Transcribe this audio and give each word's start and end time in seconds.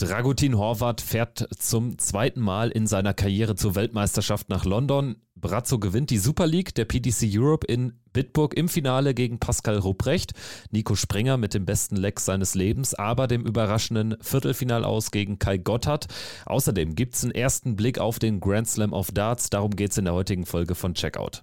Dragutin 0.00 0.56
Horvath 0.56 1.00
fährt 1.00 1.48
zum 1.58 1.98
zweiten 1.98 2.40
Mal 2.40 2.70
in 2.70 2.86
seiner 2.86 3.14
Karriere 3.14 3.56
zur 3.56 3.74
Weltmeisterschaft 3.74 4.48
nach 4.48 4.64
London. 4.64 5.16
Brazzo 5.34 5.80
gewinnt 5.80 6.10
die 6.10 6.18
Super 6.18 6.46
League 6.46 6.72
der 6.76 6.84
PDC 6.84 7.26
Europe 7.32 7.66
in 7.66 7.98
Bitburg 8.12 8.56
im 8.56 8.68
Finale 8.68 9.12
gegen 9.12 9.40
Pascal 9.40 9.76
Rupprecht. 9.76 10.34
Nico 10.70 10.94
Springer 10.94 11.36
mit 11.36 11.52
dem 11.52 11.64
besten 11.64 11.96
Leck 11.96 12.20
seines 12.20 12.54
Lebens, 12.54 12.94
aber 12.94 13.26
dem 13.26 13.44
überraschenden 13.44 14.16
Viertelfinal 14.20 14.84
aus 14.84 15.10
gegen 15.10 15.40
Kai 15.40 15.58
Gotthard. 15.58 16.06
Außerdem 16.46 16.94
gibt 16.94 17.16
es 17.16 17.24
einen 17.24 17.32
ersten 17.32 17.74
Blick 17.74 17.98
auf 17.98 18.20
den 18.20 18.38
Grand 18.38 18.68
Slam 18.68 18.92
of 18.92 19.10
Darts. 19.10 19.50
Darum 19.50 19.72
geht 19.72 19.90
es 19.90 19.98
in 19.98 20.04
der 20.04 20.14
heutigen 20.14 20.46
Folge 20.46 20.76
von 20.76 20.94
Checkout. 20.94 21.42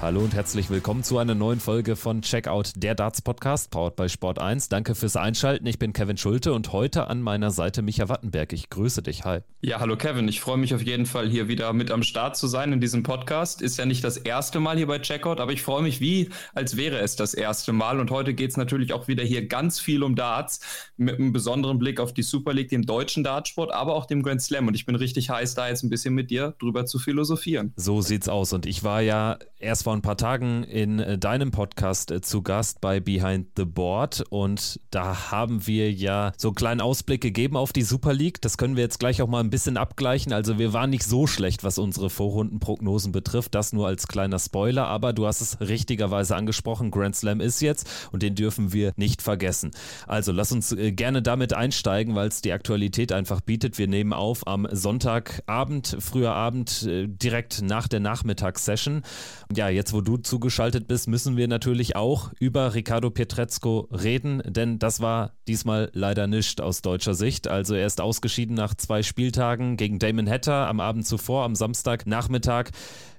Hallo 0.00 0.20
und 0.20 0.32
herzlich 0.32 0.70
willkommen 0.70 1.02
zu 1.02 1.18
einer 1.18 1.34
neuen 1.34 1.58
Folge 1.58 1.96
von 1.96 2.22
Checkout, 2.22 2.70
der 2.76 2.94
Darts 2.94 3.20
Podcast, 3.20 3.72
powered 3.72 3.96
by 3.96 4.08
Sport 4.08 4.38
1. 4.38 4.68
Danke 4.68 4.94
fürs 4.94 5.16
Einschalten. 5.16 5.66
Ich 5.66 5.80
bin 5.80 5.92
Kevin 5.92 6.16
Schulte 6.16 6.52
und 6.52 6.72
heute 6.72 7.08
an 7.08 7.20
meiner 7.20 7.50
Seite 7.50 7.82
Micha 7.82 8.08
Wattenberg. 8.08 8.52
Ich 8.52 8.70
grüße 8.70 9.02
dich. 9.02 9.24
Hi. 9.24 9.40
Ja, 9.60 9.80
hallo 9.80 9.96
Kevin. 9.96 10.28
Ich 10.28 10.40
freue 10.40 10.56
mich 10.56 10.72
auf 10.72 10.82
jeden 10.82 11.04
Fall 11.04 11.28
hier 11.28 11.48
wieder 11.48 11.72
mit 11.72 11.90
am 11.90 12.04
Start 12.04 12.36
zu 12.36 12.46
sein 12.46 12.72
in 12.72 12.80
diesem 12.80 13.02
Podcast. 13.02 13.60
Ist 13.60 13.76
ja 13.76 13.86
nicht 13.86 14.04
das 14.04 14.18
erste 14.18 14.60
Mal 14.60 14.76
hier 14.76 14.86
bei 14.86 15.00
Checkout, 15.00 15.40
aber 15.40 15.52
ich 15.52 15.62
freue 15.62 15.82
mich 15.82 16.00
wie, 16.00 16.28
als 16.54 16.76
wäre 16.76 17.00
es 17.00 17.16
das 17.16 17.34
erste 17.34 17.72
Mal. 17.72 17.98
Und 17.98 18.12
heute 18.12 18.34
geht 18.34 18.50
es 18.50 18.56
natürlich 18.56 18.92
auch 18.92 19.08
wieder 19.08 19.24
hier 19.24 19.48
ganz 19.48 19.80
viel 19.80 20.04
um 20.04 20.14
Darts 20.14 20.60
mit 20.96 21.16
einem 21.16 21.32
besonderen 21.32 21.80
Blick 21.80 21.98
auf 21.98 22.14
die 22.14 22.22
Super 22.22 22.54
League, 22.54 22.68
den 22.68 22.82
deutschen 22.82 23.24
Dartsport, 23.24 23.72
aber 23.72 23.96
auch 23.96 24.06
dem 24.06 24.22
Grand 24.22 24.42
Slam. 24.42 24.68
Und 24.68 24.74
ich 24.74 24.86
bin 24.86 24.94
richtig 24.94 25.28
heiß, 25.28 25.56
da 25.56 25.66
jetzt 25.66 25.82
ein 25.82 25.90
bisschen 25.90 26.14
mit 26.14 26.30
dir 26.30 26.54
drüber 26.60 26.86
zu 26.86 27.00
philosophieren. 27.00 27.72
So 27.74 28.00
sieht's 28.00 28.28
aus. 28.28 28.52
Und 28.52 28.64
ich 28.64 28.84
war 28.84 29.00
ja 29.00 29.40
erst 29.58 29.87
vor 29.88 29.96
ein 29.96 30.02
paar 30.02 30.18
Tagen 30.18 30.64
in 30.64 30.98
äh, 30.98 31.16
deinem 31.16 31.50
Podcast 31.50 32.10
äh, 32.10 32.20
zu 32.20 32.42
Gast 32.42 32.82
bei 32.82 33.00
Behind 33.00 33.46
the 33.56 33.64
Board 33.64 34.22
und 34.28 34.80
da 34.90 35.30
haben 35.30 35.66
wir 35.66 35.90
ja 35.90 36.32
so 36.36 36.48
einen 36.48 36.56
kleinen 36.56 36.82
Ausblick 36.82 37.22
gegeben 37.22 37.56
auf 37.56 37.72
die 37.72 37.80
Super 37.80 38.12
League. 38.12 38.42
Das 38.42 38.58
können 38.58 38.76
wir 38.76 38.82
jetzt 38.82 38.98
gleich 38.98 39.22
auch 39.22 39.28
mal 39.28 39.40
ein 39.40 39.48
bisschen 39.48 39.78
abgleichen. 39.78 40.34
Also 40.34 40.58
wir 40.58 40.74
waren 40.74 40.90
nicht 40.90 41.04
so 41.04 41.26
schlecht, 41.26 41.64
was 41.64 41.78
unsere 41.78 42.10
Vorrundenprognosen 42.10 43.12
betrifft. 43.12 43.54
Das 43.54 43.72
nur 43.72 43.86
als 43.86 44.08
kleiner 44.08 44.38
Spoiler, 44.38 44.86
aber 44.88 45.14
du 45.14 45.26
hast 45.26 45.40
es 45.40 45.58
richtigerweise 45.58 46.36
angesprochen. 46.36 46.90
Grand 46.90 47.16
Slam 47.16 47.40
ist 47.40 47.62
jetzt 47.62 47.88
und 48.12 48.22
den 48.22 48.34
dürfen 48.34 48.74
wir 48.74 48.92
nicht 48.96 49.22
vergessen. 49.22 49.70
Also 50.06 50.32
lass 50.32 50.52
uns 50.52 50.70
äh, 50.72 50.92
gerne 50.92 51.22
damit 51.22 51.54
einsteigen, 51.54 52.14
weil 52.14 52.28
es 52.28 52.42
die 52.42 52.52
Aktualität 52.52 53.10
einfach 53.10 53.40
bietet. 53.40 53.78
Wir 53.78 53.88
nehmen 53.88 54.12
auf 54.12 54.46
am 54.46 54.68
Sonntagabend, 54.70 55.96
früher 55.98 56.34
Abend, 56.34 56.86
direkt 56.86 57.62
nach 57.62 57.88
der 57.88 58.00
Nachmittagssession. 58.00 59.02
Ja, 59.50 59.77
jetzt 59.78 59.92
wo 59.92 60.00
du 60.00 60.16
zugeschaltet 60.16 60.88
bist, 60.88 61.06
müssen 61.06 61.36
wir 61.36 61.46
natürlich 61.46 61.94
auch 61.94 62.32
über 62.40 62.74
Ricardo 62.74 63.10
Pietrezco 63.10 63.88
reden, 63.92 64.42
denn 64.44 64.80
das 64.80 65.00
war 65.00 65.34
diesmal 65.46 65.88
leider 65.94 66.26
nicht 66.26 66.60
aus 66.60 66.82
deutscher 66.82 67.14
Sicht. 67.14 67.46
Also 67.46 67.74
er 67.74 67.86
ist 67.86 68.00
ausgeschieden 68.00 68.56
nach 68.56 68.74
zwei 68.74 69.04
Spieltagen 69.04 69.76
gegen 69.76 70.00
Damon 70.00 70.28
Hatter 70.28 70.66
am 70.66 70.80
Abend 70.80 71.06
zuvor, 71.06 71.44
am 71.44 71.54
Samstagnachmittag 71.54 72.72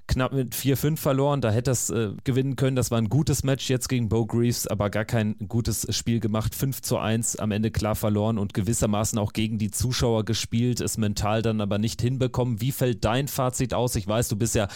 knapp 0.10 0.34
mit 0.34 0.54
4-5 0.54 0.98
verloren. 0.98 1.40
Da 1.40 1.52
hätte 1.52 1.72
es 1.72 1.90
äh, 1.90 2.10
gewinnen 2.24 2.56
können. 2.56 2.76
Das 2.76 2.92
war 2.92 2.98
ein 2.98 3.10
gutes 3.10 3.44
Match 3.44 3.70
jetzt 3.70 3.88
gegen 3.88 4.10
Bo 4.10 4.26
Greaves, 4.26 4.68
aber 4.68 4.90
gar 4.90 5.06
kein 5.06 5.36
gutes 5.48 5.88
Spiel 5.96 6.20
gemacht. 6.20 6.56
5 6.56 6.82
zu 6.82 6.98
1 6.98 7.38
am 7.38 7.52
Ende 7.52 7.72
klar 7.72 7.96
verloren 7.96 8.38
und 8.38 8.54
gewissermaßen 8.54 9.18
auch 9.18 9.32
gegen 9.32 9.58
die 9.58 9.72
Zuschauer 9.72 10.26
gespielt, 10.26 10.82
es 10.82 10.98
mental 10.98 11.42
dann 11.42 11.62
aber 11.62 11.78
nicht 11.78 12.02
hinbekommen. 12.02 12.60
Wie 12.60 12.72
fällt 12.72 13.06
dein 13.06 13.28
Fazit 13.28 13.74
aus? 13.74 13.96
Ich 13.96 14.08
weiß, 14.08 14.28
du 14.28 14.36
bist 14.36 14.56
ja 14.56 14.68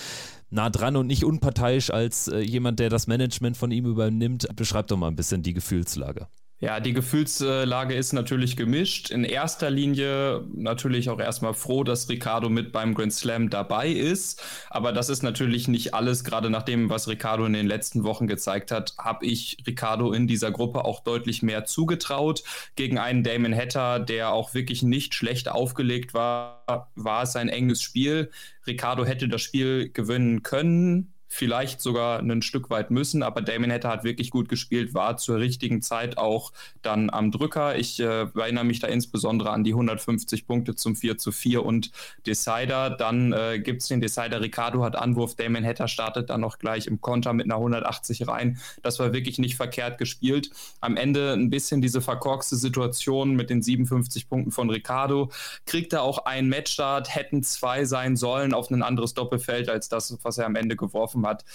nah 0.53 0.69
dran 0.69 0.95
und 0.95 1.07
nicht 1.07 1.25
unparteiisch 1.25 1.89
als 1.89 2.27
äh, 2.27 2.39
jemand, 2.39 2.79
der 2.79 2.89
das 2.89 3.07
Management 3.07 3.57
von 3.57 3.71
ihm 3.71 3.85
übernimmt. 3.85 4.47
Beschreib 4.55 4.87
doch 4.87 4.97
mal 4.97 5.07
ein 5.07 5.15
bisschen 5.15 5.43
die 5.43 5.53
Gefühlslage. 5.53 6.27
Ja, 6.63 6.79
die 6.79 6.93
Gefühlslage 6.93 7.93
ist 7.93 8.13
natürlich 8.13 8.55
gemischt. 8.55 9.11
In 9.11 9.25
erster 9.25 9.69
Linie 9.69 10.45
natürlich 10.55 11.09
auch 11.09 11.19
erstmal 11.19 11.53
froh, 11.53 11.83
dass 11.83 12.07
Ricardo 12.07 12.47
mit 12.47 12.71
beim 12.71 12.93
Grand 12.93 13.11
Slam 13.11 13.49
dabei 13.49 13.89
ist. 13.89 14.41
Aber 14.69 14.93
das 14.93 15.09
ist 15.09 15.23
natürlich 15.23 15.67
nicht 15.67 15.93
alles. 15.93 16.23
Gerade 16.23 16.49
nach 16.49 16.63
dem, 16.63 16.89
was 16.89 17.09
Ricardo 17.09 17.45
in 17.45 17.51
den 17.51 17.67
letzten 17.67 18.05
Wochen 18.05 18.27
gezeigt 18.27 18.71
hat, 18.71 18.93
habe 18.97 19.25
ich 19.25 19.57
Ricardo 19.67 20.13
in 20.13 20.25
dieser 20.25 20.51
Gruppe 20.51 20.85
auch 20.85 21.01
deutlich 21.01 21.43
mehr 21.43 21.65
zugetraut. 21.65 22.45
Gegen 22.77 22.97
einen 22.97 23.23
Damon 23.23 23.53
Hatter, 23.53 23.99
der 23.99 24.31
auch 24.31 24.53
wirklich 24.53 24.83
nicht 24.83 25.15
schlecht 25.15 25.49
aufgelegt 25.49 26.13
war, 26.13 26.89
war 26.95 27.23
es 27.23 27.35
ein 27.35 27.49
enges 27.49 27.81
Spiel. 27.81 28.31
Ricardo 28.65 29.03
hätte 29.03 29.27
das 29.27 29.41
Spiel 29.41 29.89
gewinnen 29.89 30.43
können 30.43 31.12
vielleicht 31.33 31.81
sogar 31.81 32.19
ein 32.19 32.41
Stück 32.43 32.69
weit 32.69 32.91
müssen, 32.91 33.23
aber 33.23 33.41
Damon 33.41 33.71
Hatter 33.71 33.89
hat 33.89 34.03
wirklich 34.03 34.29
gut 34.29 34.49
gespielt, 34.49 34.93
war 34.93 35.17
zur 35.17 35.39
richtigen 35.39 35.81
Zeit 35.81 36.17
auch 36.17 36.53
dann 36.83 37.09
am 37.09 37.31
Drücker. 37.31 37.75
Ich 37.75 37.99
äh, 37.99 38.27
erinnere 38.35 38.63
mich 38.63 38.79
da 38.79 38.87
insbesondere 38.87 39.49
an 39.49 39.63
die 39.63 39.71
150 39.71 40.45
Punkte 40.45 40.75
zum 40.75 40.95
4 40.95 41.17
zu 41.17 41.31
4 41.31 41.65
und 41.65 41.91
Decider. 42.27 42.91
Dann 42.91 43.33
äh, 43.33 43.59
gibt 43.59 43.81
es 43.81 43.87
den 43.87 43.99
Decider, 43.99 44.41
Ricardo 44.41 44.83
hat 44.83 44.95
Anwurf, 44.95 45.35
Damon 45.35 45.65
Hatter 45.65 45.87
startet 45.87 46.29
dann 46.29 46.41
noch 46.41 46.59
gleich 46.59 46.85
im 46.85 47.01
Konter 47.01 47.33
mit 47.33 47.45
einer 47.45 47.55
180 47.55 48.27
rein. 48.27 48.59
Das 48.83 48.99
war 48.99 49.11
wirklich 49.11 49.39
nicht 49.39 49.55
verkehrt 49.55 49.97
gespielt. 49.97 50.51
Am 50.81 50.97
Ende 50.97 51.33
ein 51.33 51.49
bisschen 51.49 51.81
diese 51.81 52.01
verkorkste 52.01 52.57
Situation 52.57 53.35
mit 53.35 53.49
den 53.49 53.63
57 53.63 54.29
Punkten 54.29 54.51
von 54.51 54.69
Ricardo. 54.69 55.31
Kriegt 55.65 55.93
er 55.93 56.03
auch 56.03 56.25
einen 56.25 56.49
Matchstart, 56.49 57.13
hätten 57.13 57.41
zwei 57.41 57.85
sein 57.85 58.15
sollen 58.15 58.53
auf 58.53 58.69
ein 58.69 58.83
anderes 58.83 59.15
Doppelfeld 59.15 59.67
als 59.67 59.89
das, 59.89 60.15
was 60.21 60.37
er 60.37 60.45
am 60.45 60.55
Ende 60.55 60.75
geworfen 60.75 61.22
bekommen 61.23 61.29
hat, 61.29 61.45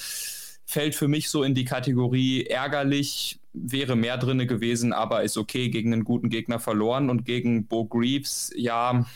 fällt 0.64 0.94
für 0.94 1.08
mich 1.08 1.30
so 1.30 1.42
in 1.42 1.54
die 1.54 1.64
Kategorie 1.64 2.44
ärgerlich, 2.44 3.40
wäre 3.52 3.96
mehr 3.96 4.18
drinne 4.18 4.46
gewesen, 4.46 4.92
aber 4.92 5.22
ist 5.22 5.36
okay, 5.36 5.68
gegen 5.70 5.92
einen 5.92 6.04
guten 6.04 6.28
Gegner 6.28 6.60
verloren. 6.60 7.10
Und 7.10 7.24
gegen 7.24 7.66
Bo 7.66 7.86
Greaves, 7.86 8.52
ja, 8.54 9.06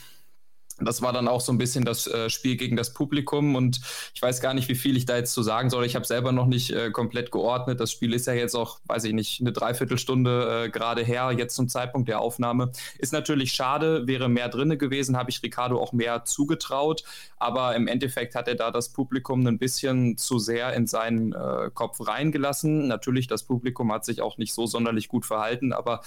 das 0.80 1.02
war 1.02 1.12
dann 1.12 1.28
auch 1.28 1.40
so 1.40 1.52
ein 1.52 1.58
bisschen 1.58 1.84
das 1.84 2.06
äh, 2.06 2.30
Spiel 2.30 2.56
gegen 2.56 2.76
das 2.76 2.94
Publikum 2.94 3.54
und 3.54 3.80
ich 4.14 4.22
weiß 4.22 4.40
gar 4.40 4.54
nicht, 4.54 4.68
wie 4.68 4.74
viel 4.74 4.96
ich 4.96 5.06
da 5.06 5.16
jetzt 5.16 5.32
zu 5.32 5.42
sagen 5.42 5.70
soll. 5.70 5.84
Ich 5.84 5.94
habe 5.94 6.06
selber 6.06 6.32
noch 6.32 6.46
nicht 6.46 6.70
äh, 6.70 6.90
komplett 6.90 7.30
geordnet. 7.30 7.80
Das 7.80 7.90
Spiel 7.90 8.14
ist 8.14 8.26
ja 8.26 8.32
jetzt 8.32 8.54
auch, 8.54 8.80
weiß 8.86 9.04
ich 9.04 9.12
nicht, 9.12 9.40
eine 9.40 9.52
Dreiviertelstunde 9.52 10.64
äh, 10.66 10.70
gerade 10.70 11.02
her, 11.02 11.32
jetzt 11.36 11.54
zum 11.54 11.68
Zeitpunkt 11.68 12.08
der 12.08 12.20
Aufnahme. 12.20 12.72
Ist 12.98 13.12
natürlich 13.12 13.52
schade, 13.52 14.06
wäre 14.06 14.28
mehr 14.28 14.48
drinne 14.48 14.76
gewesen, 14.76 15.16
habe 15.16 15.30
ich 15.30 15.42
Ricardo 15.42 15.80
auch 15.80 15.92
mehr 15.92 16.24
zugetraut, 16.24 17.04
aber 17.38 17.74
im 17.76 17.86
Endeffekt 17.88 18.34
hat 18.34 18.48
er 18.48 18.54
da 18.54 18.70
das 18.70 18.90
Publikum 18.90 19.46
ein 19.46 19.58
bisschen 19.58 20.16
zu 20.16 20.38
sehr 20.38 20.72
in 20.74 20.86
seinen 20.86 21.32
äh, 21.32 21.70
Kopf 21.72 22.06
reingelassen. 22.06 22.88
Natürlich, 22.88 23.26
das 23.26 23.42
Publikum 23.44 23.92
hat 23.92 24.04
sich 24.04 24.22
auch 24.22 24.38
nicht 24.38 24.54
so 24.54 24.66
sonderlich 24.66 25.08
gut 25.08 25.26
verhalten, 25.26 25.72
aber 25.72 26.02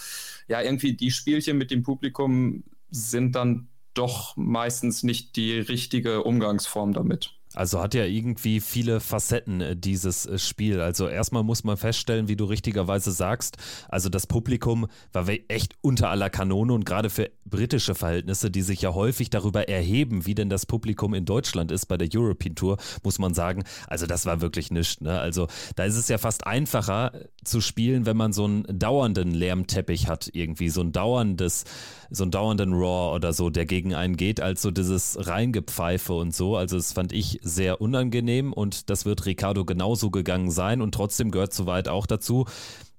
ja, 0.47 0.61
irgendwie 0.61 0.93
die 0.93 1.11
Spielchen 1.11 1.57
mit 1.57 1.71
dem 1.71 1.83
Publikum 1.83 2.63
sind 2.91 3.35
dann 3.35 3.67
doch 3.97 4.35
meistens 4.37 5.03
nicht 5.03 5.35
die 5.35 5.59
richtige 5.59 6.23
Umgangsform 6.23 6.93
damit. 6.93 7.34
Also 7.55 7.81
hat 7.81 7.93
ja 7.93 8.05
irgendwie 8.05 8.59
viele 8.59 8.99
Facetten 8.99 9.61
äh, 9.61 9.75
dieses 9.75 10.25
äh, 10.25 10.37
Spiel. 10.37 10.81
Also 10.81 11.07
erstmal 11.07 11.43
muss 11.43 11.63
man 11.63 11.77
feststellen, 11.77 12.27
wie 12.27 12.35
du 12.35 12.45
richtigerweise 12.45 13.11
sagst, 13.11 13.57
also 13.89 14.09
das 14.09 14.27
Publikum 14.27 14.87
war 15.13 15.27
echt 15.47 15.75
unter 15.81 16.09
aller 16.09 16.29
Kanone 16.29 16.73
und 16.73 16.85
gerade 16.85 17.09
für 17.09 17.31
britische 17.45 17.95
Verhältnisse, 17.95 18.51
die 18.51 18.61
sich 18.61 18.81
ja 18.81 18.93
häufig 18.93 19.29
darüber 19.29 19.69
erheben, 19.69 20.25
wie 20.25 20.35
denn 20.35 20.49
das 20.49 20.65
Publikum 20.65 21.13
in 21.13 21.25
Deutschland 21.25 21.71
ist 21.71 21.85
bei 21.85 21.97
der 21.97 22.09
European 22.13 22.55
Tour, 22.55 22.77
muss 23.03 23.19
man 23.19 23.33
sagen, 23.33 23.63
also 23.87 24.05
das 24.05 24.25
war 24.25 24.41
wirklich 24.41 24.71
nichts. 24.71 25.01
Ne? 25.01 25.19
Also 25.19 25.47
da 25.75 25.85
ist 25.85 25.95
es 25.95 26.07
ja 26.07 26.17
fast 26.17 26.45
einfacher 26.47 27.11
zu 27.43 27.61
spielen, 27.61 28.05
wenn 28.05 28.17
man 28.17 28.33
so 28.33 28.45
einen 28.45 28.65
dauernden 28.67 29.31
Lärmteppich 29.31 30.07
hat, 30.07 30.29
irgendwie 30.33 30.69
so 30.69 30.81
ein 30.81 30.91
dauerndes, 30.91 31.65
so 32.09 32.23
einen 32.23 32.31
dauernden 32.31 32.73
Raw 32.73 33.15
oder 33.15 33.33
so, 33.33 33.49
der 33.49 33.65
gegen 33.65 33.93
einen 33.93 34.17
geht, 34.17 34.41
als 34.41 34.61
so 34.61 34.71
dieses 34.71 35.27
Reingepfeife 35.27 36.13
und 36.13 36.35
so. 36.35 36.55
Also 36.57 36.77
das 36.77 36.93
fand 36.93 37.13
ich 37.13 37.39
sehr 37.45 37.79
unangenehm 37.79 38.51
und 38.51 38.89
das 38.89 39.05
wird 39.05 39.25
Ricardo 39.25 39.63
genauso 39.65 40.09
gegangen 40.11 40.51
sein 40.51 40.81
und 40.81 40.93
trotzdem 40.93 41.31
gehört 41.31 41.53
soweit 41.53 41.87
auch 41.87 42.07
dazu, 42.07 42.45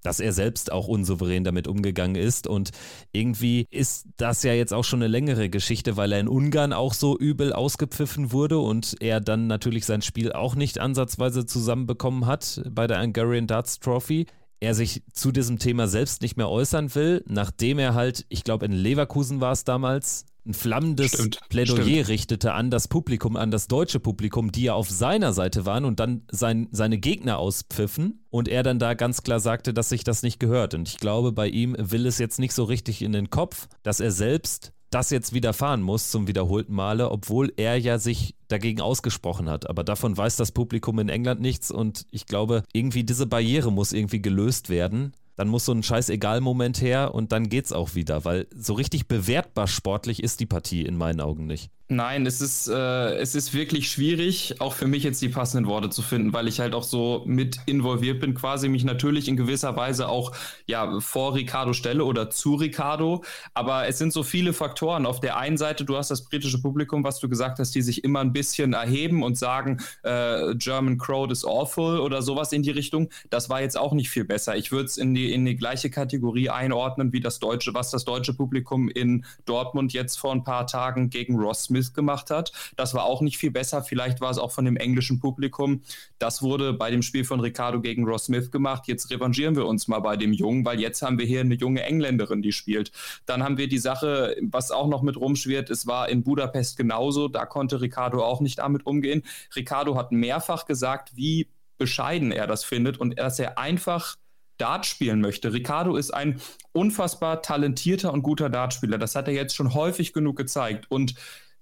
dass 0.02 0.20
er 0.20 0.32
selbst 0.32 0.70
auch 0.70 0.86
unsouverän 0.86 1.42
damit 1.42 1.66
umgegangen 1.66 2.14
ist. 2.14 2.46
Und 2.46 2.70
irgendwie 3.10 3.66
ist 3.70 4.06
das 4.16 4.44
ja 4.44 4.52
jetzt 4.52 4.72
auch 4.72 4.84
schon 4.84 5.00
eine 5.00 5.08
längere 5.08 5.50
Geschichte, 5.50 5.96
weil 5.96 6.12
er 6.12 6.20
in 6.20 6.28
Ungarn 6.28 6.72
auch 6.72 6.94
so 6.94 7.18
übel 7.18 7.52
ausgepfiffen 7.52 8.30
wurde 8.30 8.58
und 8.58 8.94
er 9.00 9.20
dann 9.20 9.48
natürlich 9.48 9.84
sein 9.84 10.02
Spiel 10.02 10.32
auch 10.32 10.54
nicht 10.54 10.78
ansatzweise 10.78 11.44
zusammenbekommen 11.44 12.26
hat 12.26 12.62
bei 12.70 12.86
der 12.86 13.02
Hungarian 13.02 13.48
Darts 13.48 13.80
Trophy 13.80 14.26
er 14.60 14.74
sich 14.74 15.02
zu 15.12 15.32
diesem 15.32 15.58
Thema 15.58 15.86
selbst 15.86 16.22
nicht 16.22 16.36
mehr 16.36 16.48
äußern 16.48 16.94
will, 16.94 17.22
nachdem 17.26 17.78
er 17.78 17.94
halt, 17.94 18.24
ich 18.28 18.44
glaube 18.44 18.66
in 18.66 18.72
Leverkusen 18.72 19.40
war 19.40 19.52
es 19.52 19.64
damals, 19.64 20.25
ein 20.46 20.54
flammendes 20.54 21.12
stimmt, 21.12 21.40
Plädoyer 21.48 21.82
stimmt. 21.82 22.08
richtete 22.08 22.52
an 22.52 22.70
das 22.70 22.88
Publikum, 22.88 23.36
an 23.36 23.50
das 23.50 23.68
deutsche 23.68 24.00
Publikum, 24.00 24.52
die 24.52 24.64
ja 24.64 24.74
auf 24.74 24.90
seiner 24.90 25.32
Seite 25.32 25.66
waren 25.66 25.84
und 25.84 26.00
dann 26.00 26.22
sein, 26.30 26.68
seine 26.70 26.98
Gegner 26.98 27.38
auspfiffen 27.38 28.24
und 28.30 28.48
er 28.48 28.62
dann 28.62 28.78
da 28.78 28.94
ganz 28.94 29.22
klar 29.22 29.40
sagte, 29.40 29.74
dass 29.74 29.88
sich 29.88 30.04
das 30.04 30.22
nicht 30.22 30.40
gehört. 30.40 30.74
Und 30.74 30.88
ich 30.88 30.98
glaube, 30.98 31.32
bei 31.32 31.48
ihm 31.48 31.76
will 31.78 32.06
es 32.06 32.18
jetzt 32.18 32.38
nicht 32.38 32.52
so 32.52 32.64
richtig 32.64 33.02
in 33.02 33.12
den 33.12 33.30
Kopf, 33.30 33.68
dass 33.82 34.00
er 34.00 34.10
selbst 34.10 34.72
das 34.90 35.10
jetzt 35.10 35.32
widerfahren 35.32 35.82
muss 35.82 36.10
zum 36.10 36.28
wiederholten 36.28 36.72
Male, 36.72 37.10
obwohl 37.10 37.52
er 37.56 37.76
ja 37.76 37.98
sich 37.98 38.36
dagegen 38.48 38.80
ausgesprochen 38.80 39.50
hat. 39.50 39.68
Aber 39.68 39.82
davon 39.82 40.16
weiß 40.16 40.36
das 40.36 40.52
Publikum 40.52 40.98
in 41.00 41.08
England 41.08 41.40
nichts 41.40 41.70
und 41.70 42.06
ich 42.10 42.26
glaube, 42.26 42.62
irgendwie 42.72 43.04
diese 43.04 43.26
Barriere 43.26 43.72
muss 43.72 43.92
irgendwie 43.92 44.22
gelöst 44.22 44.68
werden 44.68 45.12
dann 45.36 45.48
muss 45.48 45.64
so 45.64 45.72
ein 45.72 45.82
Scheiß-Egal-Moment 45.82 46.80
her 46.80 47.14
und 47.14 47.32
dann 47.32 47.48
geht's 47.48 47.72
auch 47.72 47.94
wieder, 47.94 48.24
weil 48.24 48.46
so 48.54 48.74
richtig 48.74 49.06
bewertbar 49.06 49.66
sportlich 49.66 50.22
ist 50.22 50.40
die 50.40 50.46
Partie 50.46 50.84
in 50.84 50.96
meinen 50.96 51.20
Augen 51.20 51.46
nicht. 51.46 51.70
Nein, 51.88 52.26
es 52.26 52.40
ist, 52.40 52.66
äh, 52.66 53.14
es 53.14 53.36
ist 53.36 53.54
wirklich 53.54 53.88
schwierig, 53.88 54.60
auch 54.60 54.72
für 54.72 54.88
mich 54.88 55.04
jetzt 55.04 55.22
die 55.22 55.28
passenden 55.28 55.68
Worte 55.68 55.88
zu 55.88 56.02
finden, 56.02 56.32
weil 56.32 56.48
ich 56.48 56.58
halt 56.58 56.74
auch 56.74 56.82
so 56.82 57.22
mit 57.26 57.58
involviert 57.66 58.18
bin, 58.18 58.34
quasi 58.34 58.68
mich 58.68 58.82
natürlich 58.82 59.28
in 59.28 59.36
gewisser 59.36 59.76
Weise 59.76 60.08
auch 60.08 60.32
ja 60.66 60.98
vor 60.98 61.36
Ricardo 61.36 61.74
stelle 61.74 62.04
oder 62.04 62.28
zu 62.28 62.56
Ricardo. 62.56 63.22
Aber 63.54 63.86
es 63.86 63.98
sind 63.98 64.12
so 64.12 64.24
viele 64.24 64.52
Faktoren. 64.52 65.06
Auf 65.06 65.20
der 65.20 65.36
einen 65.36 65.56
Seite, 65.56 65.84
du 65.84 65.96
hast 65.96 66.10
das 66.10 66.24
britische 66.24 66.60
Publikum, 66.60 67.04
was 67.04 67.20
du 67.20 67.28
gesagt 67.28 67.60
hast, 67.60 67.72
die 67.76 67.82
sich 67.82 68.02
immer 68.02 68.18
ein 68.18 68.32
bisschen 68.32 68.72
erheben 68.72 69.22
und 69.22 69.38
sagen, 69.38 69.80
äh, 70.02 70.56
German 70.56 70.98
Crowd 70.98 71.32
is 71.32 71.44
awful 71.44 72.00
oder 72.00 72.20
sowas 72.20 72.50
in 72.50 72.64
die 72.64 72.72
Richtung. 72.72 73.10
Das 73.30 73.48
war 73.48 73.60
jetzt 73.60 73.78
auch 73.78 73.92
nicht 73.92 74.10
viel 74.10 74.24
besser. 74.24 74.56
Ich 74.56 74.72
würde 74.72 74.86
es 74.86 74.98
in 74.98 75.14
die, 75.14 75.32
in 75.32 75.44
die 75.44 75.54
gleiche 75.56 75.88
Kategorie 75.88 76.50
einordnen 76.50 77.12
wie 77.12 77.20
das 77.20 77.38
deutsche, 77.38 77.74
was 77.74 77.92
das 77.92 78.04
deutsche 78.04 78.34
Publikum 78.34 78.88
in 78.88 79.24
Dortmund 79.44 79.92
jetzt 79.92 80.18
vor 80.18 80.32
ein 80.32 80.42
paar 80.42 80.66
Tagen 80.66 81.10
gegen 81.10 81.36
Ross 81.36 81.70
Smith 81.76 81.94
gemacht 81.94 82.30
hat. 82.30 82.52
Das 82.76 82.94
war 82.94 83.04
auch 83.04 83.20
nicht 83.20 83.38
viel 83.38 83.50
besser. 83.50 83.82
Vielleicht 83.82 84.20
war 84.20 84.30
es 84.30 84.38
auch 84.38 84.52
von 84.52 84.64
dem 84.64 84.76
englischen 84.76 85.20
Publikum. 85.20 85.82
Das 86.18 86.42
wurde 86.42 86.72
bei 86.72 86.90
dem 86.90 87.02
Spiel 87.02 87.24
von 87.24 87.40
Ricardo 87.40 87.80
gegen 87.80 88.04
Ross 88.04 88.24
Smith 88.24 88.50
gemacht. 88.50 88.84
Jetzt 88.86 89.10
revanchieren 89.10 89.56
wir 89.56 89.66
uns 89.66 89.88
mal 89.88 90.00
bei 90.00 90.16
dem 90.16 90.32
Jungen, 90.32 90.64
weil 90.64 90.80
jetzt 90.80 91.02
haben 91.02 91.18
wir 91.18 91.26
hier 91.26 91.40
eine 91.40 91.54
junge 91.54 91.82
Engländerin, 91.82 92.42
die 92.42 92.52
spielt. 92.52 92.92
Dann 93.26 93.42
haben 93.42 93.58
wir 93.58 93.68
die 93.68 93.78
Sache, 93.78 94.36
was 94.42 94.70
auch 94.70 94.88
noch 94.88 95.02
mit 95.02 95.16
rumschwirrt. 95.16 95.70
Es 95.70 95.86
war 95.86 96.08
in 96.08 96.22
Budapest 96.22 96.76
genauso. 96.76 97.28
Da 97.28 97.46
konnte 97.46 97.80
Ricardo 97.80 98.24
auch 98.24 98.40
nicht 98.40 98.58
damit 98.58 98.86
umgehen. 98.86 99.22
Ricardo 99.54 99.96
hat 99.96 100.12
mehrfach 100.12 100.66
gesagt, 100.66 101.16
wie 101.16 101.48
bescheiden 101.78 102.32
er 102.32 102.46
das 102.46 102.64
findet 102.64 102.98
und 102.98 103.18
dass 103.18 103.38
er 103.38 103.58
einfach 103.58 104.16
Dart 104.58 104.86
spielen 104.86 105.20
möchte. 105.20 105.52
Ricardo 105.52 105.96
ist 105.96 106.12
ein 106.12 106.40
unfassbar 106.72 107.42
talentierter 107.42 108.12
und 108.12 108.22
guter 108.22 108.48
Dartspieler. 108.48 108.98
Das 108.98 109.14
hat 109.14 109.28
er 109.28 109.34
jetzt 109.34 109.54
schon 109.54 109.74
häufig 109.74 110.12
genug 110.12 110.36
gezeigt. 110.36 110.86
Und 110.90 111.14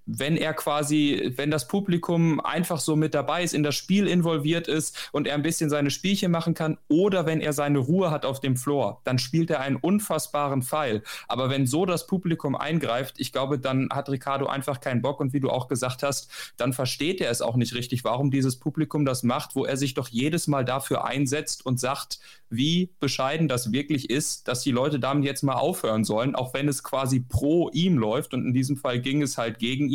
wenn 0.07 0.37
er 0.37 0.55
quasi, 0.55 1.33
wenn 1.37 1.51
das 1.51 1.69
Publikum 1.69 2.41
einfach 2.41 2.81
so 2.81 2.97
mit 2.97 3.15
dabei 3.15 3.43
ist, 3.43 3.55
in 3.55 3.63
das 3.63 3.75
Spiel 3.75 4.07
involviert 4.07 4.69
ist 4.69 5.11
und 5.13 5.27
er 5.27 5.35
ein 5.35 5.43
bisschen 5.43 5.71
seine 5.71 5.91
Spielchen 5.91 6.31
machen 6.31 6.55
kann 6.55 6.79
oder 6.89 7.27
wenn 7.27 7.41
er 7.41 7.53
seine 7.53 7.79
Ruhe 7.79 8.11
hat 8.11 8.25
auf 8.25 8.41
dem 8.41 8.57
Floor, 8.57 9.01
dann 9.05 9.19
spielt 9.19 9.51
er 9.51 9.61
einen 9.61 9.77
unfassbaren 9.77 10.63
Pfeil. 10.63 11.03
Aber 11.29 11.51
wenn 11.51 11.67
so 11.67 11.87
das 11.87 12.07
Publikum 12.07 12.55
eingreift, 12.55 13.15
ich 13.19 13.33
glaube, 13.33 13.59
dann 13.59 13.89
hat 13.91 14.09
Ricardo 14.09 14.47
einfach 14.47 14.81
keinen 14.81 15.03
Bock 15.03 15.21
und 15.21 15.33
wie 15.33 15.41
du 15.41 15.51
auch 15.51 15.69
gesagt 15.69 16.03
hast, 16.03 16.31
dann 16.57 16.73
versteht 16.73 17.21
er 17.21 17.31
es 17.31 17.43
auch 17.43 17.57
nicht 17.57 17.75
richtig, 17.75 18.05
warum 18.05 18.31
dieses 18.31 18.57
Publikum 18.57 19.05
das 19.05 19.23
macht, 19.23 19.55
wo 19.55 19.65
er 19.65 19.77
sich 19.77 19.95
doch 19.95 20.09
jedes 20.09 20.47
Mal 20.47 20.65
dafür 20.65 21.05
einsetzt 21.05 21.65
und 21.65 21.81
sagt, 21.81 22.19
wie 22.51 22.91
bescheiden 23.01 23.49
das 23.49 23.73
wirklich 23.73 24.11
ist, 24.11 24.49
dass 24.49 24.63
die 24.63 24.71
Leute 24.71 25.01
damit 25.01 25.25
jetzt 25.25 25.43
mal 25.43 25.55
aufhören 25.55 26.05
sollen, 26.05 26.35
auch 26.35 26.55
wenn 26.55 26.69
es 26.69 26.83
quasi 26.83 27.21
pro 27.21 27.71
ihm 27.73 27.99
läuft 27.99 28.35
und 28.35 28.45
in 28.45 28.53
diesem 28.53 28.77
Fall 28.77 29.01
ging 29.01 29.23
es 29.23 29.39
halt 29.39 29.59
gegen 29.59 29.89
ihn. 29.89 29.94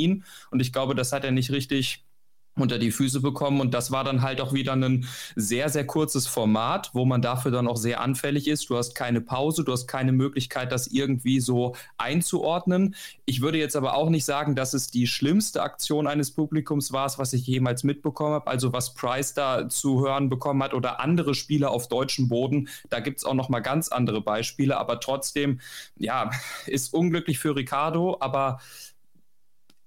Und 0.51 0.59
ich 0.59 0.73
glaube, 0.73 0.95
das 0.95 1.11
hat 1.11 1.23
er 1.23 1.31
nicht 1.31 1.51
richtig 1.51 2.03
unter 2.59 2.77
die 2.77 2.91
Füße 2.91 3.21
bekommen. 3.21 3.61
Und 3.61 3.73
das 3.73 3.91
war 3.91 4.03
dann 4.03 4.21
halt 4.21 4.41
auch 4.41 4.53
wieder 4.53 4.73
ein 4.73 5.07
sehr, 5.35 5.69
sehr 5.69 5.85
kurzes 5.85 6.27
Format, 6.27 6.91
wo 6.93 7.05
man 7.05 7.21
dafür 7.21 7.51
dann 7.51 7.67
auch 7.67 7.77
sehr 7.77 8.01
anfällig 8.01 8.47
ist. 8.47 8.69
Du 8.69 8.77
hast 8.77 8.95
keine 8.95 9.21
Pause, 9.21 9.63
du 9.63 9.71
hast 9.71 9.87
keine 9.87 10.11
Möglichkeit, 10.11 10.71
das 10.71 10.87
irgendwie 10.87 11.39
so 11.39 11.75
einzuordnen. 11.97 12.95
Ich 13.25 13.41
würde 13.41 13.57
jetzt 13.57 13.75
aber 13.75 13.95
auch 13.95 14.09
nicht 14.09 14.25
sagen, 14.25 14.55
dass 14.55 14.73
es 14.73 14.87
die 14.87 15.07
schlimmste 15.07 15.61
Aktion 15.63 16.07
eines 16.07 16.31
Publikums 16.31 16.91
war, 16.91 17.09
was 17.17 17.33
ich 17.33 17.47
jemals 17.47 17.83
mitbekommen 17.83 18.33
habe. 18.33 18.47
Also 18.47 18.73
was 18.73 18.93
Price 18.93 19.33
da 19.33 19.69
zu 19.69 20.01
hören 20.01 20.29
bekommen 20.29 20.61
hat 20.61 20.73
oder 20.73 20.99
andere 20.99 21.33
Spieler 21.33 21.71
auf 21.71 21.87
deutschem 21.87 22.27
Boden. 22.27 22.67
Da 22.89 22.99
gibt 22.99 23.19
es 23.19 23.25
auch 23.25 23.33
noch 23.33 23.49
mal 23.49 23.61
ganz 23.61 23.89
andere 23.89 24.21
Beispiele. 24.21 24.77
Aber 24.77 24.99
trotzdem, 24.99 25.61
ja, 25.97 26.29
ist 26.65 26.93
unglücklich 26.93 27.39
für 27.39 27.55
Ricardo, 27.55 28.17
aber 28.19 28.59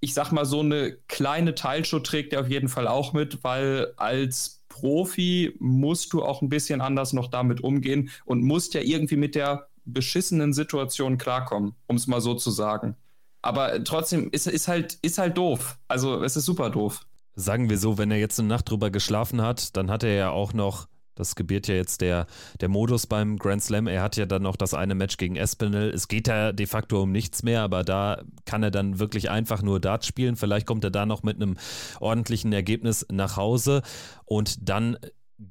ich 0.03 0.13
sag 0.13 0.33
mal, 0.33 0.43
so 0.43 0.59
eine 0.59 0.97
kleine 1.07 1.55
Teilschuld 1.55 2.05
trägt 2.05 2.33
er 2.33 2.41
auf 2.41 2.49
jeden 2.49 2.67
Fall 2.67 2.89
auch 2.89 3.13
mit, 3.13 3.41
weil 3.43 3.93
als 3.95 4.61
Profi 4.67 5.55
musst 5.59 6.11
du 6.11 6.23
auch 6.23 6.41
ein 6.41 6.49
bisschen 6.49 6.81
anders 6.81 7.13
noch 7.13 7.27
damit 7.27 7.61
umgehen 7.61 8.09
und 8.25 8.43
musst 8.43 8.73
ja 8.73 8.81
irgendwie 8.81 9.15
mit 9.15 9.33
der 9.33 9.69
beschissenen 9.85 10.51
Situation 10.51 11.17
klarkommen, 11.17 11.75
um 11.87 11.95
es 11.95 12.07
mal 12.07 12.19
so 12.19 12.33
zu 12.33 12.51
sagen. 12.51 12.97
Aber 13.41 13.81
trotzdem 13.85 14.29
ist, 14.31 14.47
ist, 14.47 14.67
halt, 14.67 14.97
ist 15.01 15.19
halt 15.19 15.37
doof. 15.37 15.77
Also 15.87 16.21
es 16.21 16.35
ist 16.35 16.45
super 16.45 16.69
doof. 16.69 17.05
Sagen 17.35 17.69
wir 17.69 17.77
so, 17.77 17.97
wenn 17.97 18.11
er 18.11 18.17
jetzt 18.17 18.39
eine 18.39 18.49
Nacht 18.49 18.69
drüber 18.69 18.91
geschlafen 18.91 19.41
hat, 19.41 19.77
dann 19.77 19.89
hat 19.89 20.03
er 20.03 20.13
ja 20.13 20.29
auch 20.31 20.53
noch 20.53 20.87
das 21.15 21.35
gebiert 21.35 21.67
ja 21.67 21.75
jetzt 21.75 22.01
der, 22.01 22.25
der 22.59 22.69
Modus 22.69 23.07
beim 23.07 23.37
Grand 23.37 23.63
Slam. 23.63 23.87
Er 23.87 24.01
hat 24.01 24.17
ja 24.17 24.25
dann 24.25 24.43
noch 24.43 24.55
das 24.55 24.73
eine 24.73 24.95
Match 24.95 25.17
gegen 25.17 25.35
Espinel. 25.35 25.89
Es 25.89 26.07
geht 26.07 26.27
ja 26.27 26.51
de 26.51 26.65
facto 26.65 27.03
um 27.03 27.11
nichts 27.11 27.43
mehr, 27.43 27.61
aber 27.61 27.83
da 27.83 28.23
kann 28.45 28.63
er 28.63 28.71
dann 28.71 28.99
wirklich 28.99 29.29
einfach 29.29 29.61
nur 29.61 29.79
Dart 29.79 30.05
spielen. 30.05 30.35
Vielleicht 30.35 30.65
kommt 30.65 30.83
er 30.83 30.91
da 30.91 31.05
noch 31.05 31.23
mit 31.23 31.35
einem 31.35 31.57
ordentlichen 31.99 32.51
Ergebnis 32.53 33.05
nach 33.11 33.37
Hause 33.37 33.81
und 34.25 34.69
dann 34.69 34.97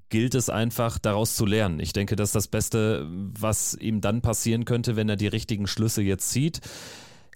gilt 0.09 0.35
es 0.35 0.49
einfach 0.49 0.99
daraus 0.99 1.37
zu 1.37 1.47
lernen. 1.47 1.81
Ich 1.81 1.93
denke, 1.93 2.17
das 2.17 2.31
ist 2.31 2.35
das 2.35 2.49
Beste, 2.49 3.07
was 3.09 3.75
ihm 3.75 4.01
dann 4.01 4.23
passieren 4.23 4.65
könnte, 4.65 4.97
wenn 4.97 5.09
er 5.09 5.17
die 5.17 5.27
richtigen 5.27 5.67
Schlüsse 5.67 6.03
jetzt 6.03 6.31
zieht. 6.31 6.61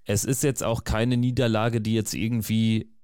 Es 0.04 0.24
ist 0.24 0.42
jetzt 0.42 0.62
auch 0.62 0.84
keine 0.84 1.16
Niederlage, 1.16 1.80
die 1.80 1.94
jetzt 1.94 2.14
irgendwie 2.14 2.95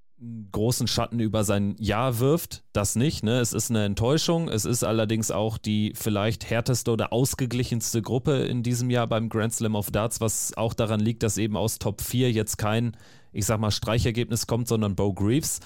großen 0.53 0.87
Schatten 0.87 1.19
über 1.21 1.45
sein 1.45 1.75
Jahr 1.79 2.19
wirft. 2.19 2.63
Das 2.73 2.97
nicht. 2.97 3.25
Ne? 3.25 3.41
Es 3.41 3.53
ist 3.53 3.71
eine 3.71 3.85
Enttäuschung. 3.85 4.49
Es 4.49 4.65
ist 4.65 4.85
allerdings 4.85 5.31
auch 5.31 5.59
die 5.59 5.93
vielleicht 5.97 6.49
härteste 6.49 6.91
oder 6.91 7.13
ausgeglichenste 7.13 8.03
Gruppe 8.03 8.45
in 8.45 8.63
diesem 8.63 8.91
Jahr 8.91 9.07
beim 9.07 9.29
Grand 9.29 9.53
Slam 9.53 9.75
of 9.75 9.91
Darts, 9.91 10.21
was 10.21 10.57
auch 10.57 10.75
daran 10.75 11.01
liegt, 11.01 11.23
dass 11.23 11.39
eben 11.39 11.57
aus 11.57 11.79
Top 11.79 12.01
4 12.01 12.31
jetzt 12.31 12.59
kein, 12.59 12.97
ich 13.33 13.47
sag 13.47 13.59
mal, 13.61 13.71
Streichergebnis 13.71 14.47
kommt, 14.47 14.69
sondern 14.69 14.95
Bo 14.95 15.13
Greaves 15.13 15.61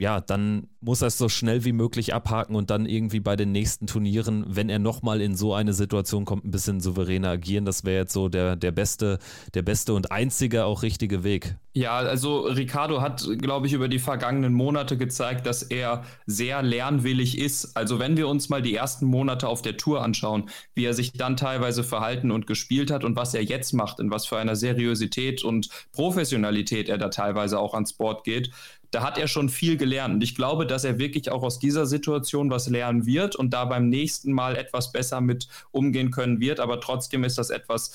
ja, 0.00 0.18
dann 0.20 0.66
muss 0.80 1.02
er 1.02 1.08
es 1.08 1.18
so 1.18 1.28
schnell 1.28 1.66
wie 1.66 1.72
möglich 1.72 2.14
abhaken 2.14 2.56
und 2.56 2.70
dann 2.70 2.86
irgendwie 2.86 3.20
bei 3.20 3.36
den 3.36 3.52
nächsten 3.52 3.86
Turnieren, 3.86 4.46
wenn 4.48 4.70
er 4.70 4.78
nochmal 4.78 5.20
in 5.20 5.36
so 5.36 5.52
eine 5.52 5.74
Situation 5.74 6.24
kommt, 6.24 6.46
ein 6.46 6.50
bisschen 6.50 6.80
souveräner 6.80 7.28
agieren. 7.28 7.66
Das 7.66 7.84
wäre 7.84 8.00
jetzt 8.00 8.14
so 8.14 8.30
der, 8.30 8.56
der 8.56 8.72
beste, 8.72 9.18
der 9.52 9.60
beste 9.60 9.92
und 9.92 10.10
einzige 10.10 10.64
auch 10.64 10.82
richtige 10.82 11.22
Weg. 11.22 11.54
Ja, 11.74 11.98
also 11.98 12.40
Ricardo 12.46 13.02
hat, 13.02 13.28
glaube 13.38 13.66
ich, 13.66 13.74
über 13.74 13.88
die 13.88 13.98
vergangenen 13.98 14.54
Monate 14.54 14.96
gezeigt, 14.96 15.44
dass 15.44 15.62
er 15.62 16.02
sehr 16.26 16.62
lernwillig 16.62 17.38
ist. 17.38 17.76
Also 17.76 17.98
wenn 17.98 18.16
wir 18.16 18.26
uns 18.26 18.48
mal 18.48 18.62
die 18.62 18.74
ersten 18.74 19.04
Monate 19.04 19.48
auf 19.48 19.60
der 19.60 19.76
Tour 19.76 20.02
anschauen, 20.02 20.48
wie 20.74 20.84
er 20.86 20.94
sich 20.94 21.12
dann 21.12 21.36
teilweise 21.36 21.84
verhalten 21.84 22.30
und 22.30 22.46
gespielt 22.46 22.90
hat 22.90 23.04
und 23.04 23.16
was 23.16 23.34
er 23.34 23.44
jetzt 23.44 23.74
macht, 23.74 24.00
in 24.00 24.10
was 24.10 24.26
für 24.26 24.38
einer 24.38 24.56
Seriosität 24.56 25.44
und 25.44 25.68
Professionalität 25.92 26.88
er 26.88 26.96
da 26.96 27.10
teilweise 27.10 27.58
auch 27.58 27.74
ans 27.74 27.92
Board 27.92 28.24
geht, 28.24 28.50
da 28.90 29.02
hat 29.02 29.18
er 29.18 29.28
schon 29.28 29.48
viel 29.48 29.76
gelernt. 29.76 30.14
Und 30.14 30.22
ich 30.22 30.34
glaube, 30.34 30.66
dass 30.66 30.84
er 30.84 30.98
wirklich 30.98 31.30
auch 31.30 31.42
aus 31.42 31.58
dieser 31.58 31.86
Situation 31.86 32.50
was 32.50 32.68
lernen 32.68 33.06
wird 33.06 33.36
und 33.36 33.50
da 33.50 33.64
beim 33.64 33.88
nächsten 33.88 34.32
Mal 34.32 34.56
etwas 34.56 34.92
besser 34.92 35.20
mit 35.20 35.48
umgehen 35.70 36.10
können 36.10 36.40
wird. 36.40 36.60
Aber 36.60 36.80
trotzdem 36.80 37.24
ist 37.24 37.38
das 37.38 37.50
etwas, 37.50 37.92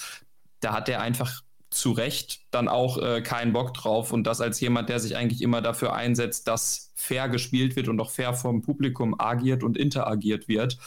da 0.59 0.73
hat 0.73 0.89
er 0.89 1.01
einfach 1.01 1.41
zu 1.69 1.91
Recht 1.91 2.41
dann 2.51 2.69
auch 2.69 2.97
äh, 2.97 3.21
keinen 3.21 3.51
Bock 3.51 3.73
drauf. 3.73 4.13
Und 4.13 4.25
das 4.25 4.39
als 4.39 4.59
jemand, 4.61 4.89
der 4.89 4.99
sich 4.99 5.17
eigentlich 5.17 5.41
immer 5.41 5.61
dafür 5.61 5.93
einsetzt, 5.93 6.47
dass 6.47 6.93
fair 6.95 7.27
gespielt 7.27 7.75
wird 7.75 7.89
und 7.89 7.99
auch 7.99 8.11
fair 8.11 8.33
vom 8.33 8.61
Publikum 8.61 9.19
agiert 9.19 9.63
und 9.63 9.77
interagiert 9.77 10.47
wird 10.47 10.77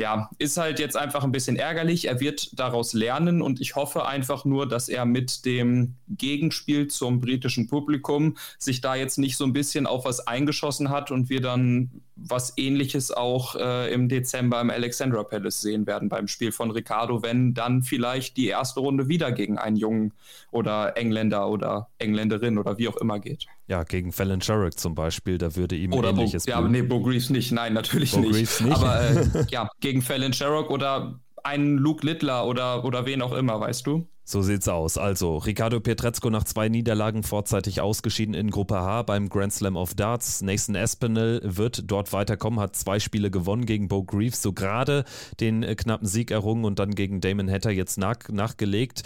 ja, 0.00 0.30
ist 0.38 0.56
halt 0.56 0.78
jetzt 0.78 0.96
einfach 0.96 1.24
ein 1.24 1.30
bisschen 1.30 1.56
ärgerlich. 1.56 2.08
Er 2.08 2.20
wird 2.20 2.58
daraus 2.58 2.94
lernen 2.94 3.42
und 3.42 3.60
ich 3.60 3.76
hoffe 3.76 4.06
einfach 4.06 4.46
nur, 4.46 4.66
dass 4.66 4.88
er 4.88 5.04
mit 5.04 5.44
dem 5.44 5.96
Gegenspiel 6.08 6.88
zum 6.88 7.20
britischen 7.20 7.68
Publikum 7.68 8.38
sich 8.58 8.80
da 8.80 8.94
jetzt 8.94 9.18
nicht 9.18 9.36
so 9.36 9.44
ein 9.44 9.52
bisschen 9.52 9.86
auf 9.86 10.06
was 10.06 10.26
eingeschossen 10.26 10.88
hat 10.88 11.10
und 11.10 11.28
wir 11.28 11.42
dann 11.42 11.90
was 12.16 12.54
ähnliches 12.56 13.10
auch 13.10 13.56
äh, 13.56 13.92
im 13.92 14.08
Dezember 14.08 14.62
im 14.62 14.70
Alexandra 14.70 15.22
Palace 15.22 15.60
sehen 15.60 15.86
werden 15.86 16.08
beim 16.08 16.28
Spiel 16.28 16.50
von 16.50 16.70
Ricardo, 16.70 17.22
wenn 17.22 17.52
dann 17.52 17.82
vielleicht 17.82 18.38
die 18.38 18.46
erste 18.46 18.80
Runde 18.80 19.08
wieder 19.08 19.32
gegen 19.32 19.58
einen 19.58 19.76
Jungen 19.76 20.14
oder 20.50 20.96
Engländer 20.96 21.46
oder 21.46 21.88
Engländerin 21.98 22.56
oder 22.56 22.78
wie 22.78 22.88
auch 22.88 22.96
immer 22.96 23.20
geht. 23.20 23.46
Ja, 23.70 23.84
gegen 23.84 24.10
Fallon 24.10 24.40
Sherrick 24.40 24.80
zum 24.80 24.96
Beispiel, 24.96 25.38
da 25.38 25.54
würde 25.54 25.76
ihm 25.76 25.92
oder 25.92 26.08
ähnliches 26.10 26.44
Bo, 26.44 26.50
Ja, 26.50 26.60
nee, 26.60 26.82
Bo 26.82 27.00
Greaves 27.00 27.30
nicht, 27.30 27.52
nein, 27.52 27.72
natürlich 27.72 28.10
Bo 28.10 28.18
nicht. 28.18 28.60
nicht. 28.60 28.74
Aber 28.74 29.00
äh, 29.00 29.46
ja, 29.50 29.68
gegen 29.78 30.02
Fallon 30.02 30.32
Sherrick 30.32 30.70
oder 30.70 31.20
einen 31.44 31.78
Luke 31.78 32.04
Littler 32.04 32.48
oder, 32.48 32.84
oder 32.84 33.06
wen 33.06 33.22
auch 33.22 33.32
immer, 33.32 33.60
weißt 33.60 33.86
du? 33.86 34.08
So 34.24 34.42
sieht's 34.42 34.66
aus. 34.66 34.98
Also, 34.98 35.36
Ricardo 35.36 35.78
Pietrezco 35.78 36.30
nach 36.30 36.42
zwei 36.42 36.68
Niederlagen 36.68 37.22
vorzeitig 37.22 37.80
ausgeschieden 37.80 38.34
in 38.34 38.50
Gruppe 38.50 38.74
H 38.74 39.02
beim 39.02 39.28
Grand 39.28 39.52
Slam 39.52 39.76
of 39.76 39.94
Darts. 39.94 40.42
Nathan 40.42 40.74
Espinel 40.74 41.40
wird 41.44 41.88
dort 41.88 42.12
weiterkommen, 42.12 42.58
hat 42.58 42.74
zwei 42.74 42.98
Spiele 42.98 43.30
gewonnen 43.30 43.66
gegen 43.66 43.86
Bo 43.86 44.02
Greaves, 44.02 44.42
so 44.42 44.52
gerade 44.52 45.04
den 45.38 45.62
äh, 45.62 45.76
knappen 45.76 46.08
Sieg 46.08 46.32
errungen 46.32 46.64
und 46.64 46.80
dann 46.80 46.96
gegen 46.96 47.20
Damon 47.20 47.48
Hatter 47.48 47.70
jetzt 47.70 47.98
nach, 47.98 48.16
nachgelegt. 48.30 49.04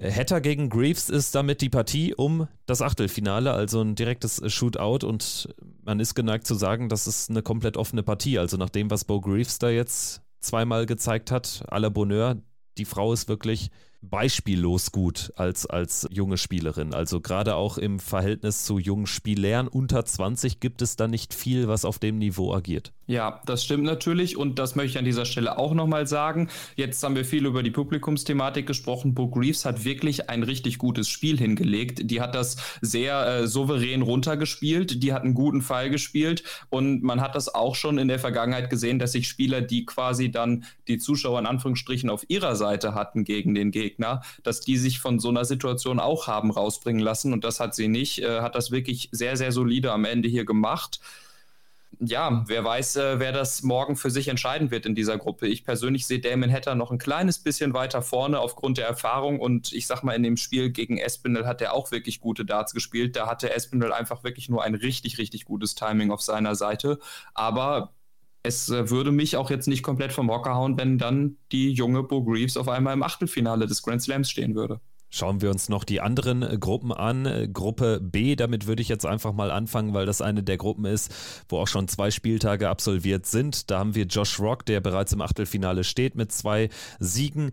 Hatter 0.00 0.42
gegen 0.42 0.68
Greaves 0.68 1.08
ist 1.08 1.34
damit 1.34 1.62
die 1.62 1.70
Partie 1.70 2.14
um 2.14 2.48
das 2.66 2.82
Achtelfinale, 2.82 3.52
also 3.52 3.80
ein 3.80 3.94
direktes 3.94 4.42
Shootout 4.52 5.06
und 5.06 5.48
man 5.82 6.00
ist 6.00 6.14
geneigt 6.14 6.46
zu 6.46 6.54
sagen, 6.54 6.88
das 6.88 7.06
ist 7.06 7.30
eine 7.30 7.42
komplett 7.42 7.76
offene 7.76 8.02
Partie. 8.02 8.38
Also 8.38 8.56
nach 8.58 8.68
dem, 8.68 8.90
was 8.90 9.04
Bo 9.04 9.20
Greaves 9.20 9.58
da 9.58 9.70
jetzt 9.70 10.20
zweimal 10.40 10.84
gezeigt 10.84 11.30
hat, 11.30 11.64
à 11.70 11.78
la 11.78 11.88
Bonheur, 11.88 12.36
die 12.76 12.84
Frau 12.84 13.12
ist 13.12 13.28
wirklich 13.28 13.70
beispiellos 14.02 14.92
gut 14.92 15.32
als, 15.36 15.66
als 15.66 16.06
junge 16.10 16.38
Spielerin. 16.38 16.94
Also 16.94 17.20
gerade 17.20 17.56
auch 17.56 17.78
im 17.78 17.98
Verhältnis 17.98 18.64
zu 18.64 18.78
jungen 18.78 19.06
Spielern 19.06 19.68
unter 19.68 20.04
20 20.04 20.60
gibt 20.60 20.82
es 20.82 20.96
da 20.96 21.08
nicht 21.08 21.34
viel, 21.34 21.68
was 21.68 21.84
auf 21.84 21.98
dem 21.98 22.18
Niveau 22.18 22.54
agiert. 22.54 22.92
Ja, 23.08 23.40
das 23.46 23.64
stimmt 23.64 23.84
natürlich 23.84 24.36
und 24.36 24.58
das 24.58 24.74
möchte 24.74 24.92
ich 24.92 24.98
an 24.98 25.04
dieser 25.04 25.26
Stelle 25.26 25.58
auch 25.58 25.74
nochmal 25.74 26.08
sagen. 26.08 26.48
Jetzt 26.74 27.02
haben 27.04 27.14
wir 27.14 27.24
viel 27.24 27.46
über 27.46 27.62
die 27.62 27.70
Publikumsthematik 27.70 28.66
gesprochen. 28.66 29.14
Bo 29.14 29.28
Greaves 29.28 29.64
hat 29.64 29.84
wirklich 29.84 30.28
ein 30.28 30.42
richtig 30.42 30.78
gutes 30.78 31.08
Spiel 31.08 31.38
hingelegt. 31.38 32.10
Die 32.10 32.20
hat 32.20 32.34
das 32.34 32.56
sehr 32.80 33.26
äh, 33.26 33.46
souverän 33.46 34.02
runtergespielt, 34.02 35.04
die 35.04 35.12
hat 35.12 35.22
einen 35.22 35.34
guten 35.34 35.62
Fall 35.62 35.88
gespielt 35.88 36.42
und 36.68 37.04
man 37.04 37.20
hat 37.20 37.36
das 37.36 37.54
auch 37.54 37.76
schon 37.76 37.98
in 37.98 38.08
der 38.08 38.18
Vergangenheit 38.18 38.70
gesehen, 38.70 38.98
dass 38.98 39.12
sich 39.12 39.28
Spieler, 39.28 39.60
die 39.60 39.86
quasi 39.86 40.32
dann 40.32 40.64
die 40.88 40.98
Zuschauer 40.98 41.38
in 41.38 41.46
Anführungsstrichen 41.46 42.10
auf 42.10 42.24
ihrer 42.28 42.56
Seite 42.56 42.94
hatten 42.94 43.22
gegen 43.22 43.54
den 43.54 43.70
Gegner, 43.70 43.85
dass 44.42 44.60
die 44.60 44.76
sich 44.76 44.98
von 45.00 45.18
so 45.18 45.28
einer 45.28 45.44
Situation 45.44 46.00
auch 46.00 46.26
haben 46.26 46.50
rausbringen 46.50 47.02
lassen 47.02 47.32
und 47.32 47.44
das 47.44 47.60
hat 47.60 47.74
sie 47.74 47.88
nicht, 47.88 48.22
äh, 48.22 48.40
hat 48.40 48.54
das 48.54 48.70
wirklich 48.70 49.08
sehr, 49.12 49.36
sehr 49.36 49.52
solide 49.52 49.92
am 49.92 50.04
Ende 50.04 50.28
hier 50.28 50.44
gemacht 50.44 51.00
ja, 52.00 52.44
wer 52.46 52.64
weiß, 52.64 52.96
äh, 52.96 53.18
wer 53.20 53.32
das 53.32 53.62
morgen 53.62 53.96
für 53.96 54.10
sich 54.10 54.28
entscheiden 54.28 54.70
wird 54.70 54.86
in 54.86 54.94
dieser 54.94 55.16
Gruppe. 55.18 55.46
Ich 55.46 55.64
persönlich 55.64 56.06
sehe 56.06 56.20
Damon 56.20 56.52
Hatter 56.52 56.74
noch 56.74 56.90
ein 56.90 56.98
kleines 56.98 57.38
bisschen 57.38 57.74
weiter 57.74 58.02
vorne 58.02 58.40
aufgrund 58.40 58.78
der 58.78 58.86
Erfahrung 58.86 59.40
und 59.40 59.72
ich 59.72 59.86
sag 59.86 60.02
mal, 60.02 60.14
in 60.14 60.22
dem 60.22 60.36
Spiel 60.36 60.70
gegen 60.70 60.98
Espinel 60.98 61.46
hat 61.46 61.62
er 61.62 61.72
auch 61.72 61.90
wirklich 61.90 62.20
gute 62.20 62.44
Darts 62.44 62.74
gespielt. 62.74 63.16
Da 63.16 63.26
hatte 63.26 63.52
Espinel 63.52 63.92
einfach 63.92 64.24
wirklich 64.24 64.48
nur 64.48 64.62
ein 64.62 64.74
richtig, 64.74 65.18
richtig 65.18 65.44
gutes 65.44 65.74
Timing 65.74 66.10
auf 66.10 66.20
seiner 66.22 66.54
Seite. 66.54 66.98
Aber 67.34 67.94
es 68.46 68.68
äh, 68.68 68.90
würde 68.90 69.12
mich 69.12 69.36
auch 69.36 69.50
jetzt 69.50 69.66
nicht 69.68 69.82
komplett 69.82 70.12
vom 70.12 70.30
Hocker 70.30 70.54
hauen, 70.54 70.78
wenn 70.78 70.98
dann 70.98 71.36
die 71.52 71.72
junge 71.72 72.02
Bo 72.02 72.22
Greaves 72.22 72.56
auf 72.56 72.68
einmal 72.68 72.94
im 72.94 73.02
Achtelfinale 73.02 73.66
des 73.66 73.82
Grand 73.82 74.02
Slams 74.02 74.30
stehen 74.30 74.54
würde. 74.54 74.80
Schauen 75.08 75.40
wir 75.40 75.50
uns 75.50 75.68
noch 75.68 75.84
die 75.84 76.00
anderen 76.00 76.42
äh, 76.42 76.56
Gruppen 76.58 76.92
an. 76.92 77.26
Äh, 77.26 77.48
Gruppe 77.52 78.00
B, 78.00 78.36
damit 78.36 78.66
würde 78.66 78.82
ich 78.82 78.88
jetzt 78.88 79.06
einfach 79.06 79.32
mal 79.32 79.50
anfangen, 79.50 79.94
weil 79.94 80.06
das 80.06 80.20
eine 80.20 80.42
der 80.42 80.56
Gruppen 80.56 80.84
ist, 80.84 81.14
wo 81.48 81.58
auch 81.58 81.68
schon 81.68 81.88
zwei 81.88 82.10
Spieltage 82.10 82.68
absolviert 82.68 83.26
sind. 83.26 83.70
Da 83.70 83.78
haben 83.78 83.94
wir 83.94 84.04
Josh 84.06 84.40
Rock, 84.40 84.66
der 84.66 84.80
bereits 84.80 85.12
im 85.12 85.22
Achtelfinale 85.22 85.84
steht 85.84 86.16
mit 86.16 86.32
zwei 86.32 86.68
Siegen. 86.98 87.52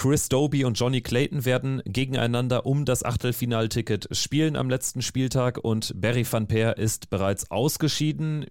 Chris 0.00 0.30
Doby 0.30 0.64
und 0.64 0.80
Johnny 0.80 1.02
Clayton 1.02 1.44
werden 1.44 1.82
gegeneinander 1.84 2.64
um 2.64 2.86
das 2.86 3.04
Achtelfinalticket 3.04 4.08
spielen 4.12 4.56
am 4.56 4.70
letzten 4.70 5.02
Spieltag 5.02 5.58
und 5.62 5.92
Barry 6.00 6.24
van 6.24 6.46
Peer 6.46 6.78
ist 6.78 7.10
bereits 7.10 7.50
ausgeschieden. 7.50 8.46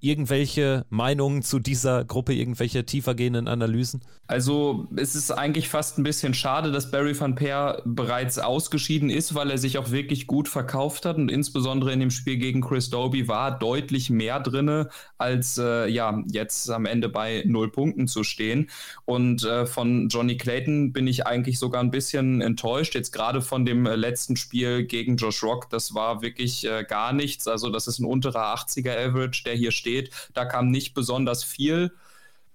Irgendwelche 0.00 0.84
Meinungen 0.90 1.40
zu 1.40 1.58
dieser 1.58 2.04
Gruppe, 2.04 2.34
irgendwelche 2.34 2.84
tiefergehenden 2.84 3.48
Analysen? 3.48 4.02
Also 4.26 4.88
es 4.94 5.14
ist 5.14 5.30
eigentlich 5.30 5.70
fast 5.70 5.96
ein 5.96 6.02
bisschen 6.02 6.34
schade, 6.34 6.70
dass 6.70 6.90
Barry 6.90 7.18
van 7.18 7.34
Peer 7.34 7.80
bereits 7.86 8.38
ausgeschieden 8.38 9.08
ist, 9.08 9.34
weil 9.34 9.50
er 9.50 9.56
sich 9.56 9.78
auch 9.78 9.92
wirklich 9.92 10.26
gut 10.26 10.48
verkauft 10.48 11.06
hat 11.06 11.16
und 11.16 11.30
insbesondere 11.30 11.94
in 11.94 12.00
dem 12.00 12.10
Spiel 12.10 12.36
gegen 12.36 12.60
Chris 12.60 12.90
Doby 12.90 13.26
war 13.26 13.58
deutlich 13.58 14.10
mehr 14.10 14.38
drinne, 14.38 14.90
als 15.16 15.56
äh, 15.56 15.88
ja 15.88 16.22
jetzt 16.30 16.68
am 16.68 16.84
Ende 16.84 17.08
bei 17.08 17.42
null 17.46 17.72
Punkten 17.72 18.06
zu 18.06 18.22
stehen. 18.22 18.68
Und 19.06 19.44
äh, 19.44 19.64
von 19.64 20.10
Johnny 20.10 20.36
Clayton 20.36 20.89
bin 20.92 21.06
ich 21.06 21.26
eigentlich 21.26 21.58
sogar 21.58 21.82
ein 21.82 21.90
bisschen 21.90 22.40
enttäuscht. 22.40 22.94
Jetzt 22.94 23.12
gerade 23.12 23.42
von 23.42 23.64
dem 23.64 23.86
äh, 23.86 23.96
letzten 23.96 24.36
Spiel 24.36 24.84
gegen 24.84 25.16
Josh 25.16 25.42
Rock, 25.42 25.70
das 25.70 25.94
war 25.94 26.22
wirklich 26.22 26.66
äh, 26.66 26.84
gar 26.84 27.12
nichts. 27.12 27.48
Also 27.48 27.70
das 27.70 27.86
ist 27.86 27.98
ein 27.98 28.04
unterer 28.04 28.54
80er 28.54 28.96
Average, 28.96 29.42
der 29.44 29.54
hier 29.54 29.72
steht. 29.72 30.10
Da 30.34 30.44
kam 30.44 30.70
nicht 30.70 30.94
besonders 30.94 31.44
viel. 31.44 31.92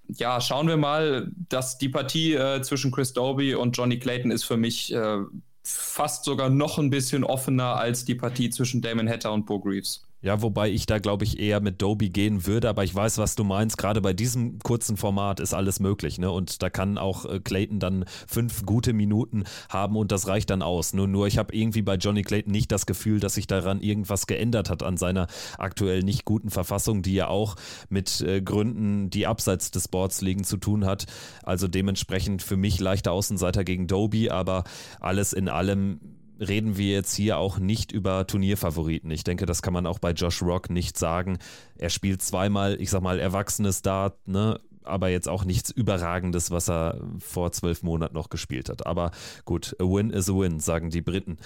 Ja, 0.07 0.39
schauen 0.39 0.67
wir 0.67 0.77
mal, 0.77 1.31
dass 1.49 1.77
die 1.77 1.89
Partie 1.89 2.33
äh, 2.33 2.61
zwischen 2.61 2.91
Chris 2.91 3.13
Doby 3.13 3.55
und 3.55 3.75
Johnny 3.75 3.97
Clayton 3.97 4.31
ist 4.31 4.43
für 4.43 4.57
mich 4.57 4.93
äh, 4.93 5.17
fast 5.63 6.25
sogar 6.25 6.49
noch 6.49 6.77
ein 6.77 6.91
bisschen 6.91 7.23
offener 7.23 7.75
als 7.77 8.05
die 8.05 8.15
Partie 8.15 8.49
zwischen 8.51 8.81
Damon 8.81 9.09
Hatter 9.09 9.33
und 9.33 9.45
Bo 9.45 9.59
Greaves. 9.59 10.05
Ja, 10.25 10.41
wobei 10.41 10.71
ich 10.71 10.87
da, 10.87 10.97
glaube 10.97 11.23
ich, 11.23 11.37
eher 11.37 11.61
mit 11.61 11.83
Doby 11.83 12.09
gehen 12.09 12.47
würde, 12.47 12.67
aber 12.67 12.83
ich 12.83 12.95
weiß, 12.95 13.19
was 13.19 13.35
du 13.35 13.43
meinst. 13.43 13.77
Gerade 13.77 14.01
bei 14.01 14.11
diesem 14.11 14.57
kurzen 14.57 14.97
Format 14.97 15.39
ist 15.39 15.53
alles 15.53 15.79
möglich, 15.79 16.17
ne? 16.17 16.31
Und 16.31 16.63
da 16.63 16.71
kann 16.71 16.97
auch 16.97 17.25
äh, 17.25 17.39
Clayton 17.39 17.79
dann 17.79 18.05
fünf 18.25 18.65
gute 18.65 18.93
Minuten 18.93 19.43
haben 19.69 19.95
und 19.95 20.11
das 20.11 20.27
reicht 20.27 20.49
dann 20.49 20.63
aus. 20.63 20.95
Nur, 20.95 21.07
nur 21.07 21.27
ich 21.27 21.37
habe 21.37 21.55
irgendwie 21.55 21.83
bei 21.83 21.93
Johnny 21.93 22.23
Clayton 22.23 22.51
nicht 22.51 22.71
das 22.71 22.87
Gefühl, 22.87 23.19
dass 23.19 23.35
sich 23.35 23.45
daran 23.45 23.81
irgendwas 23.81 24.25
geändert 24.25 24.71
hat 24.71 24.81
an 24.81 24.97
seiner 24.97 25.27
aktuell 25.59 26.01
nicht 26.01 26.25
guten 26.25 26.49
Verfassung, 26.49 27.03
die 27.03 27.13
ja 27.13 27.27
auch 27.27 27.55
mit 27.89 28.21
äh, 28.21 28.41
Gründen, 28.41 29.11
die 29.11 29.27
abseits 29.27 29.69
des 29.69 29.87
Boards 29.87 30.21
liegen, 30.21 30.43
zu 30.43 30.57
tun 30.57 30.85
hat. 30.85 31.05
Also 31.43 31.67
dementsprechend 31.67 32.41
für 32.41 32.57
mich 32.57 32.79
leichter 32.79 33.11
Außenseiter 33.11 33.63
gegen 33.63 33.85
Doby, 33.85 34.31
aber 34.31 34.63
alles 34.99 35.33
in 35.33 35.49
allem 35.49 35.99
reden 36.39 36.77
wir 36.77 36.91
jetzt 36.91 37.15
hier 37.15 37.37
auch 37.37 37.59
nicht 37.59 37.91
über 37.91 38.27
Turnierfavoriten. 38.27 39.11
Ich 39.11 39.23
denke, 39.23 39.45
das 39.45 39.61
kann 39.61 39.73
man 39.73 39.85
auch 39.85 39.99
bei 39.99 40.11
Josh 40.11 40.41
Rock 40.41 40.69
nicht 40.69 40.97
sagen. 40.97 41.37
Er 41.77 41.89
spielt 41.89 42.21
zweimal, 42.21 42.79
ich 42.79 42.89
sag 42.89 43.01
mal, 43.01 43.19
erwachsenes 43.19 43.81
Dart, 43.81 44.27
ne? 44.27 44.59
aber 44.85 45.09
jetzt 45.09 45.27
auch 45.27 45.45
nichts 45.45 45.71
Überragendes, 45.71 46.51
was 46.51 46.69
er 46.69 47.01
vor 47.19 47.51
zwölf 47.51 47.83
Monaten 47.83 48.13
noch 48.13 48.29
gespielt 48.29 48.69
hat. 48.69 48.85
Aber 48.85 49.11
gut, 49.43 49.75
a 49.79 49.83
win 49.83 50.11
is 50.11 50.29
a 50.29 50.33
win, 50.33 50.59
sagen 50.59 50.89
die 50.89 51.01
Briten. 51.01 51.37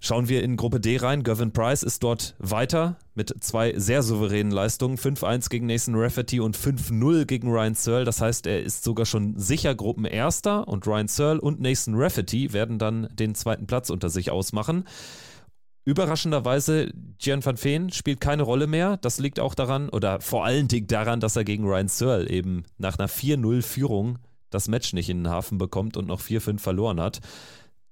Schauen 0.00 0.28
wir 0.28 0.42
in 0.42 0.56
Gruppe 0.56 0.80
D 0.80 0.98
rein. 0.98 1.22
Gavin 1.22 1.52
Price 1.52 1.82
ist 1.82 2.02
dort 2.02 2.34
weiter 2.38 2.98
mit 3.14 3.34
zwei 3.42 3.72
sehr 3.78 4.02
souveränen 4.02 4.52
Leistungen. 4.52 4.98
5-1 4.98 5.48
gegen 5.48 5.66
Nathan 5.66 5.94
Rafferty 5.94 6.40
und 6.40 6.58
5-0 6.58 7.24
gegen 7.24 7.50
Ryan 7.50 7.74
Searle. 7.74 8.04
Das 8.04 8.20
heißt, 8.20 8.46
er 8.46 8.62
ist 8.62 8.84
sogar 8.84 9.06
schon 9.06 9.38
sicher 9.38 9.74
Gruppenerster 9.74 10.68
und 10.68 10.86
Ryan 10.86 11.08
Searle 11.08 11.40
und 11.40 11.60
Nathan 11.60 11.94
Rafferty 11.94 12.52
werden 12.52 12.78
dann 12.78 13.08
den 13.14 13.34
zweiten 13.34 13.66
Platz 13.66 13.88
unter 13.88 14.10
sich 14.10 14.30
ausmachen. 14.30 14.84
Überraschenderweise, 15.86 16.92
Gian 17.18 17.44
van 17.44 17.62
Veen 17.62 17.90
spielt 17.90 18.20
keine 18.20 18.42
Rolle 18.42 18.66
mehr. 18.66 18.98
Das 18.98 19.18
liegt 19.18 19.40
auch 19.40 19.54
daran, 19.54 19.88
oder 19.90 20.20
vor 20.20 20.44
allen 20.44 20.68
Dingen 20.68 20.86
daran, 20.86 21.20
dass 21.20 21.36
er 21.36 21.44
gegen 21.44 21.64
Ryan 21.64 21.88
Searle 21.88 22.28
eben 22.28 22.64
nach 22.76 22.98
einer 22.98 23.08
4-0-Führung 23.08 24.18
das 24.50 24.68
Match 24.68 24.92
nicht 24.92 25.08
in 25.08 25.24
den 25.24 25.30
Hafen 25.30 25.58
bekommt 25.58 25.96
und 25.96 26.06
noch 26.06 26.20
4-5 26.20 26.58
verloren 26.58 27.00
hat 27.00 27.20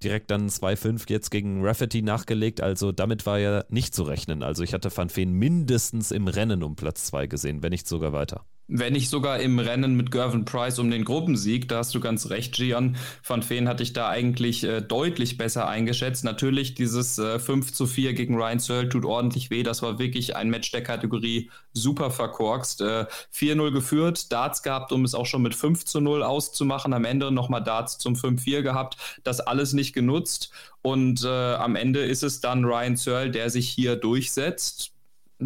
direkt 0.03 0.31
dann 0.31 0.49
2-5 0.49 1.05
jetzt 1.09 1.31
gegen 1.31 1.65
Rafferty 1.65 2.03
nachgelegt. 2.03 2.61
Also 2.61 2.93
damit 2.93 3.27
war 3.27 3.39
ja 3.39 3.65
nicht 3.69 3.95
zu 3.95 4.03
rechnen. 4.03 4.43
Also 4.43 4.63
ich 4.63 4.75
hatte 4.75 4.95
Van 4.95 5.09
Feen 5.09 5.33
mindestens 5.33 6.11
im 6.11 6.29
Rennen 6.29 6.63
um 6.63 6.77
Platz 6.77 7.05
2 7.07 7.27
gesehen, 7.27 7.63
wenn 7.63 7.71
nicht 7.71 7.87
sogar 7.87 8.13
weiter 8.13 8.45
wenn 8.75 8.95
nicht 8.95 9.11
sogar 9.11 9.39
im 9.41 9.59
Rennen 9.59 9.97
mit 9.97 10.11
Gervin 10.11 10.47
Price 10.47 10.79
um 10.79 10.91
den 10.91 11.05
Gruppensieg. 11.05 11.69
Da 11.69 11.79
hast 11.79 11.95
du 11.95 12.01
ganz 12.01 12.31
recht, 12.31 12.57
Gian. 12.57 12.97
Van 13.27 13.43
Feen 13.43 13.69
hatte 13.69 13.83
ich 13.83 13.93
da 13.93 14.09
eigentlich 14.09 14.65
äh, 14.65 14.81
deutlich 14.81 15.37
besser 15.37 15.69
eingeschätzt. 15.69 16.25
Natürlich, 16.25 16.75
dieses 16.75 17.19
äh, 17.19 17.39
5 17.39 17.73
zu 17.73 17.87
4 17.87 18.15
gegen 18.15 18.35
Ryan 18.37 18.59
Searle 18.59 18.89
tut 18.89 19.05
ordentlich 19.05 19.51
weh. 19.51 19.63
Das 19.63 19.83
war 19.83 19.99
wirklich 19.99 20.37
ein 20.37 20.49
Match 20.49 20.71
der 20.71 20.83
Kategorie 20.83 21.51
super 21.75 22.11
verkorkst. 22.11 22.81
Äh, 22.81 23.07
4-0 23.35 23.73
geführt, 23.73 24.33
Darts 24.33 24.63
gehabt, 24.63 24.93
um 24.93 25.05
es 25.05 25.15
auch 25.15 25.27
schon 25.27 25.43
mit 25.43 25.55
5 25.55 25.85
zu 25.85 26.01
0 26.01 26.23
auszumachen. 26.23 26.95
Am 26.95 27.05
Ende 27.05 27.31
nochmal 27.31 27.63
Darts 27.63 27.99
zum 27.99 28.15
5-4 28.15 28.63
gehabt. 28.63 28.97
Das 29.23 29.41
alles 29.41 29.75
nicht 29.75 29.93
genutzt. 29.93 30.51
Und 30.81 31.25
äh, 31.25 31.29
am 31.29 31.77
Ende 31.77 32.01
ist 32.01 32.23
es 32.23 32.41
dann 32.41 32.65
Ryan 32.65 32.97
Searle, 32.97 33.31
der 33.31 33.51
sich 33.51 33.69
hier 33.69 33.97
durchsetzt 33.97 34.93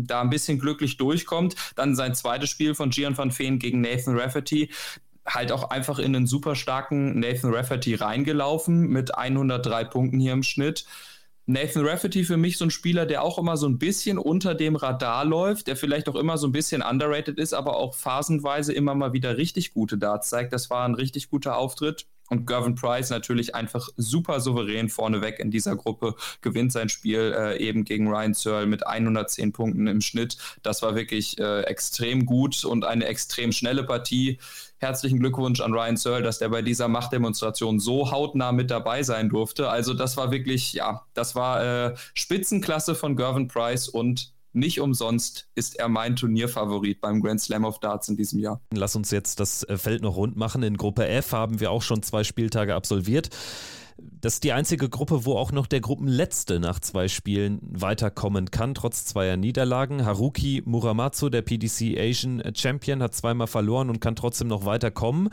da 0.05 0.21
ein 0.21 0.31
bisschen 0.31 0.59
glücklich 0.59 0.97
durchkommt. 0.97 1.55
Dann 1.76 1.95
sein 1.95 2.15
zweites 2.15 2.50
Spiel 2.50 2.75
von 2.75 2.91
Gian 2.91 3.17
van 3.17 3.37
Veen 3.37 3.59
gegen 3.59 3.81
Nathan 3.81 4.19
Rafferty 4.19 4.71
halt 5.26 5.53
auch 5.53 5.71
einfach 5.71 5.99
in 5.99 6.15
einen 6.15 6.26
super 6.26 6.55
starken 6.55 7.19
Nathan 7.19 7.53
Rafferty 7.53 7.95
reingelaufen 7.95 8.88
mit 8.88 9.17
103 9.17 9.85
Punkten 9.85 10.21
hier 10.21 10.33
im 10.33 10.43
Schnitt. 10.43 10.87
Nathan 11.47 11.87
Rafferty 11.87 12.25
für 12.25 12.37
mich 12.37 12.59
so 12.59 12.65
ein 12.65 12.71
Spieler, 12.71 13.07
der 13.07 13.23
auch 13.23 13.38
immer 13.38 13.57
so 13.57 13.69
ein 13.69 13.79
bisschen 13.79 14.19
unter 14.19 14.55
dem 14.55 14.75
Radar 14.75 15.25
läuft, 15.25 15.69
der 15.69 15.76
vielleicht 15.76 16.09
auch 16.09 16.17
immer 16.17 16.38
so 16.38 16.49
ein 16.49 16.53
bisschen 16.53 16.83
underrated 16.83 17.38
ist, 17.38 17.55
aber 17.55 17.76
auch 17.76 17.95
phasenweise 17.95 18.73
immer 18.73 18.97
mal 18.97 19.12
wieder 19.12 19.37
richtig 19.37 19.73
gute 19.73 19.97
Darts 19.97 20.29
zeigt. 20.29 20.53
Das 20.53 20.71
war 20.71 20.85
ein 20.85 20.95
richtig 20.95 21.31
guter 21.31 21.57
Auftritt. 21.57 22.07
Und 22.28 22.47
Gervin 22.47 22.75
Price 22.75 23.11
natürlich 23.11 23.54
einfach 23.54 23.88
super 23.97 24.40
souverän 24.40 24.88
vorneweg 24.88 25.38
in 25.38 25.50
dieser 25.50 25.76
Gruppe, 25.76 26.14
gewinnt 26.40 26.73
sein 26.73 26.88
Spiel 26.88 27.35
äh, 27.37 27.59
eben 27.59 27.85
gegen 27.85 28.09
Ryan 28.09 28.35
Searle 28.35 28.66
mit 28.66 28.87
110 28.87 29.52
Punkten 29.52 29.87
im 29.87 30.00
Schnitt. 30.00 30.37
Das 30.62 30.83
war 30.83 30.95
wirklich 30.95 31.38
äh, 31.38 31.62
extrem 31.62 32.26
gut 32.26 32.64
und 32.64 32.85
eine 32.85 33.06
extrem 33.06 33.52
schnelle 33.52 33.85
Partie. 33.85 34.38
Herzlichen 34.78 35.21
Glückwunsch 35.21 35.61
an 35.61 35.73
Ryan 35.73 35.97
Searle, 35.97 36.23
dass 36.23 36.38
der 36.38 36.50
bei 36.50 36.62
dieser 36.62 36.88
Machtdemonstration 36.88 37.80
so 37.80 38.11
hautnah 38.11 38.52
mit 38.52 38.71
dabei 38.71 39.02
sein 39.02 39.28
durfte. 39.28 39.71
Also 39.71 39.95
das 39.95 40.16
war 40.16 40.30
wirklich, 40.30 40.75
ja, 40.75 41.06
das 41.14 41.35
war 41.35 41.64
äh, 41.64 41.95
Spitzenklasse 42.14 42.95
von 42.95 43.16
Gervin 43.16 43.49
Price 43.49 43.88
und 43.88 44.36
nicht 44.57 44.81
umsonst 44.81 45.49
ist 45.55 45.79
er 45.79 45.89
mein 45.89 46.17
Turnierfavorit 46.17 47.01
beim 47.01 47.21
Grand 47.21 47.41
Slam 47.41 47.65
of 47.65 47.79
Darts 47.79 48.09
in 48.09 48.17
diesem 48.17 48.41
Jahr. 48.41 48.61
Lass 48.73 48.97
uns 48.97 49.11
jetzt 49.11 49.39
das 49.41 49.63
äh, 49.65 49.77
Feld 49.77 50.03
noch 50.03 50.17
rund 50.17 50.37
machen. 50.37 50.63
In 50.63 50.77
Gruppe 50.77 51.07
F 51.07 51.33
haben 51.33 51.61
wir 51.61 51.71
auch 51.71 51.83
schon 51.83 52.03
zwei 52.03 52.25
Spieltage 52.25 52.75
absolviert. 52.75 53.31
Das 53.99 54.35
ist 54.35 54.45
die 54.45 54.53
einzige 54.53 54.88
Gruppe, 54.88 55.25
wo 55.25 55.37
auch 55.37 55.53
noch 55.53 55.67
der 55.67 55.81
Gruppenletzte 55.81 56.61
nach 56.61 56.81
zwei 56.81 57.09
Spielen 57.09 57.61
weiterkommen 57.62 58.50
kann, 58.50 58.75
trotz 58.75 59.07
zweier 59.07 59.37
Niederlagen. 59.37 60.05
Haruki 60.05 60.62
Muramatsu, 60.67 61.31
der 61.31 61.43
PDC 61.43 61.97
Asian 61.99 62.43
Champion, 62.55 63.03
hat 63.03 63.15
zweimal 63.15 63.47
verloren 63.47 63.88
und 63.88 64.00
kann 64.00 64.17
trotzdem 64.17 64.49
noch 64.49 64.67
weiterkommen. 64.67 65.31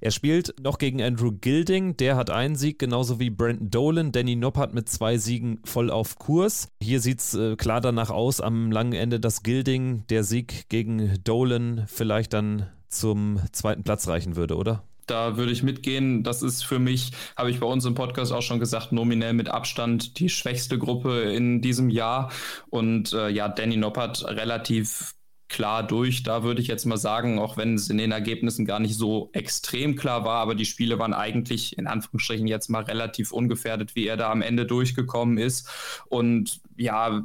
Er 0.00 0.12
spielt 0.12 0.54
noch 0.62 0.78
gegen 0.78 1.02
Andrew 1.02 1.32
Gilding, 1.32 1.96
der 1.96 2.16
hat 2.16 2.30
einen 2.30 2.54
Sieg, 2.54 2.78
genauso 2.78 3.18
wie 3.18 3.30
Brandon 3.30 3.70
Dolan. 3.70 4.12
Danny 4.12 4.36
Noppert 4.36 4.74
mit 4.74 4.88
zwei 4.88 5.18
Siegen 5.18 5.60
voll 5.64 5.90
auf 5.90 6.18
Kurs. 6.18 6.68
Hier 6.80 7.00
sieht 7.00 7.20
es 7.20 7.34
äh, 7.34 7.56
klar 7.56 7.80
danach 7.80 8.10
aus, 8.10 8.40
am 8.40 8.70
langen 8.70 8.92
Ende, 8.92 9.18
dass 9.18 9.42
Gilding 9.42 10.04
der 10.08 10.22
Sieg 10.22 10.68
gegen 10.68 11.18
Dolan 11.24 11.84
vielleicht 11.88 12.32
dann 12.32 12.68
zum 12.88 13.40
zweiten 13.50 13.82
Platz 13.82 14.06
reichen 14.06 14.36
würde, 14.36 14.56
oder? 14.56 14.84
Da 15.06 15.36
würde 15.36 15.52
ich 15.52 15.62
mitgehen. 15.62 16.22
Das 16.22 16.42
ist 16.42 16.64
für 16.64 16.78
mich, 16.78 17.12
habe 17.36 17.50
ich 17.50 17.60
bei 17.60 17.66
uns 17.66 17.84
im 17.84 17.94
Podcast 17.94 18.32
auch 18.32 18.42
schon 18.42 18.60
gesagt, 18.60 18.92
nominell 18.92 19.32
mit 19.32 19.48
Abstand 19.48 20.18
die 20.18 20.28
schwächste 20.28 20.78
Gruppe 20.78 21.22
in 21.22 21.60
diesem 21.60 21.90
Jahr. 21.90 22.30
Und 22.70 23.12
äh, 23.12 23.28
ja, 23.28 23.48
Danny 23.48 23.76
Noppert 23.76 24.24
relativ 24.24 25.14
klar 25.48 25.86
durch. 25.86 26.22
Da 26.22 26.42
würde 26.42 26.60
ich 26.60 26.68
jetzt 26.68 26.84
mal 26.84 26.96
sagen, 26.96 27.38
auch 27.38 27.56
wenn 27.56 27.74
es 27.74 27.88
in 27.88 27.98
den 27.98 28.12
Ergebnissen 28.12 28.64
gar 28.64 28.80
nicht 28.80 28.96
so 28.96 29.30
extrem 29.32 29.94
klar 29.94 30.24
war, 30.24 30.40
aber 30.40 30.54
die 30.54 30.64
Spiele 30.64 30.98
waren 30.98 31.14
eigentlich 31.14 31.78
in 31.78 31.86
Anführungsstrichen 31.86 32.46
jetzt 32.46 32.70
mal 32.70 32.82
relativ 32.82 33.30
ungefährdet, 33.30 33.94
wie 33.94 34.06
er 34.06 34.16
da 34.16 34.30
am 34.30 34.42
Ende 34.42 34.66
durchgekommen 34.66 35.38
ist. 35.38 35.68
Und 36.06 36.60
ja, 36.76 37.22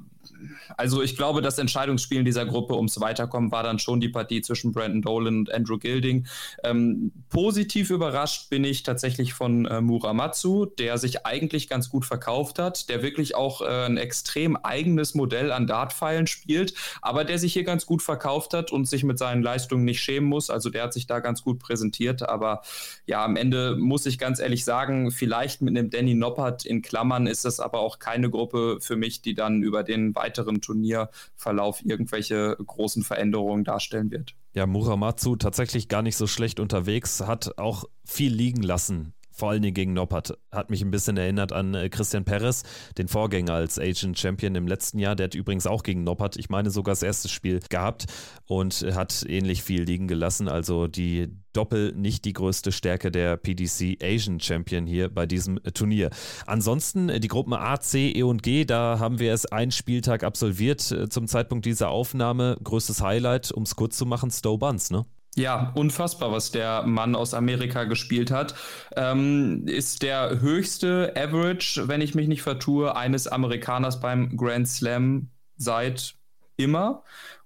also 0.78 1.02
ich 1.02 1.16
glaube, 1.16 1.42
das 1.42 1.58
Entscheidungsspiel 1.58 2.20
in 2.20 2.26
dieser 2.26 2.46
Gruppe 2.46 2.76
ums 2.76 3.00
Weiterkommen 3.00 3.52
war 3.52 3.64
dann 3.64 3.80
schon 3.80 4.00
die 4.00 4.10
Partie 4.10 4.42
zwischen 4.42 4.72
Brandon 4.72 5.02
Dolan 5.02 5.40
und 5.40 5.54
Andrew 5.54 5.78
Gilding. 5.78 6.28
Ähm, 6.64 7.12
positiv 7.30 7.90
überrascht 7.90 8.50
bin 8.50 8.64
ich 8.64 8.84
tatsächlich 8.84 9.34
von 9.34 9.66
äh, 9.66 9.82
Muramatsu, 9.82 10.66
der 10.66 10.98
sich 10.98 11.26
eigentlich 11.26 11.68
ganz 11.68 11.90
gut 11.90 12.06
verkauft 12.06 12.60
hat, 12.60 12.90
der 12.90 13.02
wirklich 13.02 13.36
auch 13.36 13.62
äh, 13.62 13.86
ein 13.86 13.98
extrem 13.98 14.56
eigenes 14.56 15.16
Modell 15.16 15.52
an 15.52 15.68
Dartpfeilen 15.68 16.28
spielt, 16.28 16.74
aber 17.02 17.26
der 17.26 17.40
sich 17.40 17.54
hier 17.54 17.64
ganz 17.64 17.86
gut 17.86 18.02
verkauft 18.02 18.54
hat 18.54 18.72
und 18.72 18.88
sich 18.88 19.04
mit 19.04 19.18
seinen 19.18 19.44
Leistungen 19.44 19.84
nicht 19.84 20.02
schämen 20.02 20.30
muss. 20.30 20.50
Also 20.50 20.70
der 20.70 20.84
hat 20.84 20.94
sich 20.94 21.08
da 21.08 21.20
ganz 21.20 21.44
gut 21.44 21.60
präsentiert, 21.60 22.28
aber 22.28 22.62
ja, 23.06 23.24
am 23.24 23.36
Ende 23.36 23.76
muss 23.78 24.06
ich 24.06 24.18
ganz 24.18 24.40
ehrlich 24.40 24.64
sagen, 24.66 25.12
vielleicht 25.12 25.62
mit 25.62 25.78
einem 25.78 25.90
Danny 25.90 26.16
Noppert 26.16 26.66
in 26.66 26.82
Klammern 26.82 27.28
ist 27.28 27.46
das 27.46 27.60
aber 27.60 27.80
auch 27.80 28.00
keine 28.00 28.30
Gruppe 28.30 28.78
für 28.82 28.96
mich, 28.96 29.22
die 29.22 29.34
dann 29.34 29.64
über 29.64 29.84
den 29.84 30.09
weiteren 30.16 30.62
Turnierverlauf 30.62 31.84
irgendwelche 31.84 32.58
großen 32.66 33.04
Veränderungen 33.04 33.64
darstellen 33.64 34.12
wird. 34.12 34.36
Ja, 34.54 34.66
Muramatsu 34.66 35.36
tatsächlich 35.36 35.88
gar 35.88 36.02
nicht 36.02 36.18
so 36.18 36.28
schlecht 36.28 36.60
unterwegs, 36.60 37.22
hat 37.22 37.58
auch 37.58 37.86
viel 38.06 38.34
liegen 38.34 38.64
lassen 38.64 39.14
vor 39.40 39.50
allen 39.50 39.62
Dingen 39.62 39.74
gegen 39.74 39.94
Noppert. 39.94 40.38
Hat 40.52 40.70
mich 40.70 40.82
ein 40.82 40.92
bisschen 40.92 41.18
erinnert 41.18 41.54
an 41.54 41.74
äh, 41.74 41.90
Christian 41.90 42.26
Perez, 42.26 42.64
den 42.98 43.08
Vorgänger 43.08 43.54
als 43.54 43.80
Agent 43.80 44.20
Champion 44.20 44.54
im 44.56 44.68
letzten 44.68 45.00
Jahr. 45.00 45.16
Der 45.16 45.26
hat 45.26 45.36
übrigens 45.36 45.66
auch 45.66 45.82
gegen 45.82 46.04
Noppert, 46.04 46.38
ich 46.38 46.50
meine 46.50 46.70
sogar 46.70 46.92
das 46.92 47.04
erste 47.04 47.30
Spiel 47.30 47.62
gehabt 47.70 48.06
und 48.46 48.86
hat 48.94 49.26
ähnlich 49.28 49.64
viel 49.64 49.84
liegen 49.84 50.08
gelassen. 50.08 50.50
Also 50.50 50.88
die 50.88 51.30
Doppel 51.54 51.94
nicht 51.96 52.26
die 52.26 52.34
größte 52.34 52.72
Stärke 52.72 53.12
der 53.12 53.38
PDC 53.38 53.98
Asian 54.04 54.40
Champion 54.40 54.86
hier 54.86 55.10
bei 55.10 55.26
diesem 55.26 55.58
äh, 55.64 55.72
Turnier. 55.72 56.10
Ansonsten 56.46 57.10
äh, 57.10 57.20
die 57.20 57.30
Gruppen 57.30 57.54
A, 57.54 57.80
C, 57.80 58.12
E 58.12 58.24
und 58.24 58.44
G, 58.44 58.66
da 58.66 59.00
haben 59.00 59.20
wir 59.20 59.34
es 59.34 59.46
einen 59.46 59.72
Spieltag 59.72 60.24
absolviert 60.24 60.82
zum 60.82 61.28
Zeitpunkt 61.28 61.66
dieser 61.66 61.90
Aufnahme. 61.90 62.58
Größtes 62.64 63.02
Highlight, 63.02 63.52
um 63.52 63.64
es 63.64 63.76
kurz 63.76 63.98
zu 63.98 64.06
machen, 64.06 64.32
Stowe 64.32 64.58
Buns, 64.58 64.92
ne? 64.92 65.06
Ja, 65.40 65.72
unfassbar, 65.74 66.34
was 66.34 66.52
der 66.52 66.84
Mann 66.84 67.16
aus 67.16 67.34
Amerika 67.34 67.86
gespielt 67.86 68.30
hat. 68.30 68.56
Ähm, 68.98 69.64
ist 69.68 70.04
der 70.04 70.42
höchste 70.42 71.14
Average, 71.16 71.88
wenn 71.88 72.02
ich 72.02 72.14
mich 72.14 72.28
nicht 72.28 72.42
vertue, 72.42 72.94
eines 72.98 73.26
Amerikaners 73.26 74.02
beim 74.02 74.36
Grand 74.36 74.68
Slam 74.68 75.30
seit 75.56 76.16
immer. 76.58 77.04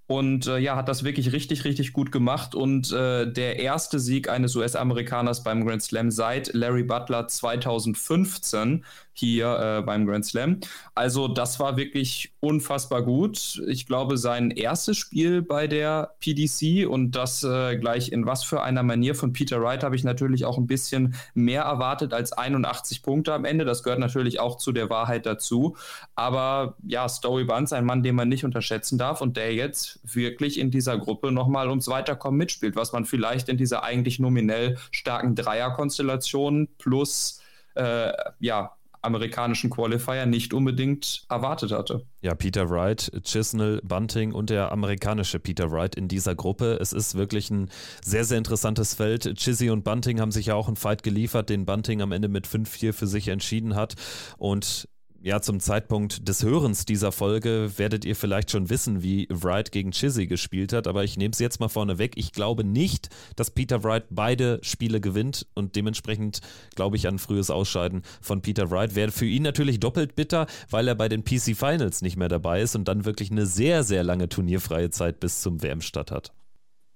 Und 0.08 0.48
äh, 0.48 0.58
ja, 0.58 0.76
hat 0.76 0.90
das 0.90 1.04
wirklich 1.04 1.34
richtig, 1.34 1.66
richtig 1.66 1.94
gut 1.94 2.12
gemacht. 2.12 2.56
Und 2.56 2.92
äh, 2.92 3.32
der 3.32 3.60
erste 3.60 4.00
Sieg 4.00 4.28
eines 4.28 4.56
US-Amerikaners 4.56 5.44
beim 5.44 5.64
Grand 5.64 5.84
Slam 5.84 6.10
seit 6.10 6.52
Larry 6.56 6.84
Butler 6.84 7.28
2015 7.28 8.86
hier 9.14 9.80
äh, 9.80 9.82
beim 9.82 10.06
Grand 10.06 10.26
Slam. 10.26 10.60
Also 10.96 11.28
das 11.28 11.60
war 11.60 11.78
wirklich 11.78 12.34
unfassbar 12.40 13.04
gut. 13.04 13.62
Ich 13.68 13.86
glaube, 13.86 14.18
sein 14.18 14.52
erstes 14.52 14.98
Spiel 14.98 15.42
bei 15.42 15.68
der 15.68 16.16
PDC 16.20 16.88
und 16.88 17.12
das 17.12 17.44
äh, 17.44 17.78
gleich 17.78 18.12
in 18.12 18.26
was 18.26 18.44
für 18.44 18.62
einer 18.64 18.84
Manier 18.84 19.16
von 19.16 19.34
Peter 19.34 19.62
Wright 19.62 19.84
habe 19.84 19.96
ich 19.96 20.04
natürlich 20.04 20.46
auch 20.46 20.58
ein 20.58 20.68
bisschen 20.68 21.16
mehr 21.34 21.64
erwartet 21.64 22.14
als 22.14 22.34
81 22.34 23.04
Punkte 23.04 23.34
am 23.34 23.46
Ende. 23.46 23.66
Das 23.66 23.84
gehört 23.84 24.00
natürlich 24.00 24.40
auch 24.40 24.58
zu 24.58 24.72
der 24.72 24.90
Wahrheit 24.90 25.26
dazu. 25.26 25.78
Aber 26.16 26.76
ja, 26.86 27.08
Story 27.08 27.46
Buns, 27.46 27.74
ein 27.74 27.86
Mann, 27.86 28.04
den 28.04 28.16
man 28.16 28.30
nicht 28.30 28.46
unterschätzen 28.46 28.98
darf 28.98 29.22
und 29.22 29.38
der 29.38 29.54
jetzt 29.54 30.00
wirklich 30.04 30.60
in 30.60 30.72
dieser 30.72 30.98
Gruppe 30.98 31.32
nochmal 31.32 31.70
ums 31.70 31.88
Weiterkommen 31.88 32.38
mitspielt, 32.38 32.76
was 32.76 32.94
man 32.94 33.06
vielleicht 33.06 33.50
in 33.50 33.58
dieser 33.58 33.84
eigentlich 33.84 34.20
nominell 34.20 34.78
starken 34.92 35.36
Dreierkonstellation 35.36 36.68
plus 36.78 37.42
äh, 37.76 38.12
ja, 38.40 38.76
amerikanischen 39.04 39.70
Qualifier 39.70 40.26
nicht 40.26 40.54
unbedingt 40.54 41.26
erwartet 41.30 41.72
hatte. 41.72 42.06
Ja, 42.22 42.36
Peter 42.36 42.70
Wright, 42.70 43.12
Chisnell, 43.24 43.82
Bunting 43.84 44.32
und 44.32 44.50
der 44.50 44.72
amerikanische 44.72 45.40
Peter 45.40 45.72
Wright 45.72 45.96
in 45.96 46.08
dieser 46.08 46.36
Gruppe. 46.36 46.78
Es 46.80 46.94
ist 46.94 47.16
wirklich 47.16 47.50
ein 47.50 47.70
sehr, 48.04 48.24
sehr 48.24 48.38
interessantes 48.38 48.94
Feld. 48.94 49.36
Chizzy 49.36 49.70
und 49.70 49.84
Bunting 49.84 50.20
haben 50.20 50.32
sich 50.32 50.48
ja 50.48 50.56
auch 50.56 50.68
einen 50.68 50.78
Fight 50.78 51.04
geliefert, 51.04 51.50
den 51.50 51.66
Bunting 51.66 52.02
am 52.02 52.12
Ende 52.12 52.30
mit 52.30 52.48
5-4 52.48 52.94
für 52.94 53.08
sich 53.08 53.28
entschieden 53.28 53.76
hat. 53.76 53.96
Und 54.38 54.88
ja, 55.24 55.42
zum 55.42 55.62
Zeitpunkt 55.62 56.28
des 56.28 56.44
Hörens 56.44 56.84
dieser 56.84 57.14
Folge 57.14 57.72
werdet 57.78 58.04
ihr 58.04 58.14
vielleicht 58.14 58.52
schon 58.52 58.70
wissen, 58.70 59.04
wie 59.04 59.26
Wright 59.30 59.72
gegen 59.72 59.92
Chizzy 59.92 60.28
gespielt 60.28 60.74
hat, 60.74 60.86
aber 60.86 61.06
ich 61.06 61.16
nehme 61.16 61.32
es 61.32 61.40
jetzt 61.40 61.62
mal 61.62 61.70
vorne 61.70 61.98
weg. 61.98 62.14
Ich 62.18 62.34
glaube 62.34 62.66
nicht, 62.66 63.08
dass 63.38 63.50
Peter 63.50 63.86
Wright 63.86 64.04
beide 64.10 64.60
Spiele 64.64 65.00
gewinnt 65.00 65.48
und 65.54 65.78
dementsprechend 65.78 66.42
glaube 66.76 66.98
ich 66.98 67.08
an 67.08 67.20
frühes 67.20 67.50
Ausscheiden 67.50 68.02
von 68.20 68.42
Peter 68.42 68.70
Wright. 68.70 68.96
Wäre 68.96 69.12
für 69.12 69.26
ihn 69.26 69.44
natürlich 69.44 69.80
doppelt 69.80 70.18
bitter, 70.18 70.46
weil 70.70 70.90
er 70.90 70.96
bei 70.96 71.08
den 71.08 71.24
PC 71.24 71.56
Finals 71.56 72.02
nicht 72.02 72.18
mehr 72.18 72.28
dabei 72.28 72.62
ist 72.62 72.76
und 72.76 72.90
dann 72.90 73.06
wirklich 73.06 73.32
eine 73.32 73.46
sehr, 73.46 73.84
sehr 73.86 74.04
lange 74.04 74.28
turnierfreie 74.28 74.90
Zeit 74.90 75.22
bis 75.22 75.40
zum 75.40 75.64
WM-Start 75.64 76.12
hat. 76.12 76.34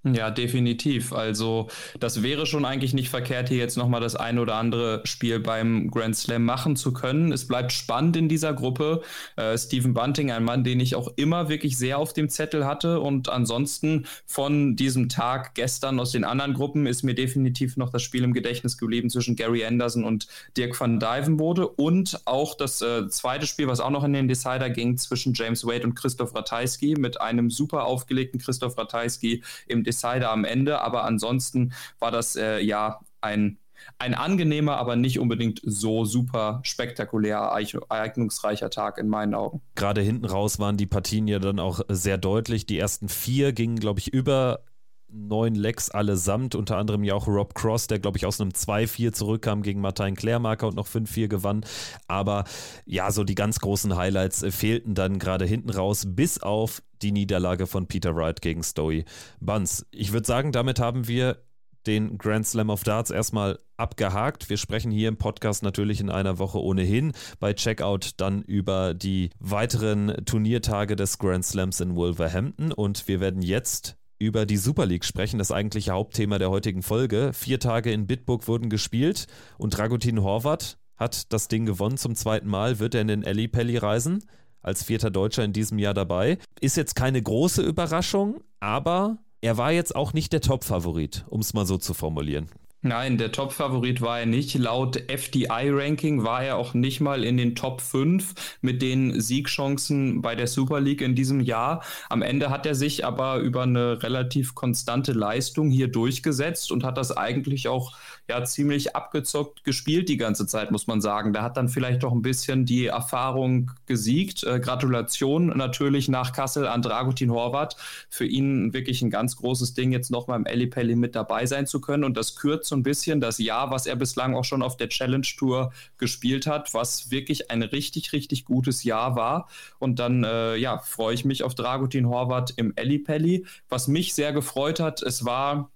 Ja, 0.03 0.29
definitiv. 0.29 1.11
Also 1.11 1.67
das 1.99 2.21
wäre 2.21 2.45
schon 2.45 2.65
eigentlich 2.65 2.93
nicht 2.93 3.09
verkehrt, 3.09 3.49
hier 3.49 3.57
jetzt 3.57 3.77
nochmal 3.77 3.99
das 3.99 4.15
ein 4.15 4.39
oder 4.39 4.55
andere 4.55 5.01
Spiel 5.05 5.39
beim 5.39 5.89
Grand 5.89 6.15
Slam 6.15 6.45
machen 6.45 6.75
zu 6.75 6.93
können. 6.93 7.31
Es 7.31 7.47
bleibt 7.47 7.71
spannend 7.71 8.15
in 8.15 8.29
dieser 8.29 8.53
Gruppe. 8.53 9.01
Äh, 9.35 9.57
Stephen 9.57 9.93
Bunting, 9.93 10.31
ein 10.31 10.43
Mann, 10.43 10.63
den 10.63 10.79
ich 10.79 10.95
auch 10.95 11.11
immer 11.15 11.49
wirklich 11.49 11.77
sehr 11.77 11.97
auf 11.97 12.13
dem 12.13 12.29
Zettel 12.29 12.65
hatte. 12.65 13.01
Und 13.01 13.29
ansonsten 13.29 14.05
von 14.25 14.75
diesem 14.75 15.09
Tag 15.09 15.55
gestern 15.55 15.99
aus 15.99 16.11
den 16.11 16.23
anderen 16.23 16.53
Gruppen 16.53 16.85
ist 16.85 17.03
mir 17.03 17.15
definitiv 17.15 17.75
noch 17.75 17.89
das 17.89 18.03
Spiel 18.03 18.23
im 18.23 18.33
Gedächtnis 18.33 18.77
geblieben 18.77 19.09
zwischen 19.09 19.35
Gary 19.35 19.65
Anderson 19.65 20.03
und 20.03 20.27
Dirk 20.55 20.79
van 20.79 20.99
Dijvenbode. 20.99 21.67
Und 21.67 22.21
auch 22.25 22.55
das 22.55 22.81
äh, 22.81 23.07
zweite 23.09 23.47
Spiel, 23.47 23.67
was 23.67 23.79
auch 23.79 23.89
noch 23.91 24.03
in 24.03 24.13
den 24.13 24.27
Decider 24.27 24.69
ging, 24.69 24.95
zwischen 24.97 25.33
James 25.33 25.65
Wade 25.65 25.83
und 25.83 25.95
Christoph 25.95 26.35
Ratajski 26.35 26.95
mit 26.97 27.19
einem 27.19 27.49
super 27.49 27.85
aufgelegten 27.85 28.39
Christoph 28.39 28.77
Ratajski 28.77 29.43
im 29.67 29.86
Decider 29.87 30.31
am 30.31 30.45
Ende, 30.45 30.81
aber 30.81 31.03
ansonsten 31.05 31.73
war 31.99 32.11
das 32.11 32.35
äh, 32.35 32.59
ja 32.59 32.99
ein 33.21 33.57
ein 33.99 34.13
angenehmer, 34.13 34.77
aber 34.77 34.95
nicht 34.95 35.19
unbedingt 35.19 35.61
so 35.63 36.05
super 36.05 36.59
spektakulär 36.63 37.37
ereignungsreicher 37.37 38.69
Tag 38.69 38.97
in 38.97 39.07
meinen 39.07 39.33
Augen. 39.33 39.61
Gerade 39.75 40.01
hinten 40.01 40.25
raus 40.25 40.59
waren 40.59 40.77
die 40.77 40.85
Partien 40.85 41.27
ja 41.27 41.39
dann 41.39 41.59
auch 41.59 41.81
sehr 41.87 42.17
deutlich. 42.17 42.65
Die 42.65 42.77
ersten 42.77 43.09
vier 43.09 43.53
gingen, 43.53 43.77
glaube 43.77 43.99
ich, 43.99 44.13
über 44.13 44.59
neun 45.09 45.55
Lecks 45.55 45.89
allesamt, 45.89 46.55
unter 46.55 46.77
anderem 46.77 47.03
ja 47.03 47.13
auch 47.13 47.27
Rob 47.27 47.55
Cross, 47.55 47.87
der 47.87 47.99
glaube 47.99 48.17
ich 48.17 48.25
aus 48.25 48.41
einem 48.41 48.51
2-4 48.51 49.13
zurückkam 49.13 49.61
gegen 49.61 49.81
Martin 49.81 50.15
Klärmarker 50.15 50.67
und 50.67 50.75
noch 50.75 50.87
5-4 50.87 51.27
gewann. 51.27 51.65
Aber 52.07 52.43
ja, 52.85 53.11
so 53.11 53.23
die 53.23 53.35
ganz 53.35 53.59
großen 53.59 53.95
Highlights 53.95 54.43
äh, 54.43 54.51
fehlten 54.51 54.95
dann 54.95 55.19
gerade 55.19 55.45
hinten 55.45 55.69
raus, 55.69 56.05
bis 56.07 56.39
auf 56.41 56.81
die 57.01 57.11
Niederlage 57.11 57.67
von 57.67 57.87
Peter 57.87 58.15
Wright 58.15 58.41
gegen 58.41 58.63
Stoey 58.63 59.05
Buns. 59.39 59.85
Ich 59.91 60.13
würde 60.13 60.25
sagen, 60.25 60.51
damit 60.51 60.79
haben 60.79 61.07
wir 61.07 61.37
den 61.85 62.17
Grand 62.17 62.45
Slam 62.45 62.69
of 62.69 62.83
Darts 62.83 63.11
erstmal 63.11 63.59
abgehakt. 63.77 64.49
Wir 64.49 64.57
sprechen 64.57 64.91
hier 64.91 65.07
im 65.07 65.17
Podcast 65.17 65.63
natürlich 65.63 66.01
in 66.01 66.09
einer 66.09 66.37
Woche 66.37 66.61
ohnehin 66.61 67.13
bei 67.39 67.53
Checkout 67.53 68.11
dann 68.17 68.41
über 68.41 68.93
die 68.93 69.29
weiteren 69.39 70.13
Turniertage 70.25 70.95
des 70.95 71.17
Grand 71.17 71.45
Slams 71.45 71.79
in 71.79 71.95
Wolverhampton 71.95 72.73
und 72.73 73.07
wir 73.07 73.19
werden 73.19 73.41
jetzt 73.41 73.95
über 74.19 74.45
die 74.45 74.57
Super 74.57 74.85
League 74.85 75.05
sprechen, 75.05 75.37
das 75.37 75.51
eigentliche 75.51 75.91
Hauptthema 75.91 76.39
der 76.39 76.49
heutigen 76.49 76.83
Folge. 76.83 77.31
Vier 77.33 77.59
Tage 77.59 77.91
in 77.91 78.07
Bitburg 78.07 78.47
wurden 78.47 78.69
gespielt 78.69 79.27
und 79.57 79.77
Dragutin 79.77 80.23
Horvath 80.23 80.77
hat 80.95 81.31
das 81.31 81.47
Ding 81.47 81.65
gewonnen 81.65 81.97
zum 81.97 82.15
zweiten 82.15 82.47
Mal, 82.47 82.79
wird 82.79 82.95
er 82.95 83.01
in 83.01 83.07
den 83.07 83.23
Eli 83.23 83.47
Pelli 83.47 83.77
reisen, 83.77 84.23
als 84.61 84.83
vierter 84.83 85.11
Deutscher 85.11 85.43
in 85.43 85.53
diesem 85.53 85.77
Jahr 85.79 85.93
dabei. 85.93 86.39
Ist 86.59 86.77
jetzt 86.77 86.95
keine 86.95 87.21
große 87.21 87.61
Überraschung, 87.61 88.41
aber 88.59 89.19
er 89.41 89.57
war 89.57 89.71
jetzt 89.71 89.95
auch 89.95 90.13
nicht 90.13 90.33
der 90.33 90.41
Top-Favorit, 90.41 91.25
um 91.29 91.41
es 91.41 91.53
mal 91.53 91.65
so 91.65 91.77
zu 91.77 91.93
formulieren. 91.93 92.47
Nein, 92.83 93.17
der 93.17 93.31
Top-Favorit 93.31 94.01
war 94.01 94.19
er 94.19 94.27
nicht. 94.27 94.53
Laut 94.53 94.97
FDI-Ranking 95.09 96.23
war 96.23 96.43
er 96.43 96.57
auch 96.57 96.75
nicht 96.75 97.01
mal 97.01 97.23
in 97.23 97.35
den 97.35 97.55
Top 97.55 97.81
5 97.81 98.35
mit 98.61 98.83
den 98.83 99.19
Siegchancen 99.19 100.21
bei 100.21 100.35
der 100.35 100.45
Super 100.45 100.79
League 100.79 101.01
in 101.01 101.15
diesem 101.15 101.41
Jahr. 101.41 101.83
Am 102.07 102.21
Ende 102.21 102.51
hat 102.51 102.67
er 102.67 102.75
sich 102.75 103.03
aber 103.03 103.37
über 103.37 103.63
eine 103.63 104.03
relativ 104.03 104.53
konstante 104.53 105.13
Leistung 105.13 105.71
hier 105.71 105.87
durchgesetzt 105.87 106.71
und 106.71 106.83
hat 106.83 106.97
das 106.97 107.15
eigentlich 107.17 107.67
auch 107.67 107.95
ja 108.29 108.43
ziemlich 108.43 108.95
abgezockt 108.95 109.63
gespielt 109.63 110.09
die 110.09 110.17
ganze 110.17 110.45
Zeit, 110.47 110.71
muss 110.71 110.87
man 110.87 110.99
sagen. 110.99 111.31
Da 111.31 111.43
hat 111.43 111.55
dann 111.55 111.69
vielleicht 111.69 112.03
doch 112.03 112.11
ein 112.11 112.21
bisschen 112.21 112.65
die 112.65 112.87
Erfahrung 112.87 113.71
gesiegt. 113.85 114.43
Äh, 114.43 114.59
Gratulation 114.59 115.47
natürlich 115.47 116.09
nach 116.09 116.33
Kassel 116.33 116.67
an 116.67 116.81
Dragutin 116.81 117.31
Horvath. 117.31 117.77
Für 118.09 118.25
ihn 118.25 118.73
wirklich 118.73 119.01
ein 119.01 119.09
ganz 119.09 119.37
großes 119.37 119.73
Ding, 119.73 119.91
jetzt 119.91 120.11
nochmal 120.11 120.39
im 120.39 120.45
Ellipelli 120.45 120.95
mit 120.95 121.15
dabei 121.15 121.45
sein 121.45 121.67
zu 121.67 121.79
können. 121.79 122.03
Und 122.03 122.17
das 122.17 122.35
kürzt 122.35 122.69
so 122.69 122.75
ein 122.75 122.83
bisschen 122.83 123.21
das 123.21 123.37
Jahr, 123.37 123.71
was 123.71 123.85
er 123.85 123.95
bislang 123.95 124.35
auch 124.35 124.43
schon 124.43 124.61
auf 124.61 124.75
der 124.75 124.89
Challenge 124.89 125.27
Tour 125.37 125.71
gespielt 125.97 126.47
hat, 126.47 126.73
was 126.73 127.11
wirklich 127.11 127.49
ein 127.49 127.63
richtig, 127.63 128.11
richtig 128.11 128.43
gutes 128.43 128.83
Jahr 128.83 129.15
war. 129.15 129.47
Und 129.79 129.99
dann, 129.99 130.25
äh, 130.25 130.57
ja, 130.57 130.79
freue 130.79 131.13
ich 131.13 131.23
mich 131.23 131.43
auf 131.43 131.55
Dragutin 131.55 132.07
Horvath 132.07 132.53
im 132.57 132.73
Ellipelli. 132.75 133.45
Was 133.69 133.87
mich 133.87 134.13
sehr 134.13 134.33
gefreut 134.33 134.81
hat, 134.81 135.01
es 135.01 135.23
war 135.23 135.71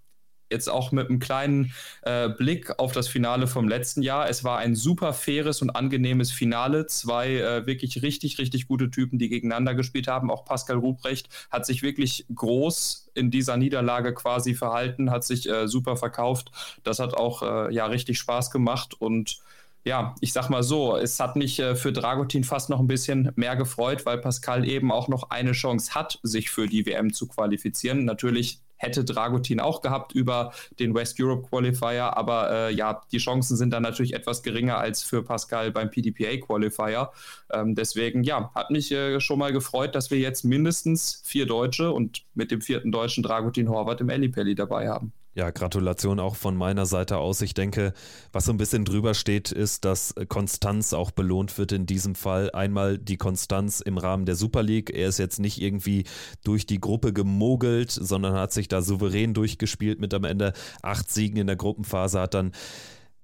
jetzt 0.52 0.70
auch 0.70 0.92
mit 0.92 1.10
einem 1.10 1.20
kleinen 1.20 1.74
äh, 2.04 2.30
Blick 2.30 2.78
auf 2.80 2.92
das 2.92 3.08
Finale 3.08 3.48
vom 3.48 3.68
letzten 3.68 4.02
Jahr. 4.02 4.30
Es 4.30 4.44
war 4.44 4.60
ein 4.60 4.76
super 4.76 5.14
faires 5.14 5.62
und 5.62 5.70
angenehmes 5.72 6.32
Finale. 6.32 6.86
Zwei 6.86 7.38
äh, 7.38 7.66
wirklich 7.66 8.02
richtig, 8.02 8.38
richtig 8.38 8.68
gute 8.68 8.92
Typen, 8.92 9.18
die 9.18 9.30
gegeneinander 9.30 9.74
gespielt 9.76 10.08
haben. 10.08 10.30
Auch 10.30 10.46
Pascal 10.46 10.78
Ruprecht 10.78 11.30
hat 11.50 11.66
sich 11.66 11.82
wirklich 11.82 12.26
groß 12.34 13.10
in 13.14 13.32
dieser 13.32 13.58
Niederlage 13.58 14.14
quasi 14.14 14.54
verhalten, 14.54 15.12
hat 15.12 15.24
sich 15.24 15.50
äh, 15.50 15.68
super 15.68 15.98
verkauft. 15.98 16.52
Das 16.84 17.00
hat 17.00 17.14
auch 17.14 17.42
äh, 17.42 17.74
ja 17.74 17.86
richtig 17.86 18.20
Spaß 18.20 18.52
gemacht 18.52 18.94
und 19.00 19.42
ja, 19.84 20.16
ich 20.22 20.32
sag 20.32 20.50
mal 20.50 20.62
so, 20.62 20.96
es 20.96 21.20
hat 21.20 21.36
mich 21.36 21.60
äh, 21.60 21.76
für 21.76 21.92
Dragutin 21.92 22.44
fast 22.44 22.70
noch 22.70 22.80
ein 22.80 22.88
bisschen 22.88 23.32
mehr 23.36 23.56
gefreut, 23.56 24.06
weil 24.06 24.20
Pascal 24.20 24.68
eben 24.68 24.92
auch 24.92 25.08
noch 25.08 25.32
eine 25.32 25.54
Chance 25.54 25.96
hat, 25.96 26.20
sich 26.22 26.52
für 26.52 26.68
die 26.68 26.86
WM 26.86 27.14
zu 27.14 27.28
qualifizieren. 27.28 28.06
Natürlich 28.06 28.60
hätte 28.82 29.06
Dragutin 29.06 29.60
auch 29.60 29.82
gehabt 29.82 30.14
über 30.14 30.54
den 30.80 30.94
West 30.96 31.18
Europe 31.20 31.48
Qualifier, 31.48 32.18
aber 32.18 32.52
äh, 32.52 32.74
ja, 32.74 33.02
die 33.12 33.20
Chancen 33.20 33.56
sind 33.56 33.72
dann 33.72 33.84
natürlich 33.84 34.14
etwas 34.14 34.42
geringer 34.44 34.78
als 34.78 35.04
für 35.04 35.24
Pascal 35.24 35.72
beim 35.72 35.90
PDPA 35.90 36.38
Qualifier. 36.38 37.12
Ähm, 37.52 37.76
deswegen, 37.76 38.24
ja, 38.24 38.52
hat 38.56 38.72
mich 38.72 38.92
äh, 38.92 39.20
schon 39.20 39.40
mal 39.40 39.54
gefreut, 39.54 39.96
dass 39.96 40.12
wir 40.12 40.20
jetzt 40.20 40.44
mindestens 40.44 41.22
vier 41.24 41.46
Deutsche 41.46 41.92
und 41.92 42.24
mit 42.34 42.52
dem 42.52 42.62
vierten 42.62 42.92
Deutschen 42.92 43.24
Dragutin 43.24 43.70
Horvath 43.70 44.02
im 44.02 44.10
Ellipelli 44.10 44.56
dabei 44.56 44.90
haben. 44.90 45.14
Ja, 45.34 45.50
Gratulation 45.50 46.20
auch 46.20 46.36
von 46.36 46.58
meiner 46.58 46.86
Seite 46.86 47.18
aus. 47.18 47.42
Ich 47.42 47.54
denke, 47.54 47.94
was 48.34 48.44
so 48.46 48.52
ein 48.52 48.58
bisschen 48.58 48.84
drüber 48.84 49.14
steht, 49.14 49.54
ist, 49.54 49.86
dass 49.86 50.14
Konstanz 50.28 50.92
auch 50.92 51.12
belohnt 51.12 51.58
wird 51.58 51.72
in 51.72 51.86
diesem 51.86 52.16
Fall. 52.16 52.52
Einmal 52.52 52.98
die 52.98 53.16
Konstanz 53.16 53.80
im 53.80 53.98
Rahmen 53.98 54.26
der 54.26 54.36
Super 54.36 54.62
League. 54.62 54.90
Er 54.90 55.08
ist 55.08 55.20
jetzt 55.20 55.40
nicht 55.40 55.62
irgendwie 55.62 56.04
durch 56.44 56.66
die 56.66 56.82
Gruppe 56.82 57.14
gemogelt, 57.14 57.92
sondern 57.92 58.34
hat 58.34 58.52
sich 58.52 58.68
da 58.68 58.82
souverän 58.82 59.34
durchgespielt 59.34 60.02
mit 60.02 60.14
am 60.14 60.26
Ende 60.26 60.52
acht 60.82 61.10
Siegen 61.10 61.38
in 61.38 61.48
der 61.48 61.56
Gruppenphase, 61.56 62.20
hat 62.20 62.34
dann 62.34 62.52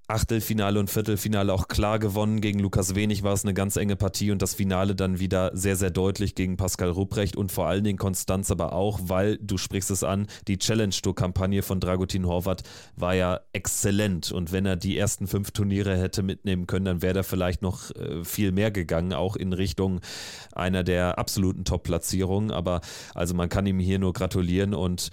Achtelfinale 0.08 0.80
und 0.80 0.88
Viertelfinale 0.88 1.52
auch 1.52 1.68
klar 1.68 1.98
gewonnen. 1.98 2.40
Gegen 2.40 2.60
Lukas 2.60 2.94
Wenig 2.94 3.22
war 3.22 3.34
es 3.34 3.44
eine 3.44 3.52
ganz 3.52 3.76
enge 3.76 3.94
Partie 3.94 4.30
und 4.30 4.40
das 4.40 4.54
Finale 4.54 4.94
dann 4.94 5.18
wieder 5.18 5.50
sehr, 5.54 5.76
sehr 5.76 5.90
deutlich 5.90 6.34
gegen 6.34 6.56
Pascal 6.56 6.88
Rupprecht 6.88 7.36
und 7.36 7.52
vor 7.52 7.66
allen 7.66 7.84
Dingen 7.84 7.98
Konstanz 7.98 8.50
aber 8.50 8.72
auch, 8.72 9.00
weil, 9.02 9.36
du 9.36 9.58
sprichst 9.58 9.90
es 9.90 10.04
an, 10.04 10.26
die 10.46 10.56
Challenge-Tour-Kampagne 10.56 11.62
von 11.62 11.78
Dragutin 11.78 12.26
Horvath 12.26 12.62
war 12.96 13.14
ja 13.14 13.40
exzellent 13.52 14.32
und 14.32 14.50
wenn 14.50 14.64
er 14.64 14.76
die 14.76 14.96
ersten 14.96 15.26
fünf 15.26 15.50
Turniere 15.50 15.98
hätte 15.98 16.22
mitnehmen 16.22 16.66
können, 16.66 16.86
dann 16.86 17.02
wäre 17.02 17.14
da 17.14 17.22
vielleicht 17.22 17.60
noch 17.60 17.90
äh, 17.90 18.24
viel 18.24 18.50
mehr 18.50 18.70
gegangen, 18.70 19.12
auch 19.12 19.36
in 19.36 19.52
Richtung 19.52 20.00
einer 20.52 20.84
der 20.84 21.18
absoluten 21.18 21.66
Top-Platzierungen. 21.66 22.50
Aber 22.50 22.80
also 23.14 23.34
man 23.34 23.50
kann 23.50 23.66
ihm 23.66 23.78
hier 23.78 23.98
nur 23.98 24.14
gratulieren 24.14 24.72
und 24.72 25.10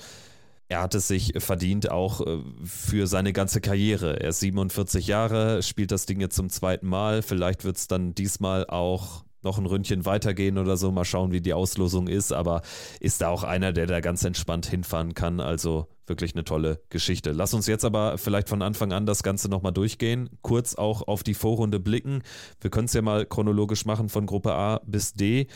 er 0.67 0.82
hat 0.82 0.95
es 0.95 1.08
sich 1.08 1.34
verdient, 1.38 1.91
auch 1.91 2.21
äh, 2.21 2.39
für 2.63 3.08
seine 3.08 3.34
ganze 3.34 3.62
Karriere. 3.62 4.19
Er 4.19 4.30
ist 4.30 4.39
47 4.39 5.08
Jahre, 5.08 5.62
spielt 5.62 5.91
das 5.91 6.06
Ding 6.06 6.19
jetzt 6.19 6.36
zum 6.36 6.49
zweiten 6.49 6.88
Mal. 6.88 7.21
Vielleicht 7.21 7.63
wird 7.63 7.78
es 7.78 7.88
dann 7.88 8.15
diesmal 8.15 8.65
auch 8.67 9.23
noch 9.43 9.60
ein 9.60 9.67
Ründchen 9.67 10.06
weitergehen 10.06 10.58
oder 10.58 10.75
so. 10.75 10.91
Mal 10.91 11.06
schauen, 11.06 11.32
wie 11.32 11.39
die 11.39 11.54
Auslosung 11.54 12.08
ist. 12.08 12.34
Aber 12.34 12.63
ist 12.99 13.21
da 13.21 13.30
auch 13.30 13.43
einer, 13.43 13.71
der 13.71 13.86
da 13.86 14.01
ganz 14.01 14.23
entspannt 14.23 14.65
hinfahren 14.65 15.13
kann. 15.13 15.39
Also 15.39 15.88
wirklich 16.08 16.34
eine 16.34 16.43
tolle 16.43 16.82
Geschichte. 16.89 17.32
Lass 17.32 17.54
uns 17.54 17.67
jetzt 17.67 17.86
aber 17.86 18.17
vielleicht 18.17 18.49
von 18.49 18.62
Anfang 18.62 18.91
an 18.91 19.06
das 19.06 19.23
Ganze 19.23 19.47
nochmal 19.47 19.71
durchgehen. 19.71 20.30
Kurz 20.41 20.75
auch 20.75 21.08
auf 21.08 21.21
die 21.23 21.36
Vorrunde 21.36 21.80
blicken. 21.80 22.23
Wir 22.60 22.71
können 22.71 22.86
es 22.86 22.93
ja 22.93 23.04
mal 23.04 23.25
chronologisch 23.25 23.86
machen 23.86 24.10
von 24.10 24.25
Gruppe 24.25 24.54
A 24.54 24.82
bis 24.86 25.13
D. 25.13 25.47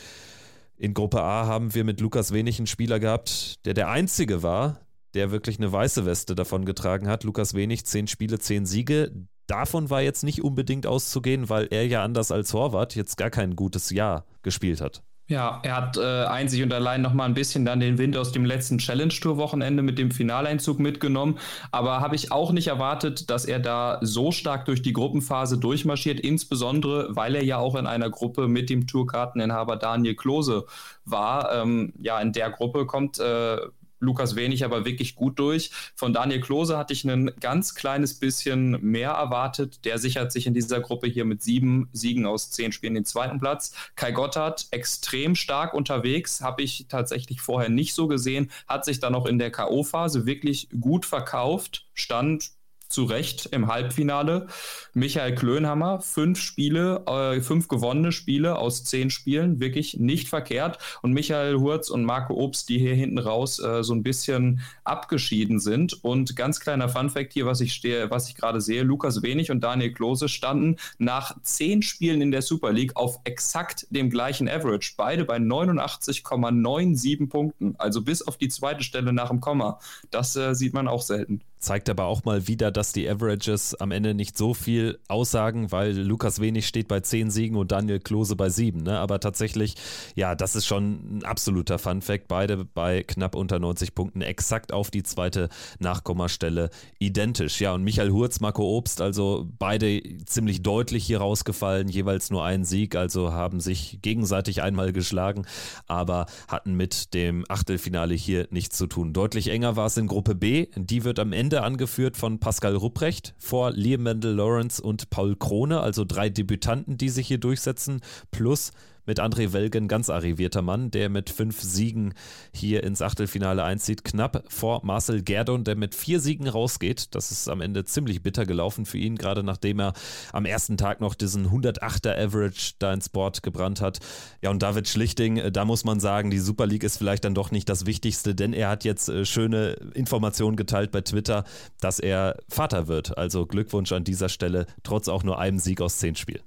In 0.76 0.94
Gruppe 0.94 1.20
A 1.20 1.46
haben 1.46 1.74
wir 1.74 1.84
mit 1.84 2.00
Lukas 2.00 2.32
Wenig 2.32 2.58
einen 2.58 2.66
Spieler 2.66 3.00
gehabt, 3.00 3.66
der 3.66 3.74
der 3.74 3.88
einzige 3.88 4.42
war, 4.42 4.80
der 5.14 5.30
wirklich 5.30 5.58
eine 5.58 5.72
weiße 5.72 6.06
Weste 6.06 6.34
davon 6.34 6.64
getragen 6.64 7.08
hat. 7.08 7.24
Lukas 7.24 7.54
Wenig, 7.54 7.84
zehn 7.86 8.06
Spiele, 8.06 8.38
zehn 8.38 8.66
Siege. 8.66 9.12
Davon 9.46 9.90
war 9.90 10.02
jetzt 10.02 10.22
nicht 10.22 10.42
unbedingt 10.42 10.86
auszugehen, 10.86 11.48
weil 11.48 11.66
er 11.70 11.86
ja 11.86 12.04
anders 12.04 12.30
als 12.30 12.54
Horvath 12.54 12.94
jetzt 12.94 13.16
gar 13.16 13.30
kein 13.30 13.56
gutes 13.56 13.90
Jahr 13.90 14.24
gespielt 14.42 14.80
hat. 14.80 15.02
Ja, 15.30 15.60
er 15.62 15.76
hat 15.76 15.96
äh, 15.96 16.24
einzig 16.24 16.60
und 16.64 16.72
allein 16.72 17.02
noch 17.02 17.14
mal 17.14 17.24
ein 17.24 17.34
bisschen 17.34 17.64
dann 17.64 17.78
den 17.78 17.98
Wind 17.98 18.16
aus 18.16 18.32
dem 18.32 18.44
letzten 18.44 18.78
Challenge-Tour-Wochenende 18.78 19.80
mit 19.80 19.96
dem 19.96 20.10
Finaleinzug 20.10 20.80
mitgenommen. 20.80 21.38
Aber 21.70 22.00
habe 22.00 22.16
ich 22.16 22.32
auch 22.32 22.50
nicht 22.50 22.66
erwartet, 22.66 23.30
dass 23.30 23.44
er 23.44 23.60
da 23.60 24.00
so 24.02 24.32
stark 24.32 24.64
durch 24.64 24.82
die 24.82 24.92
Gruppenphase 24.92 25.56
durchmarschiert, 25.56 26.18
insbesondere 26.18 27.14
weil 27.14 27.36
er 27.36 27.44
ja 27.44 27.58
auch 27.58 27.76
in 27.76 27.86
einer 27.86 28.10
Gruppe 28.10 28.48
mit 28.48 28.70
dem 28.70 28.88
Tourkarteninhaber 28.88 29.76
Daniel 29.76 30.16
Klose 30.16 30.66
war. 31.04 31.54
Ähm, 31.54 31.92
ja, 32.00 32.20
in 32.20 32.32
der 32.32 32.50
Gruppe 32.50 32.86
kommt 32.86 33.20
äh, 33.20 33.58
Lukas 34.00 34.34
Wenig 34.34 34.64
aber 34.64 34.84
wirklich 34.84 35.14
gut 35.14 35.38
durch. 35.38 35.70
Von 35.94 36.12
Daniel 36.12 36.40
Klose 36.40 36.76
hatte 36.76 36.92
ich 36.92 37.04
ein 37.04 37.30
ganz 37.38 37.74
kleines 37.74 38.18
bisschen 38.18 38.80
mehr 38.82 39.10
erwartet. 39.10 39.84
Der 39.84 39.98
sichert 39.98 40.32
sich 40.32 40.46
in 40.46 40.54
dieser 40.54 40.80
Gruppe 40.80 41.06
hier 41.06 41.24
mit 41.24 41.42
sieben 41.42 41.88
Siegen 41.92 42.26
aus 42.26 42.50
zehn 42.50 42.72
Spielen 42.72 42.94
den 42.94 43.04
zweiten 43.04 43.38
Platz. 43.38 43.72
Kai 43.94 44.12
Gotthard 44.12 44.66
extrem 44.70 45.34
stark 45.34 45.74
unterwegs, 45.74 46.40
habe 46.40 46.62
ich 46.62 46.86
tatsächlich 46.88 47.40
vorher 47.40 47.70
nicht 47.70 47.94
so 47.94 48.08
gesehen, 48.08 48.50
hat 48.66 48.84
sich 48.84 49.00
dann 49.00 49.14
auch 49.14 49.26
in 49.26 49.38
der 49.38 49.50
K.O.-Phase 49.50 50.26
wirklich 50.26 50.68
gut 50.80 51.06
verkauft, 51.06 51.86
stand 51.94 52.50
zu 52.90 53.04
Recht 53.04 53.46
im 53.46 53.68
Halbfinale. 53.68 54.48
Michael 54.92 55.34
Klönhammer, 55.34 56.00
fünf 56.00 56.40
Spiele, 56.40 57.04
äh, 57.06 57.40
fünf 57.40 57.68
gewonnene 57.68 58.12
Spiele 58.12 58.58
aus 58.58 58.84
zehn 58.84 59.10
Spielen, 59.10 59.60
wirklich 59.60 59.98
nicht 59.98 60.28
verkehrt. 60.28 60.78
Und 61.00 61.12
Michael 61.12 61.56
Hurz 61.56 61.88
und 61.90 62.04
Marco 62.04 62.34
Obst, 62.34 62.68
die 62.68 62.78
hier 62.78 62.94
hinten 62.94 63.18
raus 63.18 63.58
äh, 63.60 63.82
so 63.82 63.94
ein 63.94 64.02
bisschen 64.02 64.60
abgeschieden 64.84 65.60
sind. 65.60 66.04
Und 66.04 66.36
ganz 66.36 66.60
kleiner 66.60 66.88
Funfact 66.88 67.32
hier, 67.32 67.46
was 67.46 67.60
ich 67.60 67.72
stehe, 67.72 68.10
was 68.10 68.28
ich 68.28 68.34
gerade 68.34 68.60
sehe: 68.60 68.82
Lukas 68.82 69.22
Wenig 69.22 69.50
und 69.50 69.60
Daniel 69.60 69.92
Klose 69.92 70.28
standen 70.28 70.76
nach 70.98 71.36
zehn 71.42 71.82
Spielen 71.82 72.20
in 72.20 72.32
der 72.32 72.42
Super 72.42 72.72
League 72.72 72.96
auf 72.96 73.20
exakt 73.24 73.86
dem 73.90 74.10
gleichen 74.10 74.48
Average. 74.48 74.94
Beide 74.96 75.24
bei 75.24 75.36
89,97 75.36 77.28
Punkten. 77.28 77.74
Also 77.78 78.02
bis 78.02 78.22
auf 78.22 78.36
die 78.36 78.48
zweite 78.48 78.82
Stelle 78.82 79.12
nach 79.12 79.28
dem 79.28 79.40
Komma. 79.40 79.78
Das 80.10 80.34
äh, 80.36 80.54
sieht 80.54 80.74
man 80.74 80.88
auch 80.88 81.02
selten. 81.02 81.40
Zeigt 81.60 81.90
aber 81.90 82.06
auch 82.06 82.24
mal 82.24 82.48
wieder, 82.48 82.70
dass 82.70 82.92
die 82.92 83.06
Averages 83.06 83.74
am 83.74 83.90
Ende 83.90 84.14
nicht 84.14 84.36
so 84.38 84.54
viel 84.54 84.98
aussagen, 85.08 85.70
weil 85.70 85.92
Lukas 85.92 86.40
Wenig 86.40 86.66
steht 86.66 86.88
bei 86.88 87.00
10 87.00 87.30
Siegen 87.30 87.56
und 87.58 87.70
Daniel 87.70 88.00
Klose 88.00 88.34
bei 88.34 88.48
7. 88.48 88.82
Ne? 88.82 88.98
Aber 88.98 89.20
tatsächlich, 89.20 89.74
ja, 90.14 90.34
das 90.34 90.56
ist 90.56 90.64
schon 90.64 91.18
ein 91.18 91.24
absoluter 91.24 91.78
Fun-Fact. 91.78 92.28
Beide 92.28 92.64
bei 92.64 93.02
knapp 93.02 93.34
unter 93.34 93.58
90 93.58 93.94
Punkten, 93.94 94.22
exakt 94.22 94.72
auf 94.72 94.90
die 94.90 95.02
zweite 95.02 95.50
Nachkommastelle 95.80 96.70
identisch. 96.98 97.60
Ja, 97.60 97.74
und 97.74 97.84
Michael 97.84 98.10
Hurz, 98.10 98.40
Marco 98.40 98.62
Obst, 98.62 99.02
also 99.02 99.46
beide 99.58 100.00
ziemlich 100.24 100.62
deutlich 100.62 101.04
hier 101.04 101.18
rausgefallen, 101.18 101.88
jeweils 101.88 102.30
nur 102.30 102.42
einen 102.42 102.64
Sieg, 102.64 102.96
also 102.96 103.32
haben 103.32 103.60
sich 103.60 103.98
gegenseitig 104.00 104.62
einmal 104.62 104.94
geschlagen, 104.94 105.44
aber 105.86 106.24
hatten 106.48 106.72
mit 106.72 107.12
dem 107.12 107.44
Achtelfinale 107.50 108.14
hier 108.14 108.48
nichts 108.50 108.78
zu 108.78 108.86
tun. 108.86 109.12
Deutlich 109.12 109.48
enger 109.48 109.76
war 109.76 109.86
es 109.86 109.98
in 109.98 110.06
Gruppe 110.06 110.34
B. 110.34 110.68
Die 110.74 111.04
wird 111.04 111.18
am 111.18 111.34
Ende 111.34 111.49
Ende 111.50 111.64
angeführt 111.64 112.16
von 112.16 112.38
Pascal 112.38 112.76
Rupprecht 112.76 113.34
vor 113.36 113.72
Liam 113.72 114.04
Mendel 114.04 114.36
Lawrence 114.36 114.80
und 114.80 115.10
Paul 115.10 115.34
Krone, 115.34 115.80
also 115.80 116.04
drei 116.04 116.28
Debütanten, 116.28 116.96
die 116.96 117.08
sich 117.08 117.26
hier 117.26 117.38
durchsetzen, 117.38 118.02
plus 118.30 118.70
mit 119.06 119.20
André 119.20 119.52
Welgen 119.52 119.88
ganz 119.88 120.10
arrivierter 120.10 120.62
Mann, 120.62 120.90
der 120.90 121.08
mit 121.08 121.30
fünf 121.30 121.60
Siegen 121.60 122.14
hier 122.52 122.84
ins 122.84 123.02
Achtelfinale 123.02 123.64
einzieht, 123.64 124.04
knapp 124.04 124.44
vor 124.48 124.80
Marcel 124.84 125.22
Gerdon, 125.22 125.64
der 125.64 125.76
mit 125.76 125.94
vier 125.94 126.20
Siegen 126.20 126.48
rausgeht. 126.48 127.14
Das 127.14 127.30
ist 127.30 127.48
am 127.48 127.60
Ende 127.60 127.84
ziemlich 127.84 128.22
bitter 128.22 128.46
gelaufen 128.46 128.86
für 128.86 128.98
ihn, 128.98 129.16
gerade 129.16 129.42
nachdem 129.42 129.80
er 129.80 129.92
am 130.32 130.44
ersten 130.44 130.76
Tag 130.76 131.00
noch 131.00 131.14
diesen 131.14 131.48
108er 131.48 132.16
Average 132.16 132.74
da 132.78 132.92
ins 132.92 133.08
Board 133.08 133.42
gebrannt 133.42 133.80
hat. 133.80 133.98
Ja, 134.42 134.50
und 134.50 134.62
David 134.62 134.88
Schlichting, 134.88 135.38
äh, 135.38 135.52
da 135.52 135.64
muss 135.64 135.84
man 135.84 136.00
sagen, 136.00 136.30
die 136.30 136.38
Super 136.38 136.66
League 136.66 136.84
ist 136.84 136.96
vielleicht 136.96 137.24
dann 137.24 137.34
doch 137.34 137.50
nicht 137.50 137.68
das 137.68 137.86
Wichtigste, 137.86 138.34
denn 138.34 138.52
er 138.52 138.68
hat 138.68 138.84
jetzt 138.84 139.08
äh, 139.08 139.24
schöne 139.24 139.72
Informationen 139.94 140.56
geteilt 140.56 140.90
bei 140.90 141.00
Twitter, 141.00 141.44
dass 141.80 141.98
er 141.98 142.36
Vater 142.48 142.88
wird. 142.88 143.16
Also 143.16 143.46
Glückwunsch 143.46 143.92
an 143.92 144.04
dieser 144.04 144.28
Stelle, 144.28 144.66
trotz 144.82 145.08
auch 145.08 145.22
nur 145.22 145.38
einem 145.38 145.58
Sieg 145.58 145.80
aus 145.80 145.98
zehn 145.98 146.16
Spielen. 146.16 146.42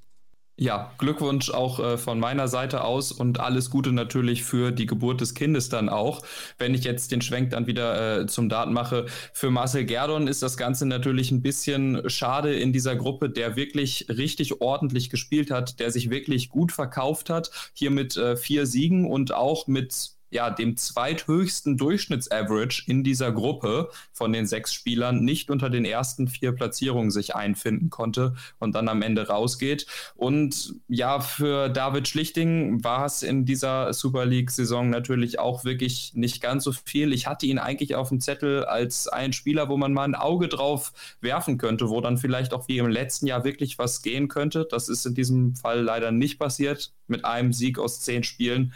Ja, 0.55 0.93
Glückwunsch 0.99 1.49
auch 1.49 1.79
äh, 1.79 1.97
von 1.97 2.19
meiner 2.19 2.47
Seite 2.47 2.83
aus 2.83 3.11
und 3.11 3.39
alles 3.39 3.71
Gute 3.71 3.91
natürlich 3.91 4.43
für 4.43 4.71
die 4.71 4.85
Geburt 4.85 5.19
des 5.19 5.33
Kindes 5.33 5.69
dann 5.69 5.89
auch. 5.89 6.21
Wenn 6.59 6.75
ich 6.75 6.83
jetzt 6.83 7.11
den 7.11 7.21
Schwenk 7.21 7.49
dann 7.49 7.65
wieder 7.65 8.21
äh, 8.21 8.27
zum 8.27 8.49
Daten 8.49 8.71
mache, 8.71 9.07
für 9.33 9.49
Marcel 9.49 9.85
Gerdon 9.85 10.27
ist 10.27 10.43
das 10.43 10.55
Ganze 10.55 10.85
natürlich 10.85 11.31
ein 11.31 11.41
bisschen 11.41 12.07
schade 12.07 12.53
in 12.53 12.71
dieser 12.71 12.95
Gruppe, 12.95 13.31
der 13.31 13.55
wirklich 13.55 14.05
richtig 14.09 14.61
ordentlich 14.61 15.09
gespielt 15.09 15.49
hat, 15.49 15.79
der 15.79 15.89
sich 15.89 16.11
wirklich 16.11 16.49
gut 16.49 16.71
verkauft 16.71 17.31
hat, 17.31 17.49
hier 17.73 17.89
mit 17.89 18.15
äh, 18.15 18.35
vier 18.37 18.67
Siegen 18.67 19.09
und 19.09 19.33
auch 19.33 19.65
mit 19.65 20.11
ja, 20.33 20.49
dem 20.49 20.75
zweithöchsten 20.77 21.77
Durchschnittsaverage 21.77 22.83
in 22.87 23.03
dieser 23.03 23.31
Gruppe 23.31 23.89
von 24.11 24.33
den 24.33 24.47
sechs 24.47 24.73
Spielern 24.73 25.23
nicht 25.23 25.51
unter 25.51 25.69
den 25.69 25.85
ersten 25.85 26.27
vier 26.27 26.53
Platzierungen 26.53 27.11
sich 27.11 27.35
einfinden 27.35 27.89
konnte 27.91 28.33
und 28.59 28.73
dann 28.73 28.89
am 28.89 29.03
Ende 29.03 29.27
rausgeht. 29.27 29.85
Und 30.15 30.75
ja, 30.87 31.19
für 31.19 31.69
David 31.69 32.07
Schlichting 32.07 32.83
war 32.83 33.05
es 33.05 33.21
in 33.21 33.45
dieser 33.45 33.93
Super 33.93 34.25
League-Saison 34.25 34.89
natürlich 34.89 35.37
auch 35.37 35.65
wirklich 35.65 36.13
nicht 36.15 36.41
ganz 36.41 36.63
so 36.63 36.71
viel. 36.71 37.13
Ich 37.13 37.27
hatte 37.27 37.45
ihn 37.45 37.59
eigentlich 37.59 37.95
auf 37.95 38.09
dem 38.09 38.19
Zettel 38.19 38.65
als 38.65 39.07
ein 39.07 39.33
Spieler, 39.33 39.69
wo 39.69 39.77
man 39.77 39.93
mal 39.93 40.05
ein 40.05 40.15
Auge 40.15 40.47
drauf 40.47 40.93
werfen 41.21 41.59
könnte, 41.59 41.89
wo 41.89 42.01
dann 42.01 42.17
vielleicht 42.17 42.53
auch 42.53 42.67
wie 42.67 42.79
im 42.79 42.87
letzten 42.87 43.27
Jahr 43.27 43.43
wirklich 43.43 43.77
was 43.77 44.01
gehen 44.01 44.29
könnte. 44.29 44.67
Das 44.69 44.89
ist 44.89 45.05
in 45.05 45.13
diesem 45.13 45.55
Fall 45.55 45.81
leider 45.81 46.11
nicht 46.11 46.39
passiert 46.39 46.91
mit 47.07 47.23
einem 47.23 47.53
Sieg 47.53 47.77
aus 47.77 48.01
zehn 48.01 48.23
Spielen. 48.23 48.73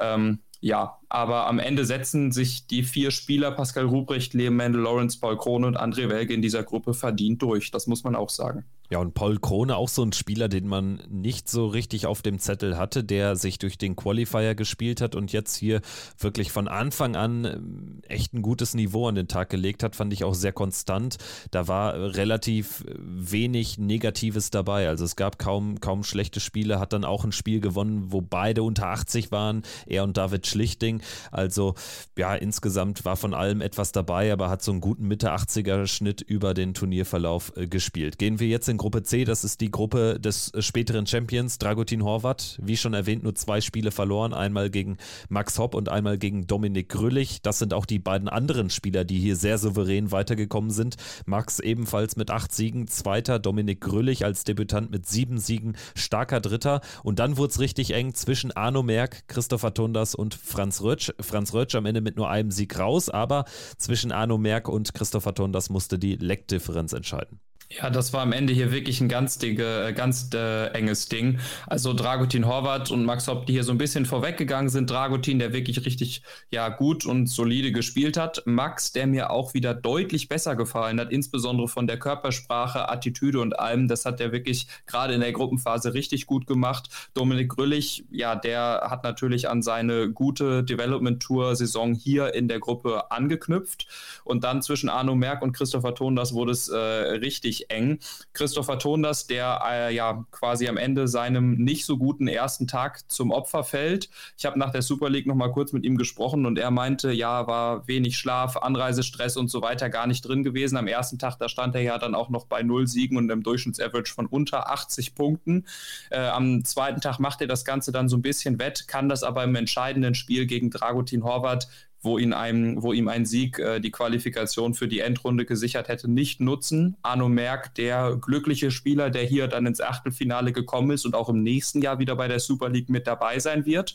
Ähm, 0.00 0.40
ja, 0.60 0.98
aber 1.08 1.46
am 1.46 1.58
Ende 1.58 1.84
setzen 1.84 2.32
sich 2.32 2.66
die 2.66 2.82
vier 2.82 3.10
Spieler, 3.10 3.52
Pascal 3.52 3.84
Ruprecht, 3.84 4.34
Liam 4.34 4.56
Mendel, 4.56 4.82
Lawrence, 4.82 5.18
Paul 5.20 5.36
Krone 5.36 5.66
und 5.66 5.78
André 5.78 6.08
Welge 6.08 6.34
in 6.34 6.42
dieser 6.42 6.64
Gruppe 6.64 6.94
verdient 6.94 7.42
durch. 7.42 7.70
Das 7.70 7.86
muss 7.86 8.02
man 8.02 8.16
auch 8.16 8.30
sagen. 8.30 8.64
Ja, 8.90 8.98
und 8.98 9.12
Paul 9.12 9.38
Krone 9.38 9.76
auch 9.76 9.88
so 9.88 10.02
ein 10.02 10.12
Spieler, 10.12 10.48
den 10.48 10.66
man 10.66 11.02
nicht 11.10 11.48
so 11.48 11.66
richtig 11.66 12.06
auf 12.06 12.22
dem 12.22 12.38
Zettel 12.38 12.78
hatte, 12.78 13.04
der 13.04 13.36
sich 13.36 13.58
durch 13.58 13.76
den 13.76 13.96
Qualifier 13.96 14.54
gespielt 14.54 15.02
hat 15.02 15.14
und 15.14 15.30
jetzt 15.32 15.56
hier 15.56 15.82
wirklich 16.18 16.52
von 16.52 16.68
Anfang 16.68 17.14
an 17.14 17.44
ähm, 17.44 18.00
echt 18.08 18.32
ein 18.32 18.40
gutes 18.40 18.72
Niveau 18.72 19.06
an 19.06 19.14
den 19.14 19.28
Tag 19.28 19.50
gelegt 19.50 19.82
hat, 19.82 19.94
fand 19.94 20.12
ich 20.14 20.24
auch 20.24 20.34
sehr 20.34 20.52
konstant. 20.52 21.18
Da 21.50 21.68
war 21.68 21.94
relativ 21.94 22.84
wenig 22.96 23.76
Negatives 23.78 24.50
dabei. 24.50 24.88
Also 24.88 25.04
es 25.04 25.16
gab 25.16 25.38
kaum, 25.38 25.80
kaum 25.80 26.02
schlechte 26.02 26.40
Spiele, 26.40 26.80
hat 26.80 26.94
dann 26.94 27.04
auch 27.04 27.24
ein 27.24 27.32
Spiel 27.32 27.60
gewonnen, 27.60 28.06
wo 28.10 28.22
beide 28.22 28.62
unter 28.62 28.86
80 28.86 29.30
waren, 29.30 29.62
er 29.86 30.04
und 30.04 30.16
David 30.16 30.46
Schlichting. 30.46 31.02
Also 31.30 31.74
ja, 32.16 32.34
insgesamt 32.34 33.04
war 33.04 33.16
von 33.16 33.34
allem 33.34 33.60
etwas 33.60 33.92
dabei, 33.92 34.32
aber 34.32 34.48
hat 34.48 34.62
so 34.62 34.72
einen 34.72 34.80
guten 34.80 35.06
Mitte 35.06 35.32
80er 35.34 35.86
Schnitt 35.86 36.22
über 36.22 36.54
den 36.54 36.72
Turnierverlauf 36.72 37.52
äh, 37.56 37.66
gespielt. 37.66 38.18
Gehen 38.18 38.40
wir 38.40 38.48
jetzt 38.48 38.68
in 38.68 38.77
Gruppe 38.78 39.02
C, 39.02 39.24
das 39.24 39.44
ist 39.44 39.60
die 39.60 39.70
Gruppe 39.70 40.18
des 40.18 40.54
äh, 40.54 40.62
späteren 40.62 41.06
Champions, 41.06 41.58
Dragutin 41.58 42.02
Horvat. 42.02 42.58
Wie 42.62 42.78
schon 42.78 42.94
erwähnt, 42.94 43.22
nur 43.22 43.34
zwei 43.34 43.60
Spiele 43.60 43.90
verloren, 43.90 44.32
einmal 44.32 44.70
gegen 44.70 44.96
Max 45.28 45.58
Hopp 45.58 45.74
und 45.74 45.90
einmal 45.90 46.16
gegen 46.16 46.46
Dominik 46.46 46.88
Grüllich. 46.88 47.42
Das 47.42 47.58
sind 47.58 47.74
auch 47.74 47.84
die 47.84 47.98
beiden 47.98 48.28
anderen 48.28 48.70
Spieler, 48.70 49.04
die 49.04 49.18
hier 49.18 49.36
sehr 49.36 49.58
souverän 49.58 50.10
weitergekommen 50.12 50.70
sind. 50.70 50.96
Max 51.26 51.58
ebenfalls 51.58 52.16
mit 52.16 52.30
acht 52.30 52.52
Siegen, 52.54 52.88
zweiter, 52.88 53.38
Dominik 53.38 53.82
Grüllich 53.82 54.24
als 54.24 54.44
Debütant 54.44 54.90
mit 54.90 55.06
sieben 55.06 55.38
Siegen, 55.38 55.76
starker 55.94 56.40
Dritter. 56.40 56.80
Und 57.02 57.18
dann 57.18 57.36
wurde 57.36 57.50
es 57.50 57.60
richtig 57.60 57.92
eng 57.92 58.14
zwischen 58.14 58.52
Arno 58.52 58.82
Merck, 58.82 59.28
Christopher 59.28 59.74
Tundas 59.74 60.14
und 60.14 60.34
Franz 60.34 60.80
Rötsch. 60.80 61.12
Franz 61.20 61.52
Rötsch 61.52 61.74
am 61.74 61.84
Ende 61.84 62.00
mit 62.00 62.16
nur 62.16 62.30
einem 62.30 62.50
Sieg 62.50 62.78
raus, 62.78 63.10
aber 63.10 63.44
zwischen 63.76 64.12
Arno 64.12 64.38
Merck 64.38 64.68
und 64.68 64.94
Christopher 64.94 65.34
Tundas 65.34 65.68
musste 65.68 65.98
die 65.98 66.16
Leckdifferenz 66.16 66.92
entscheiden. 66.92 67.40
Ja, 67.70 67.90
das 67.90 68.14
war 68.14 68.22
am 68.22 68.32
Ende 68.32 68.54
hier 68.54 68.72
wirklich 68.72 69.02
ein 69.02 69.10
ganz, 69.10 69.36
dicke, 69.36 69.92
ganz 69.94 70.30
äh, 70.32 70.68
enges 70.68 71.10
Ding. 71.10 71.38
Also 71.66 71.92
Dragutin 71.92 72.46
Horvath 72.46 72.90
und 72.90 73.04
Max 73.04 73.28
Hopp, 73.28 73.44
die 73.44 73.52
hier 73.52 73.62
so 73.62 73.72
ein 73.72 73.78
bisschen 73.78 74.06
vorweggegangen 74.06 74.70
sind. 74.70 74.88
Dragutin, 74.88 75.38
der 75.38 75.52
wirklich 75.52 75.84
richtig 75.84 76.22
ja, 76.50 76.70
gut 76.70 77.04
und 77.04 77.26
solide 77.26 77.70
gespielt 77.70 78.16
hat. 78.16 78.42
Max, 78.46 78.92
der 78.92 79.06
mir 79.06 79.30
auch 79.30 79.52
wieder 79.52 79.74
deutlich 79.74 80.30
besser 80.30 80.56
gefallen 80.56 80.98
hat, 80.98 81.12
insbesondere 81.12 81.68
von 81.68 81.86
der 81.86 81.98
Körpersprache, 81.98 82.88
Attitüde 82.88 83.38
und 83.38 83.58
allem. 83.58 83.86
Das 83.86 84.06
hat 84.06 84.18
er 84.22 84.32
wirklich 84.32 84.66
gerade 84.86 85.12
in 85.12 85.20
der 85.20 85.32
Gruppenphase 85.32 85.92
richtig 85.92 86.24
gut 86.24 86.46
gemacht. 86.46 86.88
Dominik 87.12 87.50
Grüllich, 87.50 88.06
ja, 88.10 88.34
der 88.34 88.86
hat 88.88 89.04
natürlich 89.04 89.50
an 89.50 89.60
seine 89.60 90.10
gute 90.10 90.64
Development 90.64 91.22
Tour 91.22 91.54
Saison 91.54 91.92
hier 91.92 92.32
in 92.32 92.48
der 92.48 92.60
Gruppe 92.60 93.10
angeknüpft. 93.10 93.86
Und 94.24 94.42
dann 94.42 94.62
zwischen 94.62 94.88
Arno 94.88 95.14
Merck 95.14 95.42
und 95.42 95.52
Christopher 95.52 95.94
Tondas 95.94 96.32
wurde 96.32 96.52
es 96.52 96.70
äh, 96.70 96.78
richtig 96.78 97.57
richtig 97.58 97.70
eng. 97.70 97.98
Christopher 98.32 98.78
Tonders, 98.78 99.26
der 99.26 99.60
äh, 99.68 99.94
ja 99.94 100.24
quasi 100.30 100.68
am 100.68 100.76
Ende 100.76 101.08
seinem 101.08 101.56
nicht 101.56 101.84
so 101.84 101.96
guten 101.98 102.28
ersten 102.28 102.66
Tag 102.66 103.10
zum 103.10 103.30
Opfer 103.30 103.64
fällt. 103.64 104.08
Ich 104.36 104.46
habe 104.46 104.58
nach 104.58 104.70
der 104.70 104.82
Super 104.82 105.10
League 105.10 105.26
noch 105.26 105.34
mal 105.34 105.50
kurz 105.50 105.72
mit 105.72 105.84
ihm 105.84 105.96
gesprochen 105.96 106.46
und 106.46 106.58
er 106.58 106.70
meinte, 106.70 107.12
ja, 107.12 107.46
war 107.46 107.86
wenig 107.88 108.16
Schlaf, 108.16 108.56
Anreisestress 108.56 109.36
und 109.36 109.48
so 109.48 109.62
weiter 109.62 109.90
gar 109.90 110.06
nicht 110.06 110.22
drin 110.22 110.42
gewesen. 110.42 110.76
Am 110.76 110.86
ersten 110.86 111.18
Tag, 111.18 111.36
da 111.38 111.48
stand 111.48 111.74
er 111.74 111.82
ja 111.82 111.98
dann 111.98 112.14
auch 112.14 112.28
noch 112.28 112.46
bei 112.46 112.62
null 112.62 112.86
Siegen 112.86 113.16
und 113.16 113.30
einem 113.30 113.42
Durchschnittsaverage 113.42 114.12
von 114.12 114.26
unter 114.26 114.70
80 114.70 115.14
Punkten. 115.14 115.66
Äh, 116.10 116.20
am 116.20 116.64
zweiten 116.64 117.00
Tag 117.00 117.18
macht 117.18 117.40
er 117.40 117.46
das 117.46 117.64
Ganze 117.64 117.92
dann 117.92 118.08
so 118.08 118.16
ein 118.16 118.22
bisschen 118.22 118.58
wett, 118.58 118.88
kann 118.88 119.08
das 119.08 119.22
aber 119.22 119.44
im 119.44 119.54
entscheidenden 119.54 120.14
Spiel 120.14 120.46
gegen 120.46 120.70
Dragutin 120.70 121.24
Horvath 121.24 121.68
wo, 122.00 122.18
ihn 122.18 122.32
einem, 122.32 122.82
wo 122.82 122.92
ihm 122.92 123.08
ein 123.08 123.26
Sieg 123.26 123.58
äh, 123.58 123.80
die 123.80 123.90
Qualifikation 123.90 124.74
für 124.74 124.88
die 124.88 125.00
Endrunde 125.00 125.44
gesichert 125.44 125.88
hätte, 125.88 126.10
nicht 126.10 126.40
nutzen. 126.40 126.96
Arno 127.02 127.28
Merck, 127.28 127.74
der 127.74 128.16
glückliche 128.20 128.70
Spieler, 128.70 129.10
der 129.10 129.24
hier 129.24 129.48
dann 129.48 129.66
ins 129.66 129.80
Achtelfinale 129.80 130.52
gekommen 130.52 130.92
ist 130.92 131.04
und 131.04 131.14
auch 131.14 131.28
im 131.28 131.42
nächsten 131.42 131.82
Jahr 131.82 131.98
wieder 131.98 132.16
bei 132.16 132.28
der 132.28 132.40
Super 132.40 132.68
League 132.68 132.88
mit 132.88 133.06
dabei 133.06 133.38
sein 133.38 133.66
wird. 133.66 133.94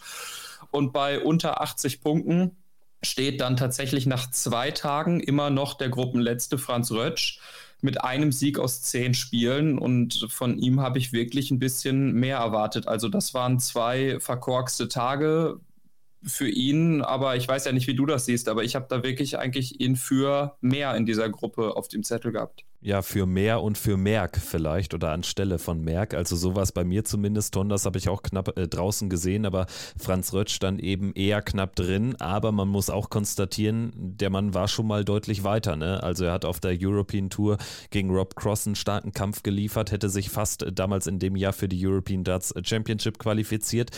Und 0.72 0.92
bei 0.92 1.20
unter 1.20 1.62
80 1.62 2.02
Punkten 2.02 2.58
steht 3.04 3.42
dann 3.42 3.58
tatsächlich 3.58 4.06
nach 4.06 4.32
zwei 4.32 4.72
Tagen 4.72 5.20
immer 5.20 5.50
noch 5.50 5.76
der 5.76 5.90
Gruppenletzte 5.90 6.58
Franz 6.58 6.92
Rötsch 6.92 7.40
mit 7.82 8.02
einem 8.02 8.32
Sieg 8.32 8.60
aus 8.60 8.82
zehn 8.82 9.14
Spielen 9.14 9.78
und 9.78 10.28
von 10.30 10.58
ihm 10.58 10.80
habe 10.80 11.00
ich 11.00 11.12
wirklich 11.12 11.52
ein 11.52 11.60
bisschen 11.60 12.14
mehr 12.14 12.38
erwartet. 12.38 12.88
Also 12.88 13.10
das 13.10 13.34
waren 13.34 13.60
zwei 13.60 14.20
verkorkste 14.22 14.88
Tage, 14.88 15.60
für 16.26 16.48
ihn, 16.48 17.02
aber 17.02 17.36
ich 17.36 17.48
weiß 17.48 17.66
ja 17.66 17.72
nicht, 17.72 17.88
wie 17.88 17.96
du 17.96 18.06
das 18.06 18.26
siehst, 18.26 18.48
aber 18.50 18.64
ich 18.64 18.76
habe 18.76 18.86
da 18.90 19.04
wirklich 19.04 19.38
eigentlich 19.38 19.80
ihn 19.80 19.96
für 19.96 20.58
mehr 20.62 20.96
in 20.96 21.06
dieser 21.06 21.30
Gruppe 21.30 21.76
auf 21.76 21.88
dem 21.88 22.04
Zettel 22.04 22.32
gehabt. 22.32 22.66
Ja, 22.86 23.02
für 23.02 23.26
mehr 23.26 23.62
und 23.62 23.78
für 23.78 23.96
Merck 23.96 24.38
vielleicht 24.38 24.94
oder 24.94 25.12
anstelle 25.12 25.58
von 25.58 25.82
Merck. 25.82 26.14
Also 26.14 26.36
sowas 26.36 26.74
bei 26.74 26.84
mir 26.84 27.06
zumindest. 27.06 27.54
Tondas 27.54 27.86
habe 27.86 27.98
ich 27.98 28.10
auch 28.10 28.22
knapp 28.24 28.58
äh, 28.58 28.68
draußen 28.68 29.10
gesehen, 29.10 29.46
aber 29.46 29.68
Franz 29.98 30.34
Rötsch 30.34 30.60
dann 30.60 30.80
eben 30.80 31.14
eher 31.14 31.42
knapp 31.42 31.78
drin. 31.78 32.18
Aber 32.20 32.52
man 32.52 32.68
muss 32.68 32.90
auch 32.90 33.10
konstatieren, 33.10 33.94
der 33.96 34.30
Mann 34.30 34.54
war 34.54 34.68
schon 34.68 34.86
mal 34.86 35.06
deutlich 35.06 35.46
weiter. 35.46 35.78
Ne? 35.78 36.04
Also 36.04 36.26
er 36.26 36.34
hat 36.34 36.44
auf 36.44 36.60
der 36.60 36.78
European 36.78 37.30
Tour 37.30 37.58
gegen 37.90 38.10
Rob 38.10 38.36
Cross 38.36 38.68
einen 38.68 38.76
starken 38.76 39.14
Kampf 39.14 39.44
geliefert, 39.44 39.94
hätte 39.94 40.10
sich 40.10 40.30
fast 40.30 40.66
damals 40.74 41.08
in 41.08 41.20
dem 41.20 41.38
Jahr 41.38 41.54
für 41.54 41.70
die 41.70 41.88
European 41.88 42.26
Darts 42.26 42.54
Championship 42.64 43.18
qualifiziert. 43.18 43.92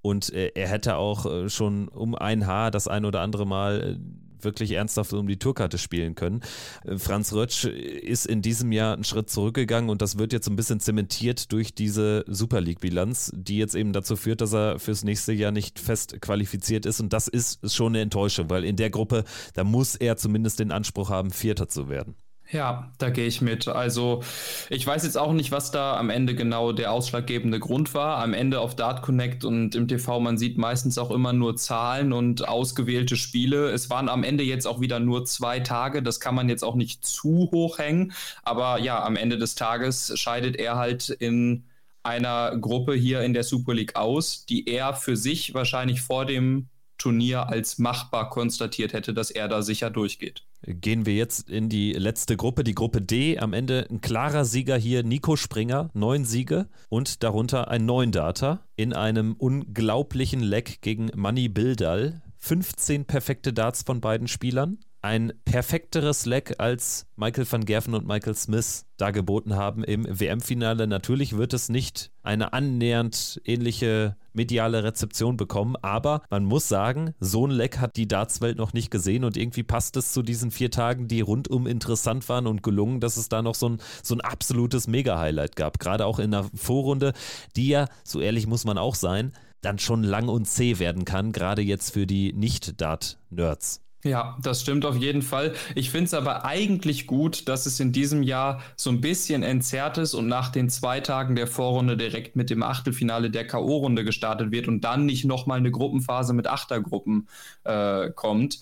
Und 0.00 0.32
äh, 0.32 0.50
er 0.56 0.66
hätte 0.66 0.96
auch 0.96 1.26
äh, 1.26 1.48
schon 1.48 1.86
um 1.86 2.16
ein 2.16 2.48
Haar 2.48 2.72
das 2.72 2.88
ein 2.88 3.04
oder 3.04 3.20
andere 3.20 3.46
Mal 3.46 3.98
äh, 4.00 4.31
wirklich 4.44 4.72
ernsthaft 4.72 5.12
um 5.12 5.26
die 5.26 5.38
Tourkarte 5.38 5.78
spielen 5.78 6.14
können. 6.14 6.40
Äh, 6.84 6.98
Franz 6.98 7.32
Rötsch 7.32 7.64
ist 7.64 8.26
in 8.26 8.42
diesem 8.42 8.72
Jahr 8.72 8.94
einen 8.94 9.04
Schritt 9.04 9.30
zurückgegangen 9.30 9.90
und 9.90 10.02
das 10.02 10.18
wird 10.18 10.32
jetzt 10.32 10.48
ein 10.48 10.56
bisschen 10.56 10.80
zementiert 10.80 11.52
durch 11.52 11.74
diese 11.74 12.24
Super 12.26 12.60
League-Bilanz, 12.60 13.32
die 13.34 13.58
jetzt 13.58 13.74
eben 13.74 13.92
dazu 13.92 14.16
führt, 14.16 14.40
dass 14.40 14.52
er 14.52 14.78
fürs 14.78 15.04
nächste 15.04 15.32
Jahr 15.32 15.52
nicht 15.52 15.78
fest 15.78 16.20
qualifiziert 16.20 16.86
ist. 16.86 17.00
Und 17.00 17.12
das 17.12 17.28
ist 17.28 17.72
schon 17.72 17.92
eine 17.92 18.00
Enttäuschung, 18.00 18.50
weil 18.50 18.64
in 18.64 18.76
der 18.76 18.90
Gruppe, 18.90 19.24
da 19.54 19.64
muss 19.64 19.94
er 19.94 20.16
zumindest 20.16 20.60
den 20.60 20.72
Anspruch 20.72 21.10
haben, 21.10 21.30
Vierter 21.30 21.68
zu 21.68 21.88
werden. 21.88 22.14
Ja, 22.52 22.92
da 22.98 23.08
gehe 23.08 23.26
ich 23.26 23.40
mit. 23.40 23.66
Also 23.66 24.22
ich 24.68 24.86
weiß 24.86 25.04
jetzt 25.04 25.16
auch 25.16 25.32
nicht, 25.32 25.52
was 25.52 25.70
da 25.70 25.96
am 25.96 26.10
Ende 26.10 26.34
genau 26.34 26.72
der 26.72 26.92
ausschlaggebende 26.92 27.58
Grund 27.58 27.94
war. 27.94 28.18
Am 28.18 28.34
Ende 28.34 28.60
auf 28.60 28.76
Dart 28.76 29.00
Connect 29.00 29.46
und 29.46 29.74
im 29.74 29.88
TV, 29.88 30.20
man 30.20 30.36
sieht 30.36 30.58
meistens 30.58 30.98
auch 30.98 31.10
immer 31.10 31.32
nur 31.32 31.56
Zahlen 31.56 32.12
und 32.12 32.46
ausgewählte 32.46 33.16
Spiele. 33.16 33.70
Es 33.70 33.88
waren 33.88 34.10
am 34.10 34.22
Ende 34.22 34.44
jetzt 34.44 34.66
auch 34.66 34.80
wieder 34.80 35.00
nur 35.00 35.24
zwei 35.24 35.60
Tage. 35.60 36.02
Das 36.02 36.20
kann 36.20 36.34
man 36.34 36.50
jetzt 36.50 36.62
auch 36.62 36.74
nicht 36.74 37.06
zu 37.06 37.48
hoch 37.52 37.78
hängen. 37.78 38.12
Aber 38.42 38.78
ja, 38.78 39.02
am 39.02 39.16
Ende 39.16 39.38
des 39.38 39.54
Tages 39.54 40.12
scheidet 40.18 40.56
er 40.56 40.76
halt 40.76 41.08
in 41.08 41.64
einer 42.02 42.54
Gruppe 42.58 42.92
hier 42.94 43.22
in 43.22 43.32
der 43.32 43.44
Super 43.44 43.72
League 43.72 43.96
aus, 43.96 44.44
die 44.44 44.68
er 44.68 44.92
für 44.92 45.16
sich 45.16 45.54
wahrscheinlich 45.54 46.02
vor 46.02 46.26
dem 46.26 46.68
Turnier 47.02 47.48
als 47.48 47.78
machbar 47.78 48.30
konstatiert 48.30 48.92
hätte, 48.92 49.12
dass 49.12 49.32
er 49.32 49.48
da 49.48 49.62
sicher 49.62 49.90
durchgeht. 49.90 50.44
Gehen 50.62 51.04
wir 51.04 51.14
jetzt 51.14 51.50
in 51.50 51.68
die 51.68 51.92
letzte 51.94 52.36
Gruppe, 52.36 52.62
die 52.62 52.76
Gruppe 52.76 53.02
D. 53.02 53.40
Am 53.40 53.52
Ende 53.52 53.88
ein 53.90 54.00
klarer 54.00 54.44
Sieger 54.44 54.76
hier, 54.76 55.02
Nico 55.02 55.34
Springer, 55.34 55.90
neun 55.94 56.24
Siege 56.24 56.68
und 56.90 57.24
darunter 57.24 57.66
ein 57.68 57.84
neun 57.86 58.12
Data 58.12 58.64
in 58.76 58.92
einem 58.92 59.32
unglaublichen 59.32 60.40
Leck 60.40 60.80
gegen 60.80 61.10
Manny 61.16 61.48
Bildal. 61.48 62.22
15 62.38 63.06
perfekte 63.06 63.52
Darts 63.52 63.82
von 63.82 64.00
beiden 64.00 64.28
Spielern 64.28 64.78
ein 65.02 65.32
perfekteres 65.44 66.26
Leck 66.26 66.54
als 66.58 67.06
Michael 67.16 67.50
van 67.50 67.64
Gerven 67.64 67.94
und 67.94 68.06
Michael 68.06 68.36
Smith 68.36 68.86
dargeboten 68.96 69.56
haben 69.56 69.82
im 69.82 70.06
WM-Finale. 70.08 70.86
Natürlich 70.86 71.36
wird 71.36 71.52
es 71.52 71.68
nicht 71.68 72.12
eine 72.22 72.52
annähernd 72.52 73.40
ähnliche 73.44 74.16
mediale 74.32 74.84
Rezeption 74.84 75.36
bekommen, 75.36 75.76
aber 75.82 76.22
man 76.30 76.44
muss 76.44 76.68
sagen, 76.68 77.14
so 77.20 77.46
ein 77.46 77.50
Leck 77.50 77.78
hat 77.78 77.96
die 77.96 78.08
Dartswelt 78.08 78.58
noch 78.58 78.72
nicht 78.72 78.90
gesehen 78.90 79.24
und 79.24 79.36
irgendwie 79.36 79.62
passt 79.62 79.96
es 79.96 80.12
zu 80.12 80.22
diesen 80.22 80.50
vier 80.50 80.70
Tagen, 80.70 81.08
die 81.08 81.20
rundum 81.20 81.66
interessant 81.66 82.28
waren 82.28 82.46
und 82.46 82.62
gelungen, 82.62 83.00
dass 83.00 83.16
es 83.16 83.28
da 83.28 83.42
noch 83.42 83.54
so 83.54 83.68
ein, 83.68 83.80
so 84.02 84.14
ein 84.14 84.20
absolutes 84.20 84.86
Mega-Highlight 84.86 85.56
gab. 85.56 85.78
Gerade 85.78 86.06
auch 86.06 86.18
in 86.18 86.30
der 86.30 86.46
Vorrunde, 86.54 87.12
die 87.56 87.68
ja, 87.68 87.86
so 88.04 88.20
ehrlich 88.20 88.46
muss 88.46 88.64
man 88.64 88.78
auch 88.78 88.94
sein, 88.94 89.32
dann 89.60 89.78
schon 89.78 90.02
lang 90.02 90.28
und 90.28 90.46
zäh 90.46 90.78
werden 90.78 91.04
kann, 91.04 91.32
gerade 91.32 91.62
jetzt 91.62 91.92
für 91.92 92.06
die 92.06 92.32
Nicht-Dart-Nerds. 92.32 93.81
Ja, 94.04 94.36
das 94.42 94.62
stimmt 94.62 94.84
auf 94.84 94.96
jeden 94.96 95.22
Fall. 95.22 95.54
Ich 95.76 95.90
finde 95.90 96.06
es 96.06 96.14
aber 96.14 96.44
eigentlich 96.44 97.06
gut, 97.06 97.48
dass 97.48 97.66
es 97.66 97.78
in 97.78 97.92
diesem 97.92 98.24
Jahr 98.24 98.60
so 98.74 98.90
ein 98.90 99.00
bisschen 99.00 99.44
entzerrt 99.44 99.96
ist 99.96 100.14
und 100.14 100.26
nach 100.26 100.50
den 100.50 100.68
zwei 100.70 100.98
Tagen 100.98 101.36
der 101.36 101.46
Vorrunde 101.46 101.96
direkt 101.96 102.34
mit 102.34 102.50
dem 102.50 102.64
Achtelfinale 102.64 103.30
der 103.30 103.46
K.O.-Runde 103.46 104.02
gestartet 104.02 104.50
wird 104.50 104.66
und 104.66 104.80
dann 104.80 105.06
nicht 105.06 105.24
nochmal 105.24 105.58
eine 105.58 105.70
Gruppenphase 105.70 106.32
mit 106.32 106.48
Achtergruppen 106.48 107.28
äh, 107.62 108.10
kommt. 108.10 108.58